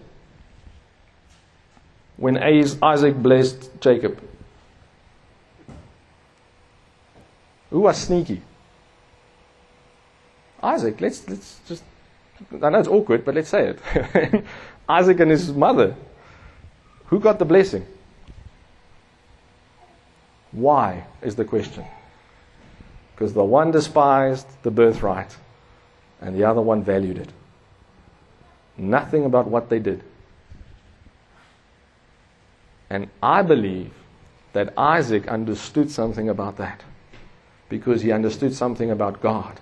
when 2.23 2.39
Isaac 2.39 3.17
blessed 3.17 3.69
Jacob? 3.81 4.23
Who 7.73 7.81
was 7.81 7.97
sneaky? 7.97 8.43
Isaac. 10.63 11.01
Let's 11.01 11.27
let's 11.27 11.59
just. 11.67 11.83
I 12.63 12.69
know 12.69 12.79
it's 12.79 12.89
awkward, 12.89 13.25
but 13.25 13.35
let's 13.35 13.49
say 13.49 13.75
it. 13.75 14.45
Isaac 14.89 15.21
and 15.21 15.31
his 15.31 15.51
mother. 15.51 15.97
Who 17.07 17.19
got 17.19 17.39
the 17.39 17.47
blessing? 17.47 17.87
Why 20.53 21.07
is 21.23 21.35
the 21.35 21.47
question. 21.47 21.85
Because 23.15 23.33
the 23.33 23.45
one 23.45 23.71
despised 23.71 24.47
the 24.63 24.71
birthright, 24.71 25.35
and 26.21 26.37
the 26.37 26.45
other 26.45 26.61
one 26.61 26.85
valued 26.85 27.17
it. 27.17 27.31
Nothing 28.77 29.25
about 29.25 29.49
what 29.49 29.71
they 29.71 29.79
did. 29.79 30.03
And 32.91 33.09
I 33.23 33.41
believe 33.41 33.93
that 34.53 34.75
Isaac 34.77 35.27
understood 35.29 35.91
something 35.91 36.29
about 36.29 36.59
that 36.59 36.83
because 37.73 38.03
he 38.03 38.13
understood 38.13 38.55
something 38.55 38.91
about 38.91 39.23
God. 39.23 39.59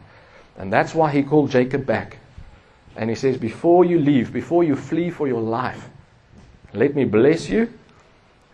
And 0.59 0.73
that's 0.73 0.97
why 0.97 1.13
he 1.13 1.23
called 1.23 1.49
Jacob 1.49 1.87
back. 1.87 2.19
And 2.97 3.09
he 3.09 3.15
says, 3.15 3.37
Before 3.37 3.85
you 3.85 4.01
leave, 4.01 4.33
before 4.33 4.65
you 4.65 4.75
flee 4.75 5.11
for 5.11 5.29
your 5.29 5.41
life, 5.41 5.89
let 6.75 6.97
me 6.97 7.05
bless 7.05 7.49
you. 7.49 7.73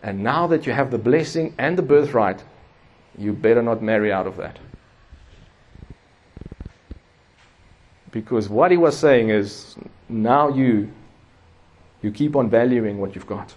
And 0.03 0.23
now 0.23 0.47
that 0.49 0.67
you 0.67 0.75
have 0.75 0.91
the 0.91 0.99
blessing 0.99 1.55
and 1.57 1.77
the 1.79 1.83
birthright, 1.83 2.45
you 3.17 3.33
better 3.33 3.63
not 3.63 3.83
marry 3.83 4.13
out 4.13 4.27
of 4.27 4.37
that. 4.37 4.59
Because 8.11 8.51
what 8.51 8.71
he 8.71 8.77
was 8.77 8.95
saying 8.95 9.31
is, 9.31 9.75
now 10.07 10.51
you, 10.51 10.93
you 12.03 12.11
keep 12.11 12.37
on 12.37 12.51
valuing 12.51 12.99
what 12.99 13.15
you've 13.15 13.27
got. 13.27 13.55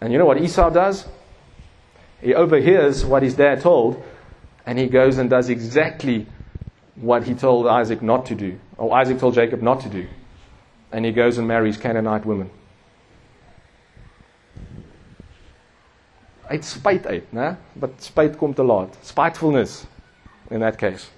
And 0.00 0.14
you 0.14 0.18
know 0.18 0.24
what 0.24 0.40
Esau 0.40 0.70
does? 0.70 1.06
He 2.22 2.34
overhears 2.34 3.04
what 3.04 3.22
his 3.22 3.34
dad 3.34 3.60
told, 3.60 4.02
and 4.66 4.78
he 4.78 4.86
goes 4.86 5.18
and 5.18 5.30
does 5.30 5.48
exactly 5.48 6.26
what 6.96 7.24
he 7.24 7.34
told 7.34 7.66
Isaac 7.66 8.02
not 8.02 8.26
to 8.26 8.34
do, 8.34 8.58
or 8.78 8.96
Isaac 8.96 9.18
told 9.18 9.34
Jacob 9.34 9.62
not 9.62 9.80
to 9.80 9.88
do. 9.88 10.06
And 10.92 11.04
he 11.04 11.12
goes 11.12 11.38
and 11.38 11.48
marries 11.48 11.76
Canaanite 11.76 12.24
women. 12.24 12.50
Uit 16.50 16.64
spite 16.64 17.02
né? 17.32 17.56
But 17.74 18.00
spite 18.00 18.38
kom 18.38 18.54
te 18.54 18.62
laat. 18.62 18.94
Spitefulness 19.02 19.86
in 20.50 20.60
that 20.60 20.78
case. 20.78 21.10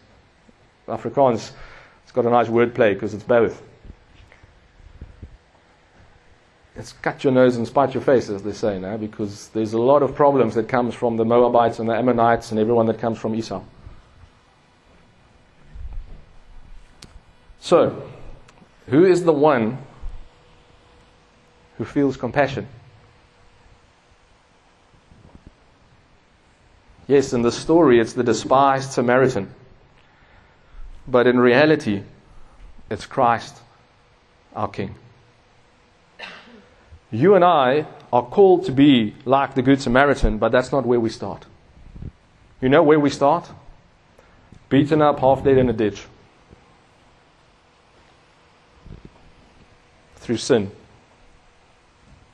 Afrikaans 0.89 1.53
it's 2.05 2.13
got 2.13 2.25
a 2.25 2.31
nice 2.31 2.49
wordplay 2.49 2.95
because 2.95 3.13
it's 3.13 3.25
both. 3.25 3.61
It's 6.77 6.93
cut 6.93 7.25
your 7.25 7.33
nose 7.33 7.57
and 7.57 7.67
spite 7.67 7.95
your 7.95 8.03
face, 8.03 8.29
as 8.29 8.43
they 8.43 8.53
say 8.53 8.79
now, 8.79 8.97
because 8.97 9.49
there's 9.49 9.73
a 9.73 9.79
lot 9.79 10.03
of 10.03 10.15
problems 10.15 10.55
that 10.55 10.69
comes 10.69 10.95
from 10.95 11.17
the 11.17 11.25
Moabites 11.25 11.79
and 11.79 11.89
the 11.89 11.95
Ammonites 11.95 12.51
and 12.51 12.61
everyone 12.61 12.87
that 12.87 12.99
comes 12.99 13.19
from 13.19 13.35
Esau. 13.35 13.63
So, 17.61 18.03
who 18.89 19.05
is 19.05 19.25
the 19.25 19.33
one 19.33 19.79
who 21.79 21.85
feels 21.85 22.17
compassion? 22.17 22.69
Yes, 27.09 27.33
in 27.33 27.43
the 27.43 27.53
story, 27.53 28.01
it's 28.01 28.13
the 28.13 28.23
despised 28.23 28.93
Samaritan. 28.93 29.53
But 31.09 31.27
in 31.27 31.39
reality, 31.39 32.03
it's 32.91 33.07
Christ, 33.07 33.57
our 34.55 34.69
King. 34.69 34.95
You 37.11 37.35
and 37.35 37.45
I 37.45 37.87
are 38.13 38.25
called 38.25 38.65
to 38.67 38.73
be 38.73 39.15
like 39.25 39.55
the 39.55 39.63
Good 39.63 39.81
Samaritan, 39.81 40.39
but 40.39 40.53
that's 40.53 40.73
not 40.73 40.85
where 40.85 41.01
we 41.01 41.11
start. 41.11 41.47
You 42.61 42.69
know 42.69 42.83
where 42.83 42.99
we 42.99 43.11
start? 43.11 43.49
Beaten 44.69 45.01
up, 45.01 45.21
half 45.21 45.45
dead 45.45 45.59
in 45.59 45.69
a 45.69 45.73
ditch. 45.73 46.05
Through 50.17 50.39
sin. 50.39 50.73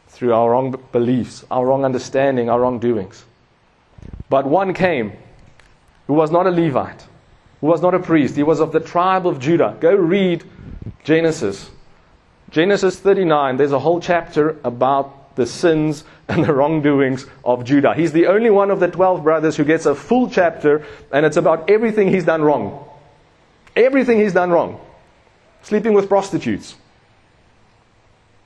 Through 0.08 0.32
our 0.32 0.50
wrong 0.50 0.80
beliefs, 0.92 1.44
our 1.50 1.66
wrong 1.66 1.84
understanding, 1.84 2.48
our 2.48 2.60
wrong 2.60 2.78
doings. 2.78 3.24
But 4.28 4.46
one 4.46 4.72
came 4.72 5.12
who 6.06 6.14
was 6.14 6.30
not 6.30 6.46
a 6.46 6.50
Levite, 6.50 7.06
who 7.60 7.66
was 7.66 7.82
not 7.82 7.94
a 7.94 7.98
priest. 7.98 8.36
He 8.36 8.42
was 8.42 8.60
of 8.60 8.72
the 8.72 8.80
tribe 8.80 9.26
of 9.26 9.38
Judah. 9.38 9.76
Go 9.80 9.94
read 9.94 10.44
Genesis 11.04 11.70
Genesis 12.52 13.00
39, 13.00 13.56
there's 13.56 13.72
a 13.72 13.78
whole 13.78 13.98
chapter 13.98 14.58
about 14.62 15.36
the 15.36 15.46
sins 15.46 16.04
and 16.28 16.44
the 16.44 16.52
wrongdoings 16.52 17.26
of 17.44 17.64
Judah. 17.64 17.94
He's 17.94 18.12
the 18.12 18.26
only 18.26 18.50
one 18.50 18.70
of 18.70 18.78
the 18.78 18.88
12 18.88 19.24
brothers 19.24 19.56
who 19.56 19.64
gets 19.64 19.86
a 19.86 19.94
full 19.94 20.28
chapter, 20.28 20.84
and 21.10 21.24
it's 21.24 21.38
about 21.38 21.70
everything 21.70 22.08
he's 22.08 22.26
done 22.26 22.42
wrong. 22.42 22.86
Everything 23.74 24.18
he's 24.20 24.34
done 24.34 24.50
wrong. 24.50 24.78
Sleeping 25.62 25.94
with 25.94 26.10
prostitutes, 26.10 26.74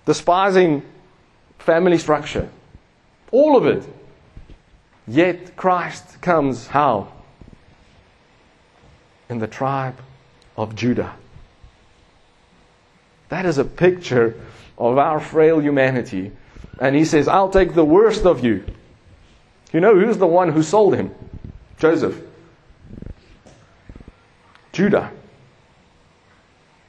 despising 0.05 0.83
family 1.59 1.99
structure, 1.99 2.49
all 3.33 3.57
of 3.57 3.67
it. 3.67 3.85
Yet 5.09 5.57
Christ 5.57 6.21
comes 6.21 6.69
how? 6.69 7.13
In 9.29 9.39
the 9.39 9.47
tribe 9.49 9.97
of 10.57 10.77
Judah. 10.77 11.15
That 13.29 13.47
is 13.47 13.59
a 13.59 13.65
picture 13.65 14.41
of 14.79 14.99
our 14.99 15.21
frail 15.21 15.61
humanity. 15.61 16.33
And 16.81 16.95
he 16.95 17.05
says, 17.05 17.29
I'll 17.29 17.49
take 17.49 17.75
the 17.75 17.85
worst 17.85 18.25
of 18.25 18.45
you. 18.45 18.65
You 19.73 19.81
know 19.81 19.99
who's 19.99 20.19
the 20.19 20.27
one 20.27 20.53
who 20.53 20.63
sold 20.63 20.95
him? 20.95 21.15
Joseph. 21.79 22.21
Judah. 24.73 25.11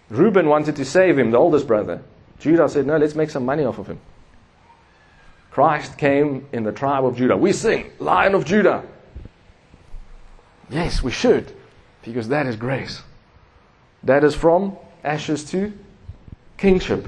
Reuben 0.09 0.47
wanted 0.47 0.75
to 0.77 0.85
save 0.85 1.17
him, 1.17 1.31
the 1.31 1.37
oldest 1.37 1.67
brother. 1.67 2.01
Judah 2.39 2.69
said, 2.69 2.85
No, 2.85 2.97
let's 2.97 3.15
make 3.15 3.29
some 3.29 3.45
money 3.45 3.63
off 3.63 3.79
of 3.79 3.87
him. 3.87 3.99
Christ 5.51 5.97
came 5.97 6.45
in 6.53 6.63
the 6.63 6.71
tribe 6.71 7.03
of 7.03 7.17
Judah. 7.17 7.35
We 7.35 7.51
sing, 7.51 7.91
Lion 7.99 8.35
of 8.35 8.45
Judah. 8.45 8.83
Yes, 10.69 11.01
we 11.01 11.11
should, 11.11 11.51
because 12.03 12.27
that 12.27 12.45
is 12.45 12.55
grace. 12.55 13.01
That 14.03 14.23
is 14.23 14.35
from 14.35 14.77
ashes 15.03 15.43
to 15.51 15.73
kingship. 16.57 17.07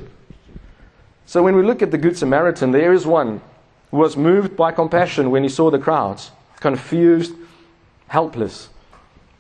So 1.26 1.44
when 1.44 1.56
we 1.56 1.64
look 1.64 1.82
at 1.82 1.92
the 1.92 1.98
Good 1.98 2.18
Samaritan, 2.18 2.72
there 2.72 2.94
is 2.94 3.06
one 3.06 3.42
who 3.92 3.98
was 3.98 4.18
moved 4.18 4.56
by 4.56 4.72
compassion 4.72 5.32
when 5.32 5.44
he 5.44 5.50
saw 5.50 5.70
the 5.70 5.80
crowds, 5.80 6.32
confused, 6.60 7.34
helpless, 8.08 8.70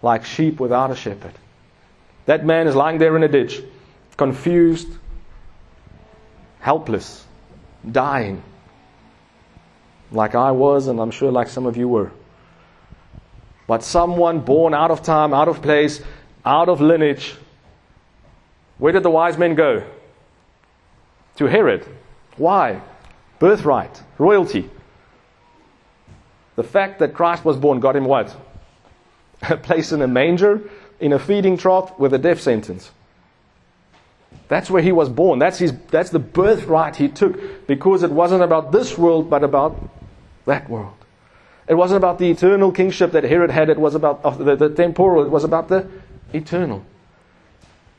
like 0.01 0.25
sheep 0.25 0.59
without 0.59 0.91
a 0.91 0.95
shepherd. 0.95 1.33
That 2.25 2.45
man 2.45 2.67
is 2.67 2.75
lying 2.75 2.99
there 2.99 3.15
in 3.15 3.23
a 3.23 3.27
ditch, 3.27 3.61
confused, 4.17 4.87
helpless, 6.59 7.25
dying, 7.89 8.43
like 10.11 10.35
I 10.35 10.51
was, 10.51 10.87
and 10.87 10.99
I'm 10.99 11.11
sure 11.11 11.31
like 11.31 11.47
some 11.47 11.65
of 11.65 11.77
you 11.77 11.87
were. 11.87 12.11
But 13.67 13.83
someone 13.83 14.39
born 14.39 14.73
out 14.73 14.91
of 14.91 15.03
time, 15.03 15.33
out 15.33 15.47
of 15.47 15.61
place, 15.61 16.01
out 16.45 16.69
of 16.69 16.81
lineage. 16.81 17.35
Where 18.79 18.93
did 18.93 19.03
the 19.03 19.11
wise 19.11 19.37
men 19.37 19.55
go? 19.55 19.83
To 21.39 21.45
Herod. 21.45 21.85
Why? 22.35 22.81
Birthright, 23.39 24.03
royalty. 24.17 24.69
The 26.57 26.63
fact 26.63 26.99
that 26.99 27.13
Christ 27.13 27.45
was 27.45 27.55
born 27.55 27.79
got 27.79 27.95
him 27.95 28.03
what? 28.03 28.35
A 29.43 29.55
place 29.55 29.93
in 29.93 30.01
a 30.01 30.07
manger, 30.07 30.59
in 30.99 31.13
a 31.13 31.17
feeding 31.17 31.55
trough 31.55 31.97
with 31.97 32.13
a 32.13 32.17
death 32.17 32.41
sentence. 32.41 32.91
That's 34.49 34.69
where 34.69 34.81
he 34.81 34.91
was 34.91 35.07
born. 35.07 35.39
That's, 35.39 35.59
his, 35.59 35.73
that's 35.89 36.09
the 36.09 36.19
birthright 36.19 36.97
he 36.97 37.07
took 37.07 37.65
because 37.67 38.03
it 38.03 38.11
wasn't 38.11 38.43
about 38.43 38.73
this 38.73 38.97
world, 38.97 39.29
but 39.29 39.41
about 39.41 39.79
that 40.45 40.69
world. 40.69 40.97
It 41.69 41.75
wasn't 41.75 41.99
about 41.99 42.19
the 42.19 42.29
eternal 42.29 42.73
kingship 42.73 43.13
that 43.13 43.23
Herod 43.23 43.49
had, 43.49 43.69
it 43.69 43.79
was 43.79 43.95
about 43.95 44.23
the, 44.39 44.57
the 44.57 44.69
temporal, 44.69 45.23
it 45.23 45.29
was 45.29 45.45
about 45.45 45.69
the 45.69 45.89
eternal. 46.33 46.83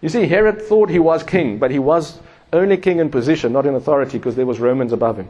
You 0.02 0.10
see, 0.10 0.26
Herod 0.26 0.60
thought 0.60 0.90
he 0.90 0.98
was 0.98 1.22
king, 1.22 1.58
but 1.58 1.70
he 1.70 1.78
was 1.78 2.18
only 2.52 2.76
king 2.76 2.98
in 2.98 3.10
position, 3.10 3.52
not 3.52 3.66
in 3.66 3.74
authority, 3.74 4.18
because 4.18 4.36
there 4.36 4.46
was 4.46 4.58
Romans 4.58 4.92
above 4.92 5.18
him. 5.18 5.28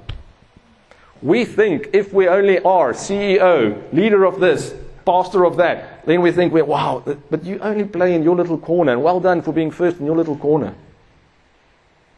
We 1.23 1.45
think 1.45 1.91
if 1.93 2.13
we 2.13 2.29
only 2.29 2.59
are 2.61 2.93
CEO, 2.93 3.93
leader 3.93 4.25
of 4.25 4.41
this, 4.41 4.75
pastor 5.05 5.45
of 5.45 5.57
that, 5.57 6.07
then 6.07 6.23
we 6.23 6.33
think, 6.33 6.53
we're, 6.53 6.65
wow, 6.65 7.03
but 7.31 7.45
you 7.45 7.59
only 7.59 7.85
play 7.85 8.15
in 8.15 8.23
your 8.23 8.37
little 8.37 8.59
corner, 8.59 8.93
and 8.93 9.03
well 9.03 9.21
done 9.21 9.43
for 9.43 9.53
being 9.53 9.71
first 9.71 9.99
in 9.99 10.07
your 10.07 10.17
little 10.17 10.37
corner. 10.37 10.75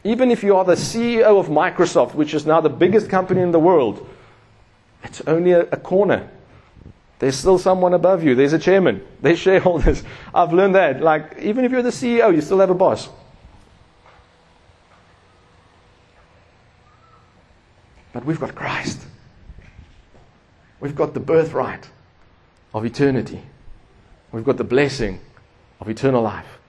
Even 0.03 0.31
if 0.31 0.43
you 0.43 0.55
are 0.55 0.65
the 0.65 0.75
CEO 0.75 1.39
of 1.39 1.47
Microsoft, 1.47 2.13
which 2.13 2.33
is 2.33 2.45
now 2.45 2.61
the 2.61 2.69
biggest 2.69 3.09
company 3.09 3.41
in 3.41 3.51
the 3.51 3.59
world, 3.59 4.07
it's 5.03 5.21
only 5.27 5.51
a, 5.51 5.61
a 5.61 5.77
corner. 5.77 6.29
There's 7.19 7.35
still 7.35 7.57
someone 7.57 7.93
above 7.93 8.23
you. 8.23 8.35
There's 8.35 8.53
a 8.53 8.59
chairman. 8.59 9.05
There's 9.21 9.39
shareholders. 9.39 10.03
I've 10.35 10.51
learned 10.51 10.75
that. 10.75 11.01
Like, 11.01 11.37
even 11.41 11.63
if 11.63 11.71
you're 11.71 11.81
the 11.81 11.89
CEO, 11.89 12.33
you 12.33 12.41
still 12.41 12.59
have 12.59 12.69
a 12.69 12.75
boss. 12.75 13.09
But 18.13 18.25
we've 18.25 18.39
got 18.39 18.55
Christ. 18.55 19.01
We've 20.79 20.95
got 20.95 21.13
the 21.13 21.19
birthright 21.19 21.89
of 22.73 22.85
eternity. 22.85 23.41
We've 24.31 24.45
got 24.45 24.57
the 24.57 24.63
blessing 24.63 25.19
of 25.79 25.89
eternal 25.89 26.21
life. 26.21 26.59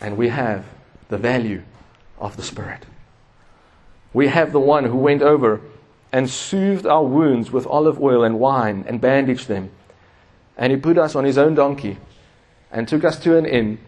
And 0.00 0.16
we 0.16 0.28
have 0.28 0.64
the 1.08 1.18
value 1.18 1.62
of 2.18 2.36
the 2.36 2.42
Spirit. 2.42 2.86
We 4.12 4.28
have 4.28 4.52
the 4.52 4.60
one 4.60 4.84
who 4.84 4.96
went 4.96 5.22
over 5.22 5.60
and 6.12 6.30
soothed 6.30 6.86
our 6.86 7.04
wounds 7.04 7.50
with 7.50 7.66
olive 7.66 8.00
oil 8.00 8.24
and 8.24 8.38
wine 8.38 8.84
and 8.86 9.00
bandaged 9.00 9.48
them. 9.48 9.70
And 10.56 10.72
he 10.72 10.78
put 10.78 10.98
us 10.98 11.14
on 11.14 11.24
his 11.24 11.38
own 11.38 11.54
donkey 11.54 11.98
and 12.70 12.86
took 12.86 13.04
us 13.04 13.18
to 13.20 13.36
an 13.36 13.46
inn 13.46 13.78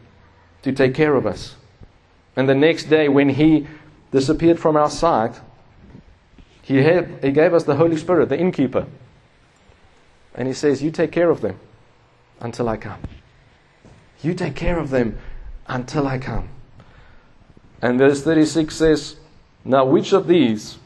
to 0.62 0.72
take 0.72 0.94
care 0.94 1.14
of 1.14 1.26
us. 1.26 1.56
And 2.36 2.48
the 2.48 2.54
next 2.54 2.84
day, 2.84 3.08
when 3.08 3.30
he 3.30 3.66
disappeared 4.12 4.58
from 4.58 4.76
our 4.76 4.90
sight, 4.90 5.40
he, 6.70 6.84
had, 6.84 7.18
he 7.20 7.32
gave 7.32 7.52
us 7.52 7.64
the 7.64 7.74
Holy 7.74 7.96
Spirit, 7.96 8.28
the 8.28 8.38
innkeeper. 8.38 8.86
And 10.36 10.46
he 10.46 10.54
says, 10.54 10.80
You 10.80 10.92
take 10.92 11.10
care 11.10 11.28
of 11.28 11.40
them 11.40 11.58
until 12.38 12.68
I 12.68 12.76
come. 12.76 13.00
You 14.22 14.34
take 14.34 14.54
care 14.54 14.78
of 14.78 14.90
them 14.90 15.18
until 15.66 16.06
I 16.06 16.18
come. 16.18 16.48
And 17.82 17.98
verse 17.98 18.22
36 18.22 18.72
says, 18.72 19.16
Now 19.64 19.84
which 19.84 20.12
of 20.12 20.28
these 20.28 20.78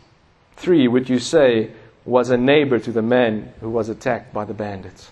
three 0.56 0.88
would 0.88 1.10
you 1.10 1.18
say 1.18 1.72
was 2.06 2.30
a 2.30 2.38
neighbor 2.38 2.78
to 2.78 2.90
the 2.90 3.02
man 3.02 3.52
who 3.60 3.68
was 3.68 3.90
attacked 3.90 4.32
by 4.32 4.46
the 4.46 4.54
bandits? 4.54 5.10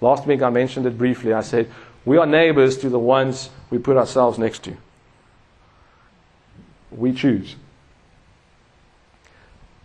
Last 0.00 0.26
week 0.26 0.42
I 0.42 0.50
mentioned 0.50 0.84
it 0.86 0.98
briefly. 0.98 1.32
I 1.32 1.42
said, 1.42 1.70
We 2.04 2.18
are 2.18 2.26
neighbors 2.26 2.76
to 2.78 2.88
the 2.88 2.98
ones 2.98 3.50
we 3.70 3.78
put 3.78 3.96
ourselves 3.96 4.36
next 4.36 4.64
to. 4.64 4.76
We 6.90 7.12
choose. 7.12 7.54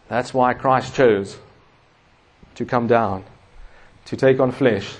That's 0.08 0.34
why 0.34 0.54
Christ 0.54 0.95
chose 0.95 1.38
to 2.56 2.66
come 2.66 2.88
down, 2.88 3.24
to 4.06 4.16
take 4.16 4.39
on 4.39 4.51
flesh, 4.51 4.95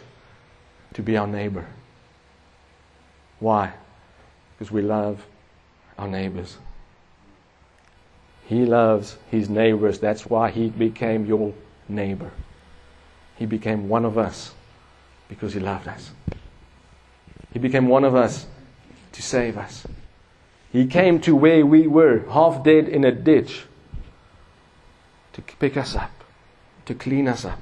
to 0.94 1.02
be 1.02 1.18
our 1.18 1.28
neighbor. 1.28 1.66
Why? 3.40 3.74
Because 4.58 4.72
we 4.72 4.82
love 4.82 5.26
our 5.98 6.08
neighbors. 6.08 6.58
He 8.46 8.66
loves 8.66 9.18
his 9.30 9.50
neighbors. 9.50 10.00
That's 10.00 10.26
why 10.26 10.52
he 10.52 10.70
became 10.70 11.26
your 11.26 11.54
neighbor. 11.88 12.32
He 13.38 13.46
became 13.46 13.90
one 13.90 14.06
of 14.06 14.18
us 14.18 14.54
because 15.28 15.54
he 15.54 15.60
loved 15.60 15.88
us. 15.88 16.12
He 17.52 17.60
became 17.60 17.88
one 17.88 18.04
of 18.04 18.16
us 18.16 18.46
to 19.12 19.22
save 19.22 19.58
us. 19.58 19.86
He 20.72 20.88
came 20.88 21.20
to 21.22 21.36
where 21.36 21.66
we 21.66 21.88
were, 21.88 22.26
half 22.32 22.64
dead 22.64 22.88
in 22.88 23.04
a 23.04 23.12
ditch, 23.12 23.64
to 25.34 25.42
pick 25.42 25.78
us 25.78 25.96
up, 25.96 26.12
to 26.86 26.94
clean 26.94 27.28
us 27.28 27.46
up, 27.46 27.60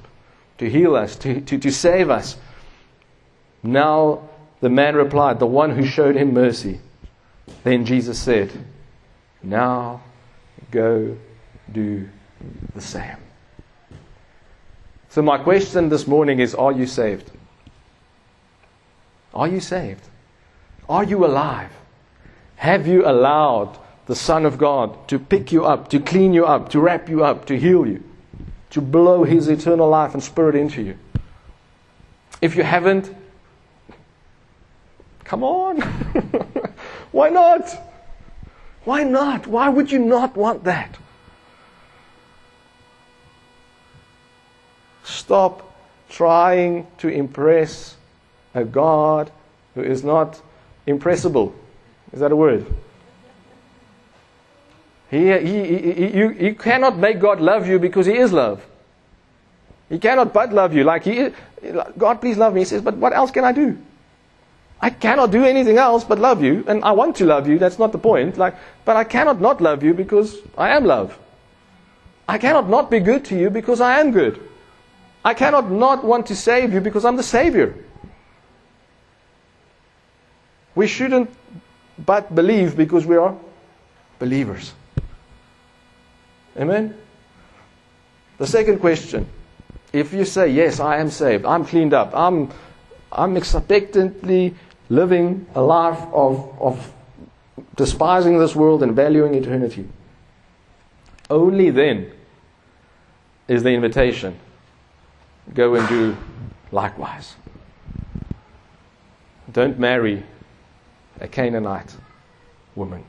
to 0.58 0.68
heal 0.70 0.94
us, 0.94 1.16
to, 1.16 1.40
to, 1.40 1.58
to 1.58 1.70
save 1.70 2.10
us. 2.10 2.36
Now 3.62 4.28
the 4.60 4.70
man 4.70 4.94
replied, 4.94 5.38
The 5.38 5.46
one 5.46 5.70
who 5.70 5.84
showed 5.84 6.14
him 6.14 6.32
mercy. 6.32 6.80
Then 7.64 7.84
Jesus 7.84 8.18
said, 8.18 8.50
Now 9.42 10.02
go 10.70 11.16
do 11.70 12.08
the 12.74 12.80
same. 12.80 13.16
So, 15.08 15.20
my 15.20 15.36
question 15.38 15.88
this 15.88 16.06
morning 16.06 16.38
is 16.38 16.54
Are 16.54 16.72
you 16.72 16.86
saved? 16.86 17.30
Are 19.34 19.48
you 19.48 19.60
saved? 19.60 20.08
Are 20.88 21.04
you 21.04 21.24
alive? 21.24 21.70
Have 22.56 22.86
you 22.86 23.06
allowed 23.06 23.78
the 24.12 24.16
Son 24.16 24.44
of 24.44 24.58
God 24.58 25.08
to 25.08 25.18
pick 25.18 25.52
you 25.52 25.64
up, 25.64 25.88
to 25.88 25.98
clean 25.98 26.34
you 26.34 26.44
up, 26.44 26.68
to 26.68 26.78
wrap 26.78 27.08
you 27.08 27.24
up, 27.24 27.46
to 27.46 27.58
heal 27.58 27.86
you, 27.86 28.04
to 28.68 28.82
blow 28.82 29.24
His 29.24 29.48
eternal 29.48 29.88
life 29.88 30.12
and 30.12 30.22
Spirit 30.22 30.54
into 30.54 30.82
you? 30.82 30.98
If 32.42 32.54
you 32.54 32.62
haven't, 32.62 33.10
come 35.24 35.42
on. 35.42 35.80
Why 37.10 37.30
not? 37.30 37.74
Why 38.84 39.02
not? 39.02 39.46
Why 39.46 39.70
would 39.70 39.90
you 39.90 39.98
not 39.98 40.36
want 40.36 40.64
that? 40.64 40.98
Stop 45.04 45.74
trying 46.10 46.86
to 46.98 47.08
impress 47.08 47.96
a 48.52 48.62
God 48.62 49.32
who 49.74 49.80
is 49.80 50.04
not 50.04 50.38
impressible. 50.86 51.54
Is 52.12 52.20
that 52.20 52.30
a 52.30 52.36
word? 52.36 52.66
He, 55.12 55.30
he, 55.30 55.92
he, 55.92 56.18
you, 56.18 56.30
you 56.30 56.54
cannot 56.54 56.96
make 56.96 57.20
God 57.20 57.38
love 57.38 57.68
you 57.68 57.78
because 57.78 58.06
He 58.06 58.16
is 58.16 58.32
love. 58.32 58.64
He 59.90 59.98
cannot 59.98 60.32
but 60.32 60.54
love 60.54 60.72
you. 60.72 60.84
Like 60.84 61.04
he, 61.04 61.28
God, 61.98 62.22
please 62.22 62.38
love 62.38 62.54
me. 62.54 62.62
He 62.62 62.64
says, 62.64 62.80
but 62.80 62.96
what 62.96 63.12
else 63.12 63.30
can 63.30 63.44
I 63.44 63.52
do? 63.52 63.76
I 64.80 64.88
cannot 64.88 65.30
do 65.30 65.44
anything 65.44 65.76
else 65.76 66.02
but 66.02 66.18
love 66.18 66.42
you, 66.42 66.64
and 66.66 66.82
I 66.82 66.92
want 66.92 67.16
to 67.16 67.26
love 67.26 67.46
you. 67.46 67.58
That's 67.58 67.78
not 67.78 67.92
the 67.92 67.98
point. 67.98 68.38
Like, 68.38 68.56
but 68.86 68.96
I 68.96 69.04
cannot 69.04 69.38
not 69.38 69.60
love 69.60 69.82
you 69.82 69.92
because 69.92 70.38
I 70.56 70.70
am 70.70 70.86
love. 70.86 71.18
I 72.26 72.38
cannot 72.38 72.70
not 72.70 72.90
be 72.90 73.00
good 73.00 73.26
to 73.26 73.38
you 73.38 73.50
because 73.50 73.82
I 73.82 74.00
am 74.00 74.12
good. 74.12 74.40
I 75.22 75.34
cannot 75.34 75.70
not 75.70 76.02
want 76.02 76.26
to 76.28 76.36
save 76.36 76.72
you 76.72 76.80
because 76.80 77.04
I'm 77.04 77.16
the 77.16 77.22
Savior. 77.22 77.74
We 80.74 80.86
shouldn't 80.86 81.28
but 81.98 82.34
believe 82.34 82.78
because 82.78 83.04
we 83.04 83.16
are 83.16 83.36
believers. 84.18 84.72
Amen? 86.56 86.94
The 88.38 88.46
second 88.46 88.80
question 88.80 89.26
if 89.92 90.12
you 90.12 90.24
say, 90.24 90.48
Yes, 90.48 90.80
I 90.80 90.98
am 90.98 91.10
saved, 91.10 91.44
I'm 91.44 91.64
cleaned 91.64 91.92
up, 91.92 92.12
I'm, 92.14 92.50
I'm 93.10 93.36
expectantly 93.36 94.54
living 94.88 95.46
a 95.54 95.62
life 95.62 96.00
of, 96.12 96.60
of 96.60 96.92
despising 97.76 98.38
this 98.38 98.56
world 98.56 98.82
and 98.82 98.94
valuing 98.96 99.34
eternity, 99.34 99.88
only 101.30 101.70
then 101.70 102.10
is 103.48 103.62
the 103.62 103.70
invitation 103.70 104.38
go 105.54 105.74
and 105.74 105.88
do 105.88 106.16
likewise. 106.70 107.34
Don't 109.50 109.78
marry 109.78 110.22
a 111.20 111.28
Canaanite 111.28 111.94
woman. 112.74 113.04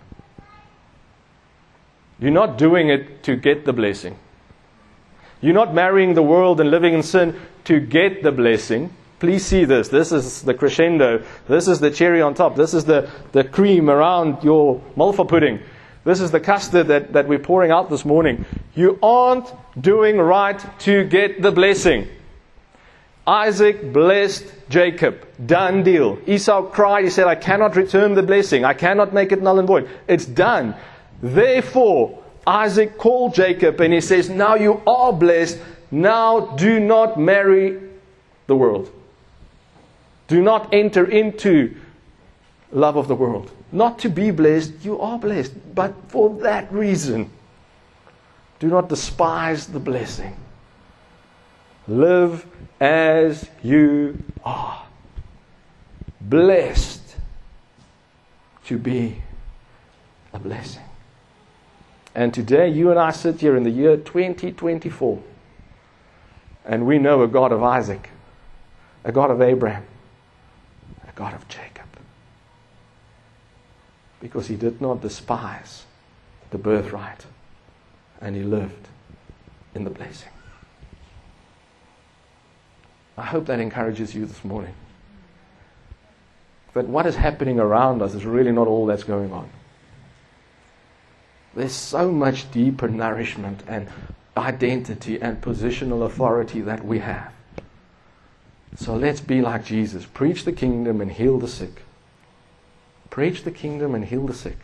You're 2.24 2.32
not 2.32 2.57
doing 2.57 2.88
it 2.88 3.21
to 3.24 3.36
get 3.36 3.65
the 3.65 3.74
blessing. 3.74 4.17
You're 5.41 5.53
not 5.53 5.74
marrying 5.74 6.13
the 6.13 6.24
world 6.24 6.61
and 6.61 6.71
living 6.71 6.93
in 6.93 7.03
sin 7.03 7.38
to 7.65 7.82
get 7.82 8.24
the 8.24 8.32
blessing. 8.32 8.93
Please 9.19 9.45
see 9.45 9.65
this. 9.65 9.89
This 9.89 10.13
is 10.13 10.41
the 10.41 10.53
crescendo. 10.53 11.26
This 11.49 11.67
is 11.67 11.82
the 11.82 11.91
cherry 11.91 12.21
on 12.21 12.34
top. 12.34 12.55
This 12.55 12.74
is 12.74 12.86
the, 12.86 13.11
the 13.34 13.43
cream 13.43 13.89
around 13.89 14.41
your 14.41 14.82
malva 14.95 15.26
pudding. 15.26 15.59
This 16.05 16.21
is 16.21 16.32
the 16.32 16.39
custard 16.39 16.88
that, 16.88 17.11
that 17.11 17.28
we're 17.28 17.39
pouring 17.39 17.71
out 17.71 17.89
this 17.89 18.05
morning. 18.05 18.45
You 18.74 18.99
aren't 19.03 19.51
doing 19.78 20.17
right 20.17 20.63
to 20.80 21.03
get 21.03 21.41
the 21.41 21.51
blessing. 21.51 22.07
Isaac 23.28 23.91
blessed 23.91 24.45
Jacob. 24.69 25.28
Done 25.45 25.84
deal. 25.84 26.19
Esau 26.26 26.69
cried. 26.69 27.03
He 27.03 27.09
said, 27.09 27.28
I 27.28 27.36
cannot 27.36 27.76
return 27.76 28.13
the 28.13 28.24
blessing. 28.24 28.63
I 28.63 28.76
cannot 28.76 29.13
make 29.13 29.34
it 29.34 29.41
null 29.41 29.59
and 29.59 29.67
void. 29.67 29.89
It's 30.07 30.26
done. 30.26 30.76
Therefore, 31.24 32.21
Isaac 32.45 32.97
called 32.97 33.34
Jacob 33.34 33.80
and 33.80 33.93
he 33.93 34.01
says, 34.01 34.30
Now 34.30 34.55
you 34.55 34.82
are 34.86 35.13
blessed. 35.13 35.57
Now 35.89 36.41
do 36.57 36.82
not 36.82 37.17
marry 37.17 37.80
the 38.47 38.57
world. 38.57 38.91
Do 40.28 40.41
not 40.41 40.74
enter 40.74 41.09
into 41.09 41.78
love 42.74 42.97
of 42.97 43.07
the 43.07 43.15
world. 43.15 43.51
Not 43.71 43.99
to 43.99 44.09
be 44.09 44.32
blessed, 44.32 44.74
you 44.84 44.99
are 44.99 45.17
blessed. 45.17 45.53
But 45.74 45.93
for 46.09 46.30
that 46.41 46.69
reason, 46.74 47.30
do 48.59 48.67
not 48.67 48.89
despise 48.89 49.67
the 49.67 49.80
blessing. 49.80 50.36
Live 51.88 52.45
as 52.82 53.49
you 53.63 54.21
are. 54.43 54.86
Blessed 56.19 57.15
to 58.65 58.78
be 58.78 59.21
a 60.34 60.39
blessing. 60.39 60.84
And 62.16 62.34
today, 62.34 62.70
you 62.70 62.91
and 62.91 62.99
I 62.99 63.11
sit 63.11 63.41
here 63.41 63.55
in 63.55 63.64
the 63.64 63.72
year 63.72 63.97
2024, 63.97 65.24
and 66.66 66.86
we 66.86 66.99
know 66.99 67.24
a 67.24 67.28
God 67.28 67.51
of 67.51 67.64
Isaac, 67.64 68.09
a 69.03 69.11
God 69.11 69.32
of 69.32 69.41
Abraham, 69.41 69.86
a 71.07 71.11
God 71.14 71.34
of 71.34 71.47
Jacob. 71.47 71.86
Because 74.20 74.47
he 74.47 74.55
did 74.55 74.80
not 74.80 75.01
despise 75.01 75.86
the 76.51 76.57
birthright, 76.59 77.26
and 78.22 78.36
he 78.36 78.43
lived 78.43 78.88
in 79.74 79.84
the 79.84 79.89
blessing. 79.89 80.30
I 83.18 83.26
hope 83.26 83.47
that 83.47 83.59
encourages 83.59 84.14
you 84.14 84.26
this 84.26 84.43
morning. 84.43 84.74
That 86.74 86.88
what 86.88 87.05
is 87.05 87.16
happening 87.16 87.59
around 87.59 88.01
us 88.01 88.14
is 88.14 88.26
really 88.26 88.51
not 88.51 88.68
all 88.68 88.86
that's 88.86 89.03
going 89.03 89.32
on. 89.32 89.49
There's 91.56 91.74
so 91.74 92.12
much 92.12 92.49
deeper 92.51 92.88
nourishment 92.88 93.64
and 93.68 93.88
identity 94.36 95.22
and 95.22 95.41
positional 95.41 96.06
authority 96.06 96.62
that 96.62 96.84
we 96.84 96.99
have. 96.99 97.32
So 98.76 98.95
let's 98.95 99.22
be 99.22 99.41
like 99.41 99.64
Jesus. 99.64 100.06
Preach 100.06 100.45
the 100.45 100.51
kingdom 100.51 100.99
and 100.99 101.12
heal 101.12 101.38
the 101.38 101.47
sick. 101.47 101.84
Preach 103.10 103.43
the 103.43 103.51
kingdom 103.51 103.93
and 103.93 104.06
heal 104.06 104.26
the 104.26 104.34
sick. 104.34 104.58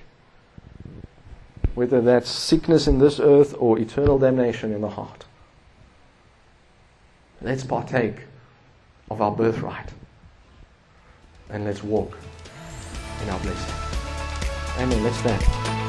Whether 1.75 2.01
that's 2.01 2.29
sickness 2.29 2.87
in 2.87 2.97
this 2.97 3.19
earth 3.19 3.53
or 3.59 3.77
eternal 3.77 4.17
damnation 4.17 4.73
in 4.73 4.81
the 4.81 4.89
heart. 4.89 5.25
Let's 7.41 7.63
partake 7.63 8.21
of 9.11 9.21
our 9.21 9.31
birthright. 9.31 9.89
And 11.49 11.65
let's 11.65 11.83
walk 11.83 12.17
in 13.23 13.29
our 13.29 13.39
blessing. 13.39 13.75
Amen. 14.79 15.03
Let's 15.03 15.17
stand. 15.17 15.88